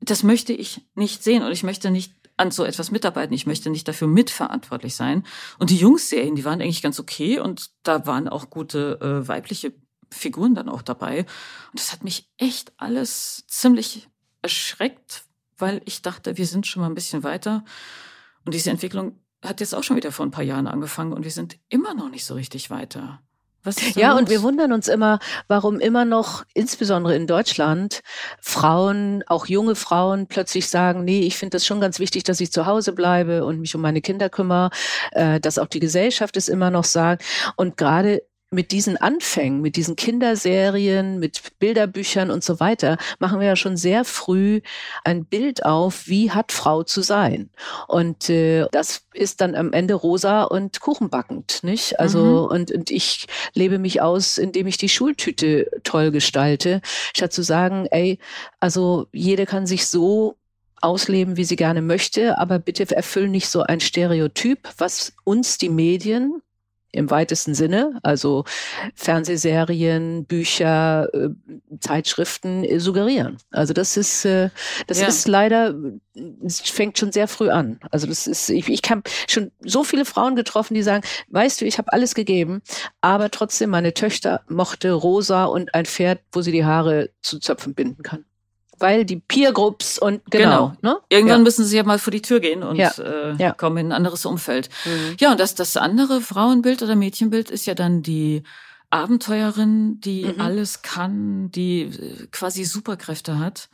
das 0.00 0.22
möchte 0.22 0.52
ich 0.52 0.82
nicht 0.94 1.22
sehen 1.22 1.42
und 1.42 1.52
ich 1.52 1.62
möchte 1.62 1.90
nicht 1.90 2.12
an 2.36 2.50
so 2.50 2.64
etwas 2.64 2.90
mitarbeiten. 2.90 3.34
Ich 3.34 3.46
möchte 3.46 3.70
nicht 3.70 3.86
dafür 3.86 4.08
mitverantwortlich 4.08 4.96
sein. 4.96 5.24
Und 5.58 5.70
die 5.70 5.76
Jungsserien, 5.76 6.34
die 6.34 6.44
waren 6.44 6.60
eigentlich 6.60 6.82
ganz 6.82 6.98
okay 6.98 7.38
und 7.38 7.70
da 7.82 8.06
waren 8.06 8.28
auch 8.28 8.50
gute 8.50 8.98
äh, 9.00 9.28
weibliche 9.28 9.74
Figuren 10.10 10.54
dann 10.54 10.68
auch 10.68 10.82
dabei. 10.82 11.20
Und 11.20 11.80
das 11.80 11.92
hat 11.92 12.04
mich 12.04 12.30
echt 12.38 12.72
alles 12.76 13.44
ziemlich 13.46 14.08
erschreckt, 14.42 15.24
weil 15.56 15.82
ich 15.84 16.02
dachte, 16.02 16.36
wir 16.36 16.46
sind 16.46 16.66
schon 16.66 16.82
mal 16.82 16.88
ein 16.88 16.94
bisschen 16.94 17.22
weiter. 17.22 17.64
Und 18.44 18.54
diese 18.54 18.70
Entwicklung 18.70 19.21
hat 19.42 19.60
jetzt 19.60 19.74
auch 19.74 19.82
schon 19.82 19.96
wieder 19.96 20.12
vor 20.12 20.24
ein 20.26 20.30
paar 20.30 20.44
Jahren 20.44 20.66
angefangen 20.66 21.12
und 21.12 21.24
wir 21.24 21.30
sind 21.30 21.58
immer 21.68 21.94
noch 21.94 22.08
nicht 22.08 22.24
so 22.24 22.34
richtig 22.34 22.70
weiter. 22.70 23.20
ja, 23.94 24.12
los? 24.12 24.20
und 24.20 24.30
wir 24.30 24.42
wundern 24.42 24.72
uns 24.72 24.88
immer, 24.88 25.20
warum 25.46 25.78
immer 25.78 26.04
noch, 26.04 26.44
insbesondere 26.52 27.14
in 27.14 27.26
Deutschland, 27.26 28.00
Frauen, 28.40 29.22
auch 29.26 29.46
junge 29.46 29.76
Frauen, 29.76 30.26
plötzlich 30.26 30.68
sagen, 30.68 31.04
nee, 31.04 31.20
ich 31.20 31.36
finde 31.36 31.56
das 31.56 31.66
schon 31.66 31.80
ganz 31.80 31.98
wichtig, 31.98 32.24
dass 32.24 32.40
ich 32.40 32.50
zu 32.50 32.66
Hause 32.66 32.92
bleibe 32.92 33.44
und 33.44 33.60
mich 33.60 33.74
um 33.74 33.80
meine 33.80 34.00
Kinder 34.00 34.28
kümmere, 34.28 34.70
äh, 35.12 35.38
dass 35.38 35.58
auch 35.58 35.68
die 35.68 35.80
Gesellschaft 35.80 36.36
es 36.36 36.48
immer 36.48 36.70
noch 36.70 36.84
sagt. 36.84 37.24
Und 37.56 37.76
gerade 37.76 38.22
mit 38.52 38.70
diesen 38.70 38.96
Anfängen, 38.96 39.60
mit 39.60 39.76
diesen 39.76 39.96
Kinderserien, 39.96 41.18
mit 41.18 41.58
Bilderbüchern 41.58 42.30
und 42.30 42.44
so 42.44 42.60
weiter, 42.60 42.98
machen 43.18 43.40
wir 43.40 43.46
ja 43.46 43.56
schon 43.56 43.76
sehr 43.76 44.04
früh 44.04 44.60
ein 45.04 45.24
Bild 45.24 45.64
auf, 45.64 46.06
wie 46.06 46.30
hat 46.30 46.52
Frau 46.52 46.82
zu 46.82 47.02
sein. 47.02 47.50
Und 47.88 48.28
äh, 48.28 48.66
das 48.70 49.06
ist 49.14 49.40
dann 49.40 49.54
am 49.54 49.72
Ende 49.72 49.94
rosa 49.94 50.44
und 50.44 50.80
kuchenbackend, 50.80 51.60
nicht? 51.62 51.98
Also 51.98 52.48
mhm. 52.50 52.56
und, 52.56 52.70
und 52.72 52.90
ich 52.90 53.26
lebe 53.54 53.78
mich 53.78 54.02
aus, 54.02 54.38
indem 54.38 54.66
ich 54.66 54.76
die 54.76 54.88
Schultüte 54.88 55.70
toll 55.82 56.10
gestalte, 56.10 56.82
statt 57.14 57.32
zu 57.32 57.42
sagen, 57.42 57.86
ey, 57.90 58.18
also 58.60 59.06
jede 59.12 59.46
kann 59.46 59.66
sich 59.66 59.86
so 59.86 60.36
ausleben, 60.82 61.36
wie 61.36 61.44
sie 61.44 61.56
gerne 61.56 61.80
möchte, 61.80 62.38
aber 62.38 62.58
bitte 62.58 62.94
erfüllen 62.94 63.30
nicht 63.30 63.48
so 63.48 63.62
ein 63.62 63.80
Stereotyp, 63.80 64.68
was 64.76 65.14
uns 65.24 65.56
die 65.56 65.68
Medien 65.68 66.42
im 66.92 67.10
weitesten 67.10 67.54
Sinne, 67.54 67.98
also 68.02 68.44
Fernsehserien, 68.94 70.26
Bücher, 70.26 71.08
äh, 71.14 71.30
Zeitschriften 71.80 72.64
äh, 72.64 72.78
suggerieren. 72.78 73.38
Also 73.50 73.72
das 73.72 73.96
ist, 73.96 74.24
äh, 74.24 74.50
das 74.86 75.00
ja. 75.00 75.08
ist 75.08 75.26
leider, 75.26 75.74
es 76.44 76.60
fängt 76.60 76.98
schon 76.98 77.10
sehr 77.10 77.28
früh 77.28 77.50
an. 77.50 77.80
Also 77.90 78.06
das 78.06 78.26
ist, 78.26 78.50
ich, 78.50 78.68
ich 78.68 78.82
habe 78.90 79.02
schon 79.28 79.50
so 79.60 79.84
viele 79.84 80.04
Frauen 80.04 80.36
getroffen, 80.36 80.74
die 80.74 80.82
sagen, 80.82 81.02
weißt 81.28 81.60
du, 81.60 81.64
ich 81.64 81.78
habe 81.78 81.92
alles 81.92 82.14
gegeben, 82.14 82.62
aber 83.00 83.30
trotzdem 83.30 83.70
meine 83.70 83.94
Töchter 83.94 84.42
mochte 84.48 84.92
rosa 84.92 85.46
und 85.46 85.74
ein 85.74 85.86
Pferd, 85.86 86.20
wo 86.30 86.42
sie 86.42 86.52
die 86.52 86.64
Haare 86.64 87.10
zu 87.22 87.38
Zöpfen 87.38 87.74
binden 87.74 88.02
kann 88.02 88.24
weil 88.82 89.04
die 89.04 89.16
Peer 89.16 89.52
Groups 89.52 89.98
und 89.98 90.22
genau. 90.30 90.74
genau. 90.80 90.94
Ne? 90.94 91.00
Irgendwann 91.08 91.40
ja. 91.40 91.44
müssen 91.44 91.64
sie 91.64 91.76
ja 91.76 91.84
mal 91.84 91.98
vor 91.98 92.10
die 92.10 92.20
Tür 92.20 92.40
gehen 92.40 92.62
und 92.62 92.76
ja. 92.76 92.90
Äh, 92.98 93.36
ja. 93.36 93.52
kommen 93.52 93.78
in 93.78 93.86
ein 93.86 93.92
anderes 93.92 94.26
Umfeld. 94.26 94.68
Mhm. 94.84 95.16
Ja, 95.20 95.30
und 95.30 95.40
das, 95.40 95.54
das 95.54 95.76
andere 95.76 96.20
Frauenbild 96.20 96.82
oder 96.82 96.96
Mädchenbild 96.96 97.50
ist 97.50 97.64
ja 97.66 97.74
dann 97.74 98.02
die 98.02 98.42
Abenteuerin, 98.90 100.00
die 100.00 100.24
mhm. 100.24 100.40
alles 100.40 100.82
kann, 100.82 101.50
die 101.52 101.82
äh, 101.82 102.26
quasi 102.32 102.64
Superkräfte 102.64 103.38
hat. 103.38 103.70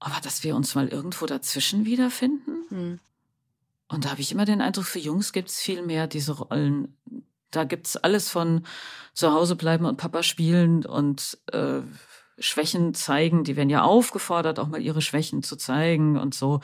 Aber 0.00 0.16
dass 0.22 0.42
wir 0.42 0.56
uns 0.56 0.74
mal 0.74 0.88
irgendwo 0.88 1.26
dazwischen 1.26 1.84
wiederfinden. 1.84 2.64
Mhm. 2.70 3.00
Und 3.88 4.04
da 4.04 4.10
habe 4.10 4.20
ich 4.20 4.32
immer 4.32 4.44
den 4.44 4.60
Eindruck, 4.60 4.86
für 4.86 4.98
Jungs 4.98 5.32
gibt 5.32 5.50
es 5.50 5.58
viel 5.58 5.82
mehr 5.82 6.06
diese 6.06 6.32
Rollen. 6.32 6.96
Da 7.50 7.64
gibt's 7.64 7.96
alles 7.96 8.28
von 8.28 8.66
zu 9.14 9.32
Hause 9.32 9.56
bleiben 9.56 9.84
und 9.84 9.96
Papa 9.96 10.22
spielen 10.22 10.84
und 10.84 11.38
äh, 11.52 11.80
Schwächen 12.38 12.94
zeigen. 12.94 13.44
Die 13.44 13.56
werden 13.56 13.70
ja 13.70 13.82
aufgefordert, 13.82 14.58
auch 14.58 14.68
mal 14.68 14.80
ihre 14.80 15.02
Schwächen 15.02 15.42
zu 15.42 15.56
zeigen 15.56 16.18
und 16.18 16.34
so. 16.34 16.60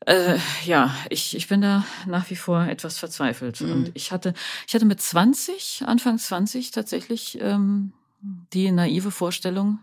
Äh, 0.00 0.38
ja, 0.64 0.94
ich, 1.10 1.36
ich 1.36 1.48
bin 1.48 1.60
da 1.60 1.84
nach 2.06 2.28
wie 2.30 2.36
vor 2.36 2.64
etwas 2.64 2.98
verzweifelt. 2.98 3.60
Mhm. 3.60 3.72
Und 3.72 3.90
ich 3.94 4.12
hatte, 4.12 4.34
ich 4.66 4.74
hatte 4.74 4.84
mit 4.84 5.00
20, 5.00 5.84
Anfang 5.86 6.18
20 6.18 6.70
tatsächlich 6.72 7.40
ähm, 7.40 7.92
die 8.52 8.70
naive 8.70 9.10
Vorstellung, 9.10 9.78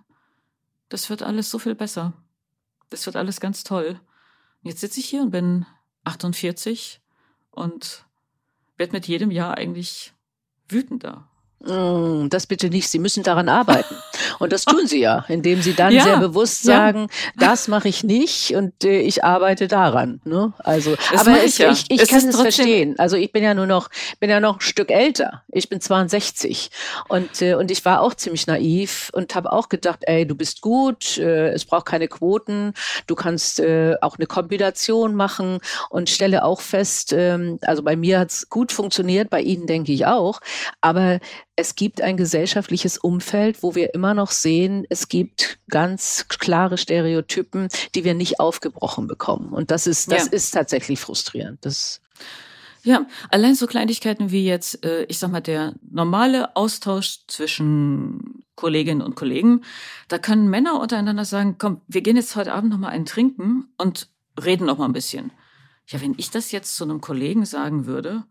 das 0.89 1.09
wird 1.09 1.24
alles 1.24 1.49
so 1.49 1.59
viel 1.59 1.76
besser. 1.76 2.13
Das 2.89 3.05
wird 3.05 3.15
alles 3.15 3.39
ganz 3.39 3.63
toll. 3.63 3.99
Jetzt 4.63 4.82
sitze 4.82 4.99
ich 4.99 5.05
hier 5.05 5.22
und 5.22 5.32
bin 5.32 5.65
48 6.03 6.99
und 7.51 8.05
werde 8.78 8.93
mit 8.93 9.07
jedem 9.07 9.32
Jahr 9.32 9.57
eigentlich 9.57 10.13
wütender 10.67 11.30
Mm, 11.59 12.30
das 12.30 12.47
bitte 12.47 12.70
nicht, 12.70 12.89
Sie 12.89 12.99
müssen 12.99 13.24
daran 13.24 13.49
arbeiten. 13.49 13.95
Und 14.38 14.53
das 14.53 14.65
tun 14.65 14.88
Sie 14.88 14.99
ja, 14.99 15.25
indem 15.27 15.61
Sie 15.61 15.73
dann 15.73 15.93
ja, 15.93 16.03
sehr 16.03 16.17
bewusst 16.17 16.63
sagen, 16.63 17.07
ja. 17.39 17.47
das 17.47 17.67
mache 17.67 17.88
ich 17.88 18.03
nicht 18.03 18.55
und 18.55 18.84
äh, 18.84 18.99
ich 18.99 19.23
arbeite 19.23 19.67
daran. 19.67 20.21
Ne? 20.23 20.53
Also, 20.59 20.95
das 21.11 21.21
aber 21.21 21.43
es, 21.43 21.53
ich, 21.53 21.57
ja. 21.59 21.71
ich, 21.71 21.86
ich 21.89 22.01
es 22.01 22.09
kann 22.09 22.27
es 22.27 22.39
verstehen. 22.39 22.95
Also 22.97 23.15
ich 23.15 23.32
bin 23.32 23.43
ja 23.43 23.53
nur 23.53 23.67
noch, 23.67 23.89
bin 24.19 24.30
ja 24.30 24.39
noch 24.39 24.57
ein 24.57 24.61
Stück 24.61 24.91
älter. 24.91 25.43
Ich 25.49 25.69
bin 25.69 25.82
62 25.82 26.69
und 27.07 27.41
äh, 27.41 27.55
und 27.55 27.71
ich 27.71 27.84
war 27.86 28.01
auch 28.01 28.13
ziemlich 28.13 28.47
naiv 28.47 29.09
und 29.13 29.36
habe 29.36 29.51
auch 29.51 29.69
gedacht, 29.69 29.99
ey, 30.03 30.25
du 30.25 30.36
bist 30.36 30.61
gut, 30.61 31.17
äh, 31.17 31.49
es 31.49 31.65
braucht 31.65 31.86
keine 31.86 32.07
Quoten, 32.07 32.73
du 33.07 33.15
kannst 33.15 33.59
äh, 33.59 33.95
auch 34.01 34.17
eine 34.17 34.27
Kombination 34.27 35.15
machen 35.15 35.59
und 35.89 36.09
stelle 36.09 36.43
auch 36.43 36.61
fest, 36.61 37.13
äh, 37.13 37.57
also 37.61 37.84
bei 37.84 37.95
mir 37.95 38.19
hat's 38.19 38.49
gut 38.49 38.71
funktioniert, 38.71 39.30
bei 39.30 39.41
Ihnen 39.41 39.67
denke 39.67 39.91
ich 39.91 40.05
auch, 40.05 40.41
aber 40.82 41.19
es 41.55 41.75
gibt 41.75 42.01
ein 42.01 42.15
gesellschaftliches 42.15 42.97
Umfeld, 42.97 43.63
wo 43.63 43.75
wir 43.75 43.93
immer 43.93 44.13
noch 44.13 44.18
sehen, 44.28 44.86
es 44.89 45.07
gibt 45.07 45.59
ganz 45.70 46.26
klare 46.28 46.78
Stereotypen, 46.78 47.70
die 47.95 48.03
wir 48.03 48.13
nicht 48.13 48.39
aufgebrochen 48.39 49.07
bekommen. 49.07 49.49
Und 49.49 49.72
das 49.72 49.88
ist, 49.88 50.11
das 50.11 50.26
ja. 50.26 50.32
ist 50.32 50.51
tatsächlich 50.51 50.99
frustrierend. 50.99 51.65
Das 51.65 52.01
ja, 52.84 53.05
allein 53.30 53.55
so 53.55 53.67
Kleinigkeiten 53.67 54.32
wie 54.32 54.45
jetzt, 54.45 54.86
äh, 54.86 55.03
ich 55.03 55.20
sag 55.20 55.32
mal, 55.32 55.41
der 55.41 55.74
normale 55.91 56.55
Austausch 56.55 57.20
zwischen 57.28 58.43
Kolleginnen 58.55 59.01
und 59.01 59.15
Kollegen, 59.15 59.63
da 60.07 60.17
können 60.17 60.49
Männer 60.49 60.80
untereinander 60.80 61.26
sagen, 61.26 61.55
komm, 61.57 61.82
wir 61.88 62.01
gehen 62.01 62.15
jetzt 62.15 62.36
heute 62.36 62.53
Abend 62.53 62.72
noch 62.72 62.78
mal 62.78 62.89
einen 62.89 63.05
trinken 63.05 63.67
und 63.78 64.09
reden 64.41 64.65
noch 64.65 64.78
mal 64.78 64.86
ein 64.86 64.93
bisschen. 64.93 65.32
Ja, 65.88 65.99
wenn 66.01 66.15
ich 66.17 66.32
das 66.32 66.51
jetzt 66.51 66.76
zu 66.76 66.84
einem 66.84 67.01
Kollegen 67.01 67.45
sagen 67.45 67.86
würde, 67.86 68.24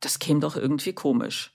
das 0.00 0.18
käme 0.18 0.40
doch 0.40 0.56
irgendwie 0.56 0.94
komisch 0.94 1.52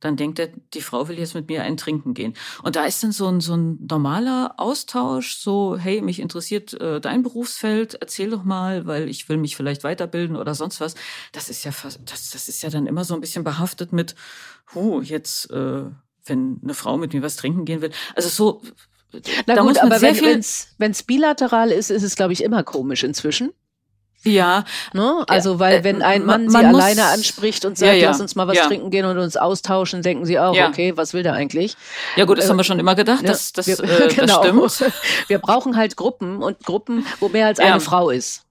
dann 0.00 0.16
denkt 0.16 0.38
er, 0.38 0.48
die 0.74 0.82
Frau 0.82 1.08
will 1.08 1.18
jetzt 1.18 1.34
mit 1.34 1.48
mir 1.48 1.62
ein 1.62 1.76
Trinken 1.76 2.12
gehen. 2.12 2.34
Und 2.62 2.76
da 2.76 2.84
ist 2.84 3.02
dann 3.02 3.12
so 3.12 3.28
ein, 3.28 3.40
so 3.40 3.56
ein 3.56 3.78
normaler 3.88 4.54
Austausch, 4.58 5.36
so, 5.36 5.76
hey, 5.76 6.02
mich 6.02 6.20
interessiert 6.20 6.74
äh, 6.74 7.00
dein 7.00 7.22
Berufsfeld, 7.22 7.94
erzähl 7.94 8.30
doch 8.30 8.44
mal, 8.44 8.86
weil 8.86 9.08
ich 9.08 9.28
will 9.28 9.38
mich 9.38 9.56
vielleicht 9.56 9.84
weiterbilden 9.84 10.36
oder 10.36 10.54
sonst 10.54 10.80
was. 10.80 10.94
Das 11.32 11.48
ist 11.48 11.64
ja 11.64 11.72
das, 11.82 12.30
das 12.30 12.48
ist 12.48 12.62
ja 12.62 12.68
dann 12.68 12.86
immer 12.86 13.04
so 13.04 13.14
ein 13.14 13.20
bisschen 13.20 13.44
behaftet 13.44 13.92
mit, 13.92 14.14
huh, 14.74 15.00
jetzt, 15.00 15.50
äh, 15.50 15.84
wenn 16.26 16.60
eine 16.62 16.74
Frau 16.74 16.98
mit 16.98 17.14
mir 17.14 17.22
was 17.22 17.36
trinken 17.36 17.64
gehen 17.64 17.80
will. 17.80 17.92
Also 18.14 18.28
so. 18.28 18.62
Na 19.46 19.62
gut, 19.62 19.78
aber 19.78 20.02
wenn 20.02 20.90
es 20.90 21.02
bilateral 21.04 21.70
ist, 21.70 21.90
ist 21.90 22.02
es, 22.02 22.16
glaube 22.16 22.34
ich, 22.34 22.42
immer 22.42 22.64
komisch 22.64 23.02
inzwischen. 23.02 23.52
Ja. 24.32 24.64
Ne? 24.92 25.24
Also, 25.28 25.58
weil 25.58 25.80
äh, 25.80 25.84
wenn 25.84 26.02
ein 26.02 26.24
Mann 26.24 26.46
man 26.46 26.62
sie 26.62 26.68
alleine 26.68 27.04
anspricht 27.04 27.64
und 27.64 27.78
sagt, 27.78 27.92
ja, 27.92 27.98
ja. 27.98 28.08
lass 28.08 28.20
uns 28.20 28.34
mal 28.34 28.46
was 28.46 28.56
ja. 28.56 28.66
trinken 28.66 28.90
gehen 28.90 29.04
und 29.04 29.18
uns 29.18 29.36
austauschen, 29.36 30.02
denken 30.02 30.26
sie 30.26 30.38
auch, 30.38 30.56
okay, 30.56 30.96
was 30.96 31.14
will 31.14 31.22
der 31.22 31.34
eigentlich? 31.34 31.76
Ja 32.16 32.24
gut, 32.24 32.38
das 32.38 32.46
äh, 32.46 32.48
haben 32.50 32.56
wir 32.56 32.64
schon 32.64 32.78
immer 32.78 32.94
gedacht, 32.94 33.26
dass, 33.28 33.52
das, 33.52 33.66
wir, 33.66 33.78
äh, 33.80 34.08
genau. 34.14 34.42
das 34.42 34.76
stimmt. 34.76 34.92
Wir 35.28 35.38
brauchen 35.38 35.76
halt 35.76 35.96
Gruppen 35.96 36.42
und 36.42 36.60
Gruppen, 36.64 37.06
wo 37.20 37.28
mehr 37.28 37.46
als 37.46 37.58
eine 37.58 37.80
Frau 37.80 38.10
ist. 38.10 38.46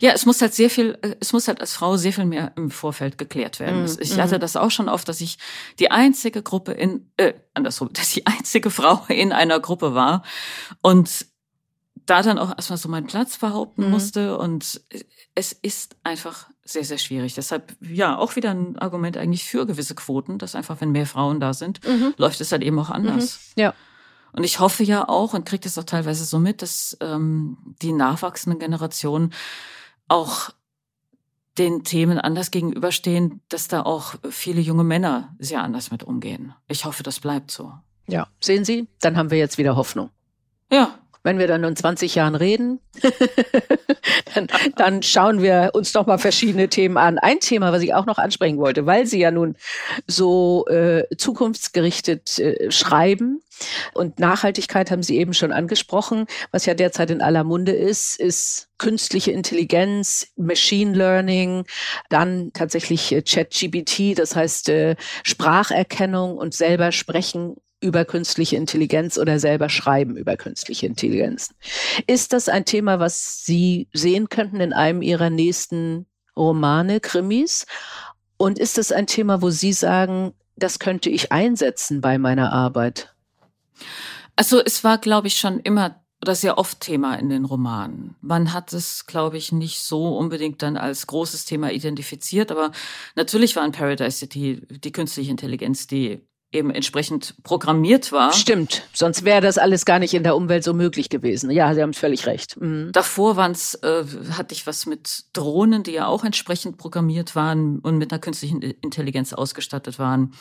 Ja, 0.00 0.12
es 0.12 0.26
muss 0.26 0.40
halt 0.40 0.54
sehr 0.54 0.70
viel, 0.70 0.98
es 1.20 1.32
muss 1.32 1.48
halt 1.48 1.60
als 1.60 1.72
Frau 1.72 1.96
sehr 1.96 2.12
viel 2.12 2.24
mehr 2.24 2.52
im 2.56 2.70
Vorfeld 2.70 3.18
geklärt 3.18 3.60
werden. 3.60 3.84
Mm, 3.84 3.96
ich 4.00 4.18
hatte 4.18 4.38
mm. 4.38 4.40
das 4.40 4.56
auch 4.56 4.70
schon 4.70 4.88
oft, 4.88 5.08
dass 5.08 5.20
ich 5.20 5.38
die 5.78 5.90
einzige 5.90 6.42
Gruppe 6.42 6.72
in, 6.72 7.10
äh, 7.16 7.34
andersrum, 7.54 7.90
dass 7.92 8.10
die 8.10 8.26
einzige 8.26 8.70
Frau 8.70 9.04
in 9.08 9.32
einer 9.32 9.60
Gruppe 9.60 9.94
war 9.94 10.22
und 10.82 11.26
da 12.06 12.22
dann 12.22 12.38
auch 12.38 12.50
erstmal 12.50 12.78
so 12.78 12.88
meinen 12.88 13.06
Platz 13.06 13.38
behaupten 13.38 13.86
mhm. 13.86 13.90
musste. 13.90 14.38
Und 14.38 14.80
es 15.34 15.52
ist 15.52 15.96
einfach 16.04 16.48
sehr, 16.64 16.84
sehr 16.84 16.98
schwierig. 16.98 17.34
Deshalb, 17.34 17.76
ja, 17.80 18.16
auch 18.16 18.36
wieder 18.36 18.50
ein 18.50 18.78
Argument 18.78 19.16
eigentlich 19.16 19.44
für 19.44 19.66
gewisse 19.66 19.94
Quoten, 19.94 20.38
dass 20.38 20.54
einfach, 20.54 20.80
wenn 20.80 20.92
mehr 20.92 21.06
Frauen 21.06 21.40
da 21.40 21.54
sind, 21.54 21.86
mhm. 21.86 22.14
läuft 22.16 22.40
es 22.40 22.52
halt 22.52 22.62
eben 22.62 22.78
auch 22.78 22.90
anders. 22.90 23.52
Mhm. 23.56 23.62
Ja. 23.62 23.74
Und 24.32 24.44
ich 24.44 24.58
hoffe 24.58 24.82
ja 24.82 25.08
auch 25.08 25.32
und 25.32 25.46
kriege 25.46 25.62
das 25.62 25.78
auch 25.78 25.84
teilweise 25.84 26.24
so 26.24 26.38
mit, 26.38 26.60
dass 26.62 26.96
ähm, 27.00 27.56
die 27.82 27.92
nachwachsenden 27.92 28.58
Generationen 28.58 29.32
auch 30.08 30.50
den 31.56 31.84
Themen 31.84 32.18
anders 32.18 32.50
gegenüberstehen, 32.50 33.40
dass 33.48 33.68
da 33.68 33.82
auch 33.82 34.16
viele 34.28 34.60
junge 34.60 34.82
Männer 34.82 35.36
sehr 35.38 35.62
anders 35.62 35.92
mit 35.92 36.02
umgehen. 36.02 36.52
Ich 36.66 36.84
hoffe, 36.84 37.04
das 37.04 37.20
bleibt 37.20 37.52
so. 37.52 37.72
Ja, 38.08 38.26
sehen 38.40 38.64
Sie, 38.64 38.88
dann 39.00 39.16
haben 39.16 39.30
wir 39.30 39.38
jetzt 39.38 39.56
wieder 39.56 39.76
Hoffnung. 39.76 40.10
Ja, 40.70 40.98
wenn 41.24 41.38
wir 41.38 41.48
dann 41.48 41.64
in 41.64 41.74
20 41.74 42.14
Jahren 42.14 42.34
reden, 42.34 42.80
dann, 44.34 44.46
dann 44.76 45.02
schauen 45.02 45.42
wir 45.42 45.70
uns 45.72 45.92
doch 45.92 46.06
mal 46.06 46.18
verschiedene 46.18 46.68
Themen 46.68 46.96
an. 46.96 47.18
Ein 47.18 47.40
Thema, 47.40 47.72
was 47.72 47.82
ich 47.82 47.94
auch 47.94 48.06
noch 48.06 48.18
ansprechen 48.18 48.58
wollte, 48.58 48.86
weil 48.86 49.06
Sie 49.06 49.18
ja 49.18 49.30
nun 49.30 49.56
so 50.06 50.66
äh, 50.68 51.04
zukunftsgerichtet 51.16 52.38
äh, 52.38 52.70
schreiben 52.70 53.40
und 53.94 54.18
Nachhaltigkeit 54.18 54.90
haben 54.90 55.02
Sie 55.02 55.18
eben 55.18 55.34
schon 55.34 55.52
angesprochen, 55.52 56.26
was 56.50 56.66
ja 56.66 56.74
derzeit 56.74 57.10
in 57.10 57.22
aller 57.22 57.44
Munde 57.44 57.72
ist, 57.72 58.20
ist 58.20 58.68
künstliche 58.78 59.30
Intelligenz, 59.30 60.28
Machine 60.36 60.96
Learning, 60.96 61.64
dann 62.10 62.52
tatsächlich 62.52 63.12
äh, 63.12 63.22
ChatGPT, 63.22 64.18
das 64.18 64.36
heißt 64.36 64.68
äh, 64.68 64.96
Spracherkennung 65.22 66.36
und 66.36 66.54
selber 66.54 66.92
sprechen 66.92 67.56
über 67.84 68.06
künstliche 68.06 68.56
Intelligenz 68.56 69.18
oder 69.18 69.38
selber 69.38 69.68
schreiben 69.68 70.16
über 70.16 70.36
künstliche 70.36 70.86
Intelligenz. 70.86 71.54
Ist 72.06 72.32
das 72.32 72.48
ein 72.48 72.64
Thema, 72.64 72.98
was 72.98 73.44
Sie 73.44 73.88
sehen 73.92 74.30
könnten 74.30 74.60
in 74.60 74.72
einem 74.72 75.02
Ihrer 75.02 75.28
nächsten 75.28 76.06
Romane, 76.34 77.00
Krimis? 77.00 77.66
Und 78.38 78.58
ist 78.58 78.78
das 78.78 78.90
ein 78.90 79.06
Thema, 79.06 79.42
wo 79.42 79.50
Sie 79.50 79.74
sagen, 79.74 80.32
das 80.56 80.78
könnte 80.78 81.10
ich 81.10 81.30
einsetzen 81.30 82.00
bei 82.00 82.16
meiner 82.16 82.52
Arbeit? 82.52 83.14
Also 84.34 84.62
es 84.64 84.82
war, 84.82 84.96
glaube 84.96 85.28
ich, 85.28 85.36
schon 85.36 85.60
immer 85.60 86.00
oder 86.22 86.34
sehr 86.34 86.56
oft 86.56 86.80
Thema 86.80 87.16
in 87.16 87.28
den 87.28 87.44
Romanen. 87.44 88.16
Man 88.22 88.54
hat 88.54 88.72
es, 88.72 89.04
glaube 89.04 89.36
ich, 89.36 89.52
nicht 89.52 89.80
so 89.80 90.16
unbedingt 90.16 90.62
dann 90.62 90.78
als 90.78 91.06
großes 91.06 91.44
Thema 91.44 91.70
identifiziert, 91.70 92.50
aber 92.50 92.72
natürlich 93.14 93.56
war 93.56 93.64
in 93.66 93.72
Paradise 93.72 94.16
City 94.16 94.62
die 94.70 94.92
künstliche 94.92 95.30
Intelligenz 95.30 95.86
die 95.86 96.26
eben 96.54 96.70
entsprechend 96.70 97.34
programmiert 97.42 98.12
war. 98.12 98.32
Stimmt, 98.32 98.82
sonst 98.92 99.24
wäre 99.24 99.40
das 99.40 99.58
alles 99.58 99.84
gar 99.84 99.98
nicht 99.98 100.14
in 100.14 100.22
der 100.22 100.36
Umwelt 100.36 100.64
so 100.64 100.72
möglich 100.72 101.08
gewesen. 101.08 101.50
Ja, 101.50 101.74
Sie 101.74 101.82
haben 101.82 101.94
völlig 101.94 102.26
recht. 102.26 102.60
Mhm. 102.60 102.90
Davor 102.92 103.36
waren's, 103.36 103.74
äh, 103.82 104.04
hatte 104.30 104.54
ich 104.54 104.66
was 104.66 104.86
mit 104.86 105.24
Drohnen, 105.32 105.82
die 105.82 105.92
ja 105.92 106.06
auch 106.06 106.24
entsprechend 106.24 106.78
programmiert 106.78 107.34
waren 107.36 107.78
und 107.80 107.98
mit 107.98 108.12
einer 108.12 108.20
künstlichen 108.20 108.62
Intelligenz 108.62 109.32
ausgestattet 109.32 109.98
waren. 109.98 110.32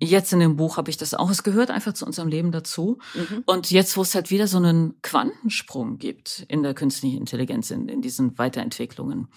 Jetzt 0.00 0.32
in 0.32 0.40
dem 0.40 0.56
Buch 0.56 0.76
habe 0.76 0.90
ich 0.90 0.96
das 0.96 1.14
auch. 1.14 1.30
Es 1.30 1.44
gehört 1.44 1.70
einfach 1.70 1.92
zu 1.92 2.04
unserem 2.04 2.28
Leben 2.28 2.50
dazu. 2.50 2.98
Mhm. 3.14 3.44
Und 3.46 3.70
jetzt, 3.70 3.96
wo 3.96 4.02
es 4.02 4.14
halt 4.14 4.30
wieder 4.30 4.48
so 4.48 4.56
einen 4.56 5.00
Quantensprung 5.02 5.98
gibt 5.98 6.44
in 6.48 6.62
der 6.62 6.74
künstlichen 6.74 7.18
Intelligenz, 7.18 7.70
in, 7.70 7.88
in 7.88 8.02
diesen 8.02 8.36
Weiterentwicklungen, 8.36 9.28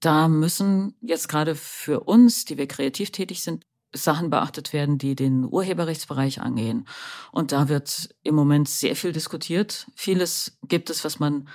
da 0.00 0.28
müssen 0.28 0.94
jetzt 1.00 1.28
gerade 1.28 1.54
für 1.54 2.00
uns, 2.00 2.44
die 2.44 2.58
wir 2.58 2.68
kreativ 2.68 3.10
tätig 3.10 3.42
sind, 3.42 3.64
Sachen 3.92 4.30
beachtet 4.30 4.72
werden, 4.72 4.98
die 4.98 5.14
den 5.14 5.44
Urheberrechtsbereich 5.44 6.40
angehen. 6.40 6.86
Und 7.32 7.52
da 7.52 7.68
wird 7.68 8.14
im 8.22 8.34
Moment 8.34 8.68
sehr 8.68 8.96
viel 8.96 9.12
diskutiert. 9.12 9.86
Vieles 9.94 10.58
gibt 10.62 10.90
es, 10.90 11.04
was 11.04 11.18
man 11.18 11.48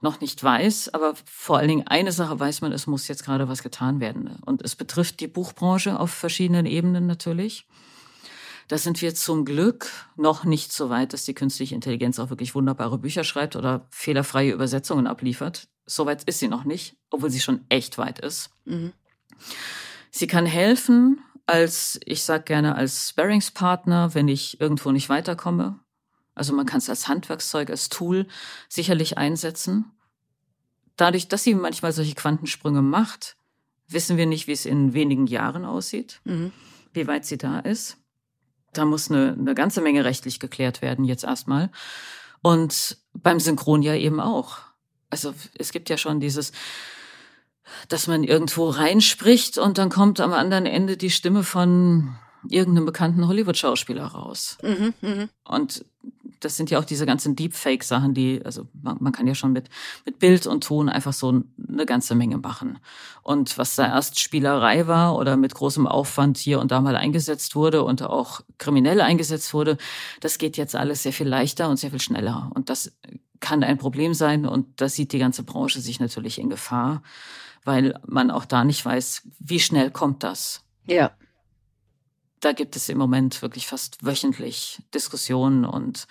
noch 0.00 0.20
nicht 0.20 0.42
weiß, 0.42 0.94
aber 0.94 1.14
vor 1.24 1.58
allen 1.58 1.68
Dingen 1.68 1.86
eine 1.86 2.12
Sache 2.12 2.38
weiß 2.38 2.60
man, 2.60 2.72
es 2.72 2.86
muss 2.86 3.08
jetzt 3.08 3.24
gerade 3.24 3.48
was 3.48 3.62
getan 3.62 4.00
werden. 4.00 4.38
Und 4.44 4.62
es 4.62 4.76
betrifft 4.76 5.20
die 5.20 5.26
Buchbranche 5.26 5.98
auf 5.98 6.10
verschiedenen 6.10 6.66
Ebenen 6.66 7.06
natürlich. 7.06 7.66
Da 8.68 8.76
sind 8.76 9.00
wir 9.00 9.14
zum 9.14 9.44
Glück 9.46 9.90
noch 10.16 10.44
nicht 10.44 10.72
so 10.72 10.90
weit, 10.90 11.14
dass 11.14 11.24
die 11.24 11.34
künstliche 11.34 11.74
Intelligenz 11.74 12.18
auch 12.18 12.30
wirklich 12.30 12.54
wunderbare 12.54 12.98
Bücher 12.98 13.24
schreibt 13.24 13.56
oder 13.56 13.86
fehlerfreie 13.90 14.52
Übersetzungen 14.52 15.06
abliefert. 15.06 15.68
Soweit 15.86 16.22
ist 16.24 16.38
sie 16.38 16.48
noch 16.48 16.64
nicht, 16.64 16.96
obwohl 17.10 17.30
sie 17.30 17.40
schon 17.40 17.64
echt 17.70 17.96
weit 17.96 18.18
ist. 18.18 18.50
Mhm. 18.66 18.92
Sie 20.10 20.26
kann 20.26 20.46
helfen 20.46 21.20
als, 21.48 21.98
ich 22.04 22.22
sag 22.22 22.46
gerne, 22.46 22.74
als 22.74 23.08
Sparringspartner, 23.08 24.14
wenn 24.14 24.28
ich 24.28 24.60
irgendwo 24.60 24.92
nicht 24.92 25.08
weiterkomme. 25.08 25.80
Also 26.34 26.52
man 26.52 26.66
kann 26.66 26.78
es 26.78 26.90
als 26.90 27.08
Handwerkszeug, 27.08 27.70
als 27.70 27.88
Tool 27.88 28.28
sicherlich 28.68 29.16
einsetzen. 29.16 29.90
Dadurch, 30.96 31.28
dass 31.28 31.44
sie 31.44 31.54
manchmal 31.54 31.92
solche 31.92 32.14
Quantensprünge 32.14 32.82
macht, 32.82 33.36
wissen 33.88 34.18
wir 34.18 34.26
nicht, 34.26 34.46
wie 34.46 34.52
es 34.52 34.66
in 34.66 34.92
wenigen 34.92 35.26
Jahren 35.26 35.64
aussieht, 35.64 36.20
mhm. 36.24 36.52
wie 36.92 37.06
weit 37.06 37.24
sie 37.24 37.38
da 37.38 37.60
ist. 37.60 37.96
Da 38.74 38.84
muss 38.84 39.10
eine, 39.10 39.32
eine 39.32 39.54
ganze 39.54 39.80
Menge 39.80 40.04
rechtlich 40.04 40.40
geklärt 40.40 40.82
werden 40.82 41.06
jetzt 41.06 41.24
erstmal. 41.24 41.70
Und 42.42 42.98
beim 43.14 43.40
Synchron 43.40 43.82
ja 43.82 43.94
eben 43.94 44.20
auch. 44.20 44.58
Also 45.08 45.34
es 45.56 45.72
gibt 45.72 45.88
ja 45.88 45.96
schon 45.96 46.20
dieses, 46.20 46.52
dass 47.88 48.06
man 48.06 48.24
irgendwo 48.24 48.68
reinspricht 48.68 49.58
und 49.58 49.78
dann 49.78 49.88
kommt 49.90 50.20
am 50.20 50.32
anderen 50.32 50.66
Ende 50.66 50.96
die 50.96 51.10
Stimme 51.10 51.42
von 51.42 52.16
irgendeinem 52.48 52.86
bekannten 52.86 53.26
Hollywood-Schauspieler 53.26 54.06
raus. 54.06 54.58
Mhm, 54.62 54.94
mh. 55.00 55.28
Und 55.44 55.84
das 56.40 56.56
sind 56.56 56.70
ja 56.70 56.78
auch 56.78 56.84
diese 56.84 57.06
ganzen 57.06 57.34
Deepfake-Sachen, 57.36 58.14
die, 58.14 58.40
also 58.44 58.68
man, 58.80 58.98
man, 59.00 59.12
kann 59.12 59.26
ja 59.26 59.34
schon 59.34 59.52
mit, 59.52 59.68
mit 60.04 60.18
Bild 60.18 60.46
und 60.46 60.64
Ton 60.64 60.88
einfach 60.88 61.12
so 61.12 61.42
eine 61.68 61.86
ganze 61.86 62.14
Menge 62.14 62.38
machen. 62.38 62.78
Und 63.22 63.58
was 63.58 63.74
da 63.74 63.86
erst 63.86 64.20
Spielerei 64.20 64.86
war 64.86 65.16
oder 65.16 65.36
mit 65.36 65.54
großem 65.54 65.86
Aufwand 65.86 66.38
hier 66.38 66.60
und 66.60 66.70
da 66.70 66.80
mal 66.80 66.96
eingesetzt 66.96 67.56
wurde 67.56 67.82
und 67.82 68.02
auch 68.02 68.42
kriminell 68.58 69.00
eingesetzt 69.00 69.52
wurde, 69.52 69.78
das 70.20 70.38
geht 70.38 70.56
jetzt 70.56 70.76
alles 70.76 71.02
sehr 71.02 71.12
viel 71.12 71.28
leichter 71.28 71.68
und 71.68 71.76
sehr 71.76 71.90
viel 71.90 72.00
schneller. 72.00 72.50
Und 72.54 72.70
das 72.70 72.92
kann 73.40 73.62
ein 73.62 73.78
Problem 73.78 74.14
sein 74.14 74.46
und 74.46 74.80
das 74.80 74.94
sieht 74.94 75.12
die 75.12 75.18
ganze 75.18 75.42
Branche 75.42 75.80
sich 75.80 76.00
natürlich 76.00 76.38
in 76.38 76.50
Gefahr 76.50 77.02
weil 77.64 77.98
man 78.06 78.30
auch 78.30 78.44
da 78.44 78.64
nicht 78.64 78.84
weiß, 78.84 79.22
wie 79.38 79.60
schnell 79.60 79.90
kommt 79.90 80.22
das. 80.22 80.62
Ja. 80.86 81.12
Da 82.40 82.52
gibt 82.52 82.76
es 82.76 82.88
im 82.88 82.98
Moment 82.98 83.42
wirklich 83.42 83.66
fast 83.66 84.04
wöchentlich 84.04 84.82
Diskussionen 84.94 85.64
und 85.64 86.06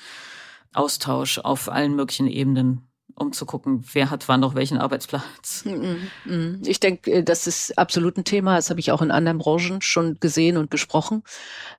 Austausch 0.74 1.40
auf 1.40 1.70
allen 1.70 1.96
möglichen 1.96 2.28
Ebenen, 2.28 2.87
um 3.18 3.34
zu 3.34 3.46
gucken, 3.46 3.84
wer 3.94 4.12
hat 4.12 4.28
wann 4.28 4.40
noch 4.40 4.54
welchen 4.54 4.78
Arbeitsplatz. 4.78 5.66
Mhm, 5.66 6.08
mhm. 6.26 6.62
Ich 6.66 6.80
denke, 6.80 7.12
äh, 7.12 7.24
das 7.24 7.48
ist 7.48 7.78
absolut 7.78 8.16
ein 8.18 8.24
Thema. 8.24 8.56
Das 8.56 8.70
habe 8.70 8.80
ich 8.80 8.92
auch 8.92 9.02
in 9.02 9.10
anderen 9.10 9.40
Branchen 9.40 9.82
schon 9.82 10.20
gesehen 10.20 10.56
und 10.56 10.70
besprochen. 10.70 11.24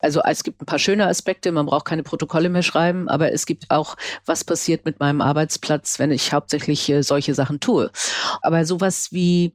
Also 0.01 0.21
es 0.21 0.43
gibt 0.43 0.61
ein 0.61 0.67
paar 0.67 0.81
schöne 0.81 1.07
Aspekte. 1.07 1.53
Man 1.53 1.67
braucht 1.67 1.85
keine 1.85 2.03
Protokolle 2.03 2.49
mehr 2.49 2.65
schreiben, 2.65 3.09
aber 3.09 3.33
es 3.33 3.47
gibt 3.47 3.71
auch, 3.71 3.97
was 4.27 4.43
passiert 4.43 4.85
mit 4.85 4.99
meinem 4.99 5.21
Arbeitsplatz, 5.21 6.01
wenn 6.01 6.11
ich 6.11 6.33
hauptsächlich 6.33 6.89
äh, 6.89 7.03
solche 7.03 7.35
Sachen 7.35 7.61
tue. 7.61 7.91
Aber 8.43 8.65
sowas 8.65 9.13
wie 9.13 9.55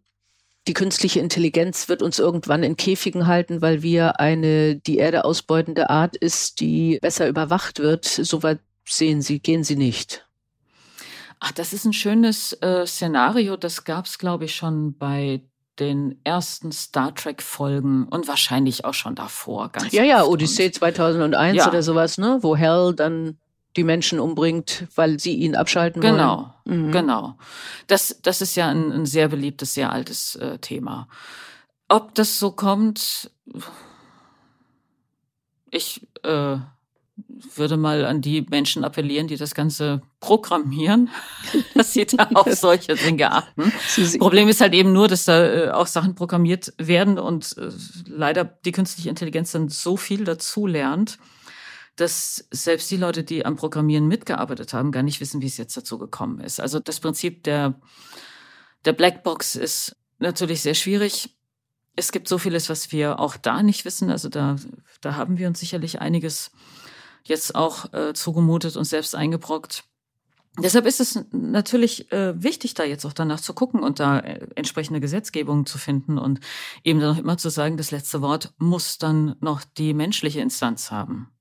die 0.67 0.73
künstliche 0.73 1.19
Intelligenz 1.19 1.89
wird 1.89 2.01
uns 2.01 2.17
irgendwann 2.17 2.63
in 2.63 2.77
Käfigen 2.77 3.27
halten, 3.27 3.61
weil 3.61 3.83
wir 3.83 4.21
eine 4.21 4.77
die 4.77 4.97
Erde 4.97 5.25
ausbeutende 5.25 5.89
Art 5.89 6.15
ist, 6.15 6.61
die 6.61 6.99
besser 7.01 7.27
überwacht 7.27 7.79
wird. 7.79 8.05
Soweit 8.05 8.59
sehen 8.85 9.21
Sie, 9.21 9.39
gehen 9.39 9.65
Sie 9.65 9.75
nicht. 9.75 10.25
Ach, 11.45 11.51
das 11.51 11.73
ist 11.73 11.83
ein 11.83 11.91
schönes 11.91 12.53
äh, 12.61 12.87
Szenario. 12.87 13.57
Das 13.57 13.83
gab 13.83 14.05
es, 14.05 14.17
glaube 14.17 14.45
ich, 14.45 14.55
schon 14.55 14.97
bei 14.97 15.41
den 15.77 16.17
ersten 16.23 16.71
Star 16.71 17.13
Trek 17.13 17.41
Folgen 17.41 18.07
und 18.07 18.29
wahrscheinlich 18.29 18.85
auch 18.85 18.93
schon 18.93 19.13
davor. 19.13 19.67
Ganz 19.67 19.91
ja, 19.91 20.03
ja, 20.03 20.23
Odyssee 20.23 20.71
2001 20.71 21.57
ja. 21.57 21.67
oder 21.67 21.83
sowas, 21.83 22.17
ne, 22.17 22.37
wo 22.41 22.55
Hell 22.55 22.93
dann 22.95 23.37
die 23.75 23.83
Menschen 23.83 24.21
umbringt, 24.21 24.87
weil 24.95 25.19
sie 25.19 25.33
ihn 25.33 25.57
abschalten 25.57 26.01
genau, 26.01 26.37
wollen. 26.37 26.53
Genau, 26.63 26.87
mhm. 26.87 26.91
genau. 26.93 27.37
Das, 27.87 28.19
das 28.21 28.39
ist 28.39 28.55
ja 28.55 28.69
ein, 28.69 28.93
ein 28.93 29.05
sehr 29.05 29.27
beliebtes, 29.27 29.73
sehr 29.73 29.91
altes 29.91 30.37
äh, 30.37 30.59
Thema. 30.59 31.09
Ob 31.89 32.15
das 32.15 32.39
so 32.39 32.51
kommt, 32.51 33.31
ich 35.71 36.07
äh, 36.23 36.55
würde 37.55 37.77
mal 37.77 38.05
an 38.05 38.21
die 38.21 38.45
Menschen 38.49 38.83
appellieren, 38.83 39.27
die 39.27 39.37
das 39.37 39.55
Ganze 39.55 40.01
programmieren, 40.19 41.09
dass 41.75 41.93
sie 41.93 42.05
da 42.05 42.29
auf 42.33 42.51
solche 42.53 42.95
Dinge 42.95 43.31
achten. 43.31 43.71
Problem 44.19 44.47
ist 44.47 44.61
halt 44.61 44.73
eben 44.73 44.93
nur, 44.93 45.07
dass 45.07 45.25
da 45.25 45.45
äh, 45.45 45.69
auch 45.71 45.87
Sachen 45.87 46.15
programmiert 46.15 46.73
werden 46.77 47.17
und 47.17 47.57
äh, 47.57 47.69
leider 48.07 48.43
die 48.43 48.71
künstliche 48.71 49.09
Intelligenz 49.09 49.51
dann 49.51 49.69
so 49.69 49.97
viel 49.97 50.23
dazu 50.23 50.67
lernt, 50.67 51.17
dass 51.95 52.47
selbst 52.51 52.89
die 52.89 52.97
Leute, 52.97 53.23
die 53.23 53.45
am 53.45 53.55
Programmieren 53.55 54.07
mitgearbeitet 54.07 54.73
haben, 54.73 54.91
gar 54.91 55.03
nicht 55.03 55.21
wissen, 55.21 55.41
wie 55.41 55.47
es 55.47 55.57
jetzt 55.57 55.77
dazu 55.77 55.97
gekommen 55.99 56.39
ist. 56.39 56.59
Also 56.59 56.79
das 56.79 56.99
Prinzip 56.99 57.43
der, 57.43 57.79
der 58.85 58.93
Blackbox 58.93 59.55
ist 59.55 59.95
natürlich 60.19 60.61
sehr 60.61 60.73
schwierig. 60.73 61.35
Es 61.95 62.11
gibt 62.11 62.27
so 62.27 62.39
vieles, 62.39 62.69
was 62.69 62.91
wir 62.91 63.19
auch 63.19 63.37
da 63.37 63.61
nicht 63.61 63.85
wissen. 63.85 64.09
Also 64.09 64.29
da, 64.29 64.55
da 65.01 65.15
haben 65.15 65.37
wir 65.37 65.47
uns 65.47 65.59
sicherlich 65.59 66.01
einiges 66.01 66.51
jetzt 67.25 67.55
auch 67.55 67.93
äh, 67.93 68.13
zugemutet 68.13 68.75
und 68.75 68.85
selbst 68.85 69.15
eingebrockt. 69.15 69.83
Deshalb 70.59 70.85
ist 70.85 70.99
es 70.99 71.25
natürlich 71.31 72.11
äh, 72.11 72.41
wichtig, 72.41 72.75
da 72.75 72.83
jetzt 72.83 73.05
auch 73.05 73.13
danach 73.13 73.41
zu 73.41 73.53
gucken 73.53 73.81
und 73.81 73.99
da 73.99 74.19
äh, 74.19 74.47
entsprechende 74.55 74.99
Gesetzgebungen 74.99 75.65
zu 75.65 75.79
finden 75.79 76.19
und 76.19 76.41
eben 76.83 76.99
dann 76.99 77.15
auch 77.15 77.19
immer 77.19 77.37
zu 77.37 77.49
sagen, 77.49 77.75
das 77.75 77.89
letzte 77.89 78.21
Wort 78.21 78.53
muss 78.59 78.99
dann 78.99 79.35
noch 79.39 79.63
die 79.63 79.95
menschliche 79.95 80.41
Instanz 80.41 80.91
haben. 80.91 81.32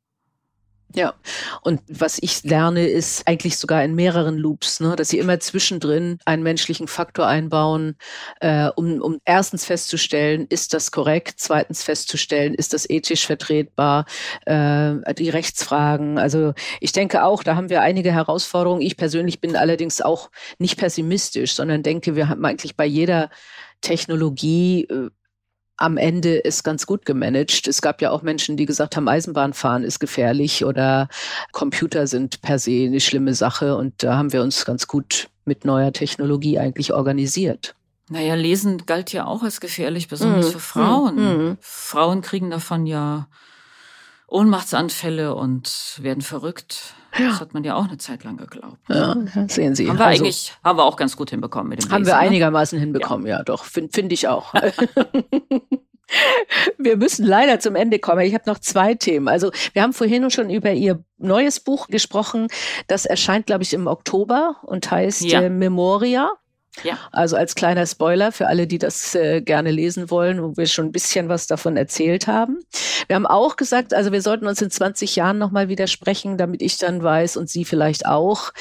Ja, 0.95 1.15
und 1.63 1.81
was 1.89 2.19
ich 2.21 2.45
lerne, 2.45 2.87
ist 2.87 3.27
eigentlich 3.27 3.57
sogar 3.57 3.83
in 3.83 3.95
mehreren 3.95 4.37
Loops, 4.37 4.81
ne, 4.81 4.95
dass 4.95 5.09
sie 5.09 5.19
immer 5.19 5.41
zwischendrin 5.41 6.19
einen 6.27 6.43
menschlichen 6.43 6.87
Faktor 6.87 7.27
einbauen, 7.27 7.97
äh, 8.41 8.69
um, 8.77 9.01
um 9.01 9.19
erstens 9.25 9.65
festzustellen, 9.65 10.47
ist 10.51 10.75
das 10.75 10.91
korrekt, 10.91 11.35
zweitens 11.39 11.83
festzustellen, 11.83 12.53
ist 12.55 12.75
das 12.75 12.89
ethisch 12.91 13.27
vertretbar, 13.27 14.05
äh, 14.45 15.15
die 15.15 15.31
Rechtsfragen. 15.31 16.19
Also 16.19 16.53
ich 16.81 16.93
denke 16.93 17.25
auch, 17.25 17.43
da 17.43 17.57
haben 17.57 17.71
wir 17.71 17.81
einige 17.81 18.13
Herausforderungen. 18.13 18.83
Ich 18.83 18.99
persönlich 18.99 19.41
bin 19.41 19.57
allerdings 19.57 20.03
auch 20.03 20.31
nicht 20.59 20.77
pessimistisch, 20.77 21.55
sondern 21.55 21.83
denke, 21.83 22.17
wir 22.17 22.29
haben 22.29 22.45
eigentlich 22.45 22.77
bei 22.77 22.87
jeder 22.87 23.31
Technologie 23.81 24.85
äh, 24.85 25.11
am 25.77 25.97
Ende 25.97 26.37
ist 26.37 26.63
ganz 26.63 26.87
gut 26.87 27.05
gemanagt. 27.05 27.67
Es 27.67 27.83
gab 27.83 28.03
ja 28.03 28.11
auch 28.11 28.23
Menschen, 28.23 28.57
die 28.57 28.67
gesagt 28.67 28.97
haben, 28.97 29.09
Eisenbahnfahren 29.09 29.85
ist 29.85 29.99
gefährlich 29.99 30.65
oder 30.65 31.09
Computer 31.53 32.07
sind 32.07 32.41
per 32.43 32.59
se 32.59 32.85
eine 32.85 33.01
schlimme 33.01 33.35
Sache. 33.35 33.77
Und 33.77 34.03
da 34.03 34.17
haben 34.17 34.33
wir 34.33 34.43
uns 34.43 34.65
ganz 34.65 34.87
gut 34.87 35.29
mit 35.45 35.65
neuer 35.65 35.93
Technologie 35.93 36.59
eigentlich 36.59 36.93
organisiert. 36.93 37.75
Naja, 38.09 38.35
Lesen 38.35 38.85
galt 38.87 39.13
ja 39.13 39.27
auch 39.27 39.43
als 39.43 39.61
gefährlich, 39.61 40.09
besonders 40.09 40.49
mhm. 40.49 40.53
für 40.53 40.61
Frauen. 40.61 41.17
Mhm. 41.17 41.59
Frauen 41.61 42.21
kriegen 42.21 42.51
davon 42.51 42.87
ja 42.87 43.29
Ohnmachtsanfälle 44.29 45.35
und 45.35 45.99
werden 46.01 46.23
verrückt. 46.23 46.95
Ja. 47.19 47.29
Das 47.29 47.41
hat 47.41 47.55
man 47.55 47.65
ja 47.65 47.75
auch 47.75 47.87
eine 47.87 47.99
Zeit 47.99 48.25
lang 48.25 48.37
geglaubt. 48.37 48.79
Ja, 48.89 49.17
sehen 49.49 49.75
Sie. 49.75 49.89
Haben 49.89 49.99
wir 49.99 50.07
also, 50.07 50.25
eigentlich, 50.25 50.55
haben 50.65 50.79
wir 50.79 50.85
auch 50.85 50.97
ganz 50.97 51.17
gut 51.17 51.31
hinbekommen 51.31 51.69
mit 51.69 51.83
dem 51.83 51.91
Haben 51.91 52.03
Lesen, 52.03 52.13
wir 52.13 52.15
ne? 52.15 52.21
einigermaßen 52.21 52.79
ne? 52.79 52.85
hinbekommen, 52.85 53.27
ja, 53.27 53.39
ja 53.39 53.43
doch, 53.43 53.65
finde 53.65 53.91
find 53.93 54.13
ich 54.13 54.29
auch. 54.29 54.55
wir 56.79 56.97
müssen 56.97 57.27
leider 57.27 57.61
zum 57.61 57.77
Ende 57.77 57.99
kommen. 57.99 58.21
Ich 58.21 58.35
habe 58.35 58.45
noch 58.47 58.59
zwei 58.59 58.95
Themen. 58.95 59.29
Also 59.29 59.51
wir 59.73 59.83
haben 59.83 59.93
vorhin 59.93 60.31
schon 60.31 60.51
über 60.51 60.73
Ihr 60.73 61.03
neues 61.19 61.61
Buch 61.61 61.89
gesprochen. 61.89 62.49
Das 62.87 63.07
erscheint, 63.07 63.47
glaube 63.47 63.63
ich, 63.63 63.75
im 63.75 63.87
Oktober 63.87 64.57
und 64.63 64.91
heißt 64.91 65.23
ja. 65.23 65.43
äh, 65.43 65.51
Memoria. 65.51 66.31
Ja. 66.83 66.99
Also 67.13 67.37
als 67.37 67.55
kleiner 67.55 67.87
Spoiler 67.87 68.33
für 68.33 68.47
alle, 68.47 68.67
die 68.67 68.79
das 68.79 69.15
äh, 69.15 69.43
gerne 69.43 69.71
lesen 69.71 70.11
wollen, 70.11 70.43
wo 70.43 70.57
wir 70.57 70.67
schon 70.67 70.87
ein 70.87 70.93
bisschen 70.93 71.29
was 71.29 71.47
davon 71.47 71.77
erzählt 71.77 72.27
haben. 72.27 72.61
Wir 73.07 73.17
haben 73.17 73.27
auch 73.27 73.57
gesagt, 73.57 73.93
also 73.93 74.11
wir 74.11 74.23
sollten 74.23 74.47
uns 74.47 74.63
in 74.63 74.71
20 74.71 75.17
Jahren 75.17 75.39
nochmal 75.39 75.69
widersprechen, 75.69 76.39
damit 76.39 76.63
ich 76.63 76.79
dann 76.79 77.03
weiß 77.03 77.37
und 77.37 77.51
Sie 77.51 77.65
vielleicht 77.65 78.07
auch, 78.07 78.53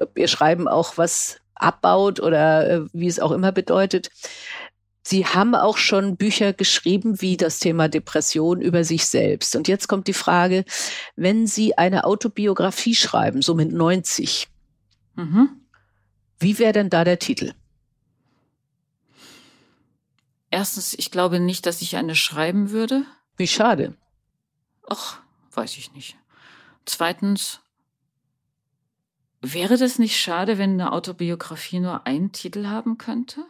ob 0.00 0.18
Ihr 0.18 0.28
Schreiben 0.28 0.66
auch 0.66 0.98
was 0.98 1.38
abbaut 1.54 2.20
oder 2.20 2.68
äh, 2.68 2.80
wie 2.92 3.06
es 3.06 3.20
auch 3.20 3.30
immer 3.30 3.52
bedeutet. 3.52 4.10
Sie 5.02 5.26
haben 5.26 5.54
auch 5.54 5.76
schon 5.78 6.16
Bücher 6.16 6.52
geschrieben 6.52 7.20
wie 7.20 7.36
das 7.36 7.58
Thema 7.58 7.88
Depression 7.88 8.60
über 8.60 8.84
sich 8.84 9.06
selbst. 9.06 9.56
Und 9.56 9.66
jetzt 9.66 9.88
kommt 9.88 10.06
die 10.08 10.12
Frage, 10.12 10.64
wenn 11.16 11.46
Sie 11.46 11.78
eine 11.78 12.04
Autobiografie 12.04 12.94
schreiben, 12.94 13.42
so 13.42 13.54
mit 13.54 13.72
90, 13.72 14.48
mhm. 15.16 15.48
wie 16.38 16.58
wäre 16.58 16.72
denn 16.72 16.90
da 16.90 17.04
der 17.04 17.18
Titel? 17.18 17.52
Erstens, 20.50 20.94
ich 20.94 21.10
glaube 21.10 21.40
nicht, 21.40 21.66
dass 21.66 21.80
ich 21.80 21.96
eine 21.96 22.16
schreiben 22.16 22.70
würde. 22.70 23.04
Wie 23.36 23.46
schade. 23.46 23.94
Ach, 24.88 25.20
weiß 25.52 25.76
ich 25.76 25.92
nicht. 25.92 26.16
Zweitens, 26.84 27.60
wäre 29.40 29.76
das 29.76 29.98
nicht 29.98 30.18
schade, 30.18 30.58
wenn 30.58 30.72
eine 30.72 30.92
Autobiografie 30.92 31.80
nur 31.80 32.06
einen 32.06 32.32
Titel 32.32 32.66
haben 32.66 32.98
könnte? 32.98 33.44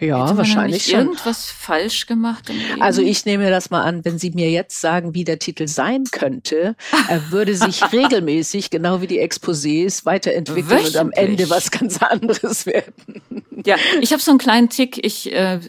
Ja, 0.00 0.26
Hätte 0.26 0.36
wahrscheinlich 0.38 0.86
schon. 0.86 0.98
irgendwas 0.98 1.48
falsch 1.48 2.06
gemacht? 2.06 2.50
Also 2.80 3.02
ich 3.02 3.24
nehme 3.24 3.50
das 3.50 3.70
mal 3.70 3.82
an, 3.82 4.04
wenn 4.04 4.18
Sie 4.18 4.30
mir 4.32 4.50
jetzt 4.50 4.80
sagen, 4.80 5.14
wie 5.14 5.22
der 5.22 5.38
Titel 5.38 5.68
sein 5.68 6.04
könnte, 6.10 6.74
er 7.08 7.30
würde 7.30 7.54
sich 7.54 7.80
regelmäßig, 7.92 8.70
genau 8.70 9.00
wie 9.00 9.06
die 9.06 9.20
Exposés, 9.20 10.04
weiterentwickeln 10.04 10.70
Wöchentlich. 10.70 10.94
und 10.94 11.00
am 11.00 11.10
Ende 11.12 11.48
was 11.50 11.70
ganz 11.70 12.02
anderes 12.02 12.66
werden. 12.66 13.41
Ja, 13.64 13.76
ich 14.00 14.12
habe 14.12 14.22
so 14.22 14.30
einen 14.30 14.38
kleinen 14.38 14.68
Tick. 14.68 15.04
Ich, 15.04 15.32
äh, 15.32 15.60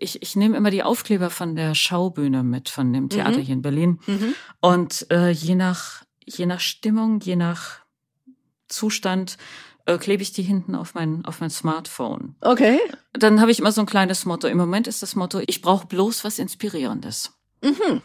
ich, 0.00 0.22
ich 0.22 0.36
nehme 0.36 0.56
immer 0.56 0.70
die 0.70 0.82
Aufkleber 0.82 1.30
von 1.30 1.54
der 1.54 1.74
Schaubühne 1.74 2.42
mit, 2.42 2.68
von 2.68 2.92
dem 2.92 3.08
Theater 3.08 3.38
mhm. 3.38 3.42
hier 3.42 3.54
in 3.54 3.62
Berlin. 3.62 4.00
Mhm. 4.06 4.34
Und 4.60 5.06
äh, 5.10 5.30
je 5.30 5.54
nach 5.54 6.02
je 6.36 6.46
nach 6.46 6.60
Stimmung, 6.60 7.20
je 7.20 7.36
nach 7.36 7.80
Zustand 8.68 9.38
äh, 9.86 9.98
klebe 9.98 10.22
ich 10.22 10.32
die 10.32 10.42
hinten 10.42 10.74
auf 10.74 10.94
mein, 10.94 11.24
auf 11.24 11.40
mein 11.40 11.50
Smartphone. 11.50 12.36
Okay. 12.40 12.78
Dann 13.12 13.40
habe 13.40 13.50
ich 13.50 13.58
immer 13.58 13.72
so 13.72 13.80
ein 13.80 13.86
kleines 13.86 14.24
Motto. 14.24 14.46
Im 14.46 14.58
Moment 14.58 14.86
ist 14.86 15.02
das 15.02 15.16
Motto, 15.16 15.40
ich 15.46 15.62
brauche 15.62 15.86
bloß 15.86 16.24
was 16.24 16.38
Inspirierendes. 16.38 17.32
Mhm. 17.62 17.72
Mhm. 17.80 18.02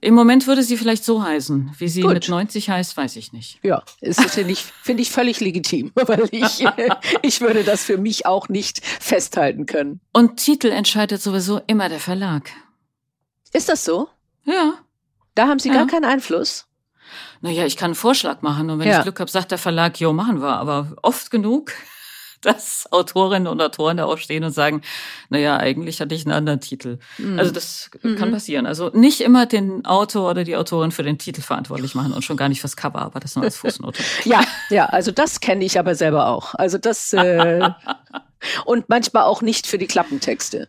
Im 0.00 0.14
Moment 0.14 0.46
würde 0.46 0.62
sie 0.62 0.76
vielleicht 0.76 1.04
so 1.04 1.22
heißen. 1.22 1.72
Wie 1.78 1.88
sie 1.88 2.02
Gut. 2.02 2.14
mit 2.14 2.28
90 2.28 2.70
heißt, 2.70 2.96
weiß 2.96 3.16
ich 3.16 3.32
nicht. 3.32 3.58
Ja, 3.62 3.82
ist 4.00 4.20
finde 4.30 4.52
ich, 4.52 4.62
finde 4.82 5.02
ich 5.02 5.10
völlig 5.10 5.40
legitim, 5.40 5.92
weil 5.94 6.28
ich, 6.30 6.64
ich 7.22 7.40
würde 7.40 7.64
das 7.64 7.82
für 7.82 7.98
mich 7.98 8.26
auch 8.26 8.48
nicht 8.48 8.84
festhalten 8.84 9.66
können. 9.66 10.00
Und 10.12 10.36
Titel 10.36 10.68
entscheidet 10.68 11.20
sowieso 11.20 11.60
immer 11.66 11.88
der 11.88 12.00
Verlag. 12.00 12.50
Ist 13.52 13.68
das 13.68 13.84
so? 13.84 14.08
Ja. 14.44 14.74
Da 15.34 15.48
haben 15.48 15.58
Sie 15.58 15.68
ja. 15.68 15.74
gar 15.74 15.86
keinen 15.86 16.04
Einfluss? 16.04 16.66
naja, 17.40 17.66
ich 17.66 17.76
kann 17.76 17.86
einen 17.86 17.94
Vorschlag 17.94 18.42
machen 18.42 18.70
und 18.70 18.78
wenn 18.78 18.88
ja. 18.88 18.98
ich 18.98 19.02
Glück 19.02 19.20
habe, 19.20 19.30
sagt 19.30 19.50
der 19.50 19.58
Verlag, 19.58 20.00
jo, 20.00 20.12
machen 20.12 20.40
wir. 20.40 20.56
Aber 20.56 20.96
oft 21.02 21.30
genug, 21.30 21.72
dass 22.46 22.90
Autorinnen 22.92 23.48
und 23.48 23.60
Autoren 23.60 23.96
da 23.96 24.04
auch 24.04 24.18
stehen 24.18 24.44
und 24.44 24.52
sagen, 24.52 24.82
naja, 25.28 25.56
eigentlich 25.56 26.00
hatte 26.00 26.14
ich 26.14 26.24
einen 26.24 26.34
anderen 26.34 26.60
Titel. 26.60 26.98
Mhm. 27.18 27.38
Also 27.38 27.50
das 27.50 27.90
mhm. 28.02 28.16
kann 28.16 28.30
passieren. 28.30 28.66
Also 28.66 28.90
nicht 28.94 29.20
immer 29.20 29.46
den 29.46 29.84
Autor 29.84 30.30
oder 30.30 30.44
die 30.44 30.56
Autorin 30.56 30.92
für 30.92 31.02
den 31.02 31.18
Titel 31.18 31.42
verantwortlich 31.42 31.94
machen 31.94 32.12
und 32.12 32.22
schon 32.22 32.36
gar 32.36 32.48
nicht 32.48 32.60
fürs 32.60 32.76
Cover, 32.76 33.02
aber 33.02 33.20
das 33.20 33.34
nur 33.34 33.44
als 33.44 33.56
Fußnote. 33.56 34.02
ja, 34.24 34.40
ja, 34.70 34.86
also 34.86 35.10
das 35.10 35.40
kenne 35.40 35.64
ich 35.64 35.78
aber 35.78 35.94
selber 35.94 36.28
auch. 36.28 36.54
Also 36.54 36.78
das 36.78 37.12
äh, 37.12 37.68
und 38.64 38.88
manchmal 38.88 39.24
auch 39.24 39.42
nicht 39.42 39.66
für 39.66 39.78
die 39.78 39.86
Klappentexte. 39.86 40.68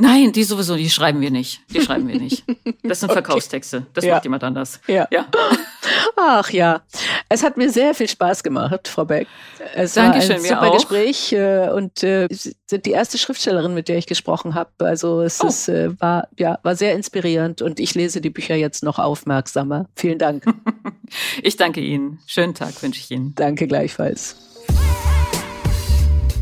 Nein, 0.00 0.32
die 0.32 0.44
sowieso, 0.44 0.76
die 0.76 0.90
schreiben 0.90 1.20
wir 1.20 1.32
nicht. 1.32 1.60
Die 1.70 1.80
schreiben 1.80 2.06
wir 2.06 2.20
nicht. 2.20 2.44
Das 2.84 3.00
sind 3.00 3.10
okay. 3.10 3.22
Verkaufstexte. 3.22 3.86
Das 3.94 4.04
ja. 4.04 4.14
macht 4.14 4.24
jemand 4.24 4.44
anders. 4.44 4.80
Ja. 4.86 5.08
ja. 5.10 5.26
Ach 6.16 6.50
ja. 6.50 6.82
Es 7.28 7.42
hat 7.42 7.56
mir 7.56 7.70
sehr 7.70 7.94
viel 7.94 8.08
Spaß 8.08 8.42
gemacht, 8.42 8.88
Frau 8.88 9.04
Beck. 9.04 9.28
Es 9.74 9.94
Dankeschön, 9.94 10.30
war 10.30 10.36
ein 10.36 10.42
super 10.42 10.70
Gespräch 10.72 11.32
äh, 11.32 11.68
und 11.70 12.02
äh, 12.02 12.26
Sie 12.30 12.56
sind 12.66 12.86
die 12.86 12.92
erste 12.92 13.18
Schriftstellerin, 13.18 13.74
mit 13.74 13.88
der 13.88 13.98
ich 13.98 14.06
gesprochen 14.06 14.54
habe. 14.54 14.70
Also 14.78 15.22
es 15.22 15.42
oh. 15.42 15.48
ist, 15.48 15.68
äh, 15.68 15.98
war, 16.00 16.28
ja, 16.38 16.58
war 16.62 16.76
sehr 16.76 16.94
inspirierend 16.94 17.62
und 17.62 17.80
ich 17.80 17.94
lese 17.94 18.20
die 18.20 18.30
Bücher 18.30 18.54
jetzt 18.54 18.82
noch 18.82 18.98
aufmerksamer. 18.98 19.86
Vielen 19.94 20.18
Dank. 20.18 20.44
ich 21.42 21.56
danke 21.56 21.80
Ihnen. 21.80 22.20
Schönen 22.26 22.54
Tag 22.54 22.82
wünsche 22.82 23.00
ich 23.00 23.10
Ihnen. 23.10 23.34
Danke 23.34 23.66
gleichfalls. 23.66 24.36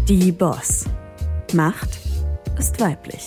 Die 0.09 0.31
Boss. 0.33 0.85
Macht 1.53 1.99
ist 2.59 2.81
weiblich. 2.81 3.27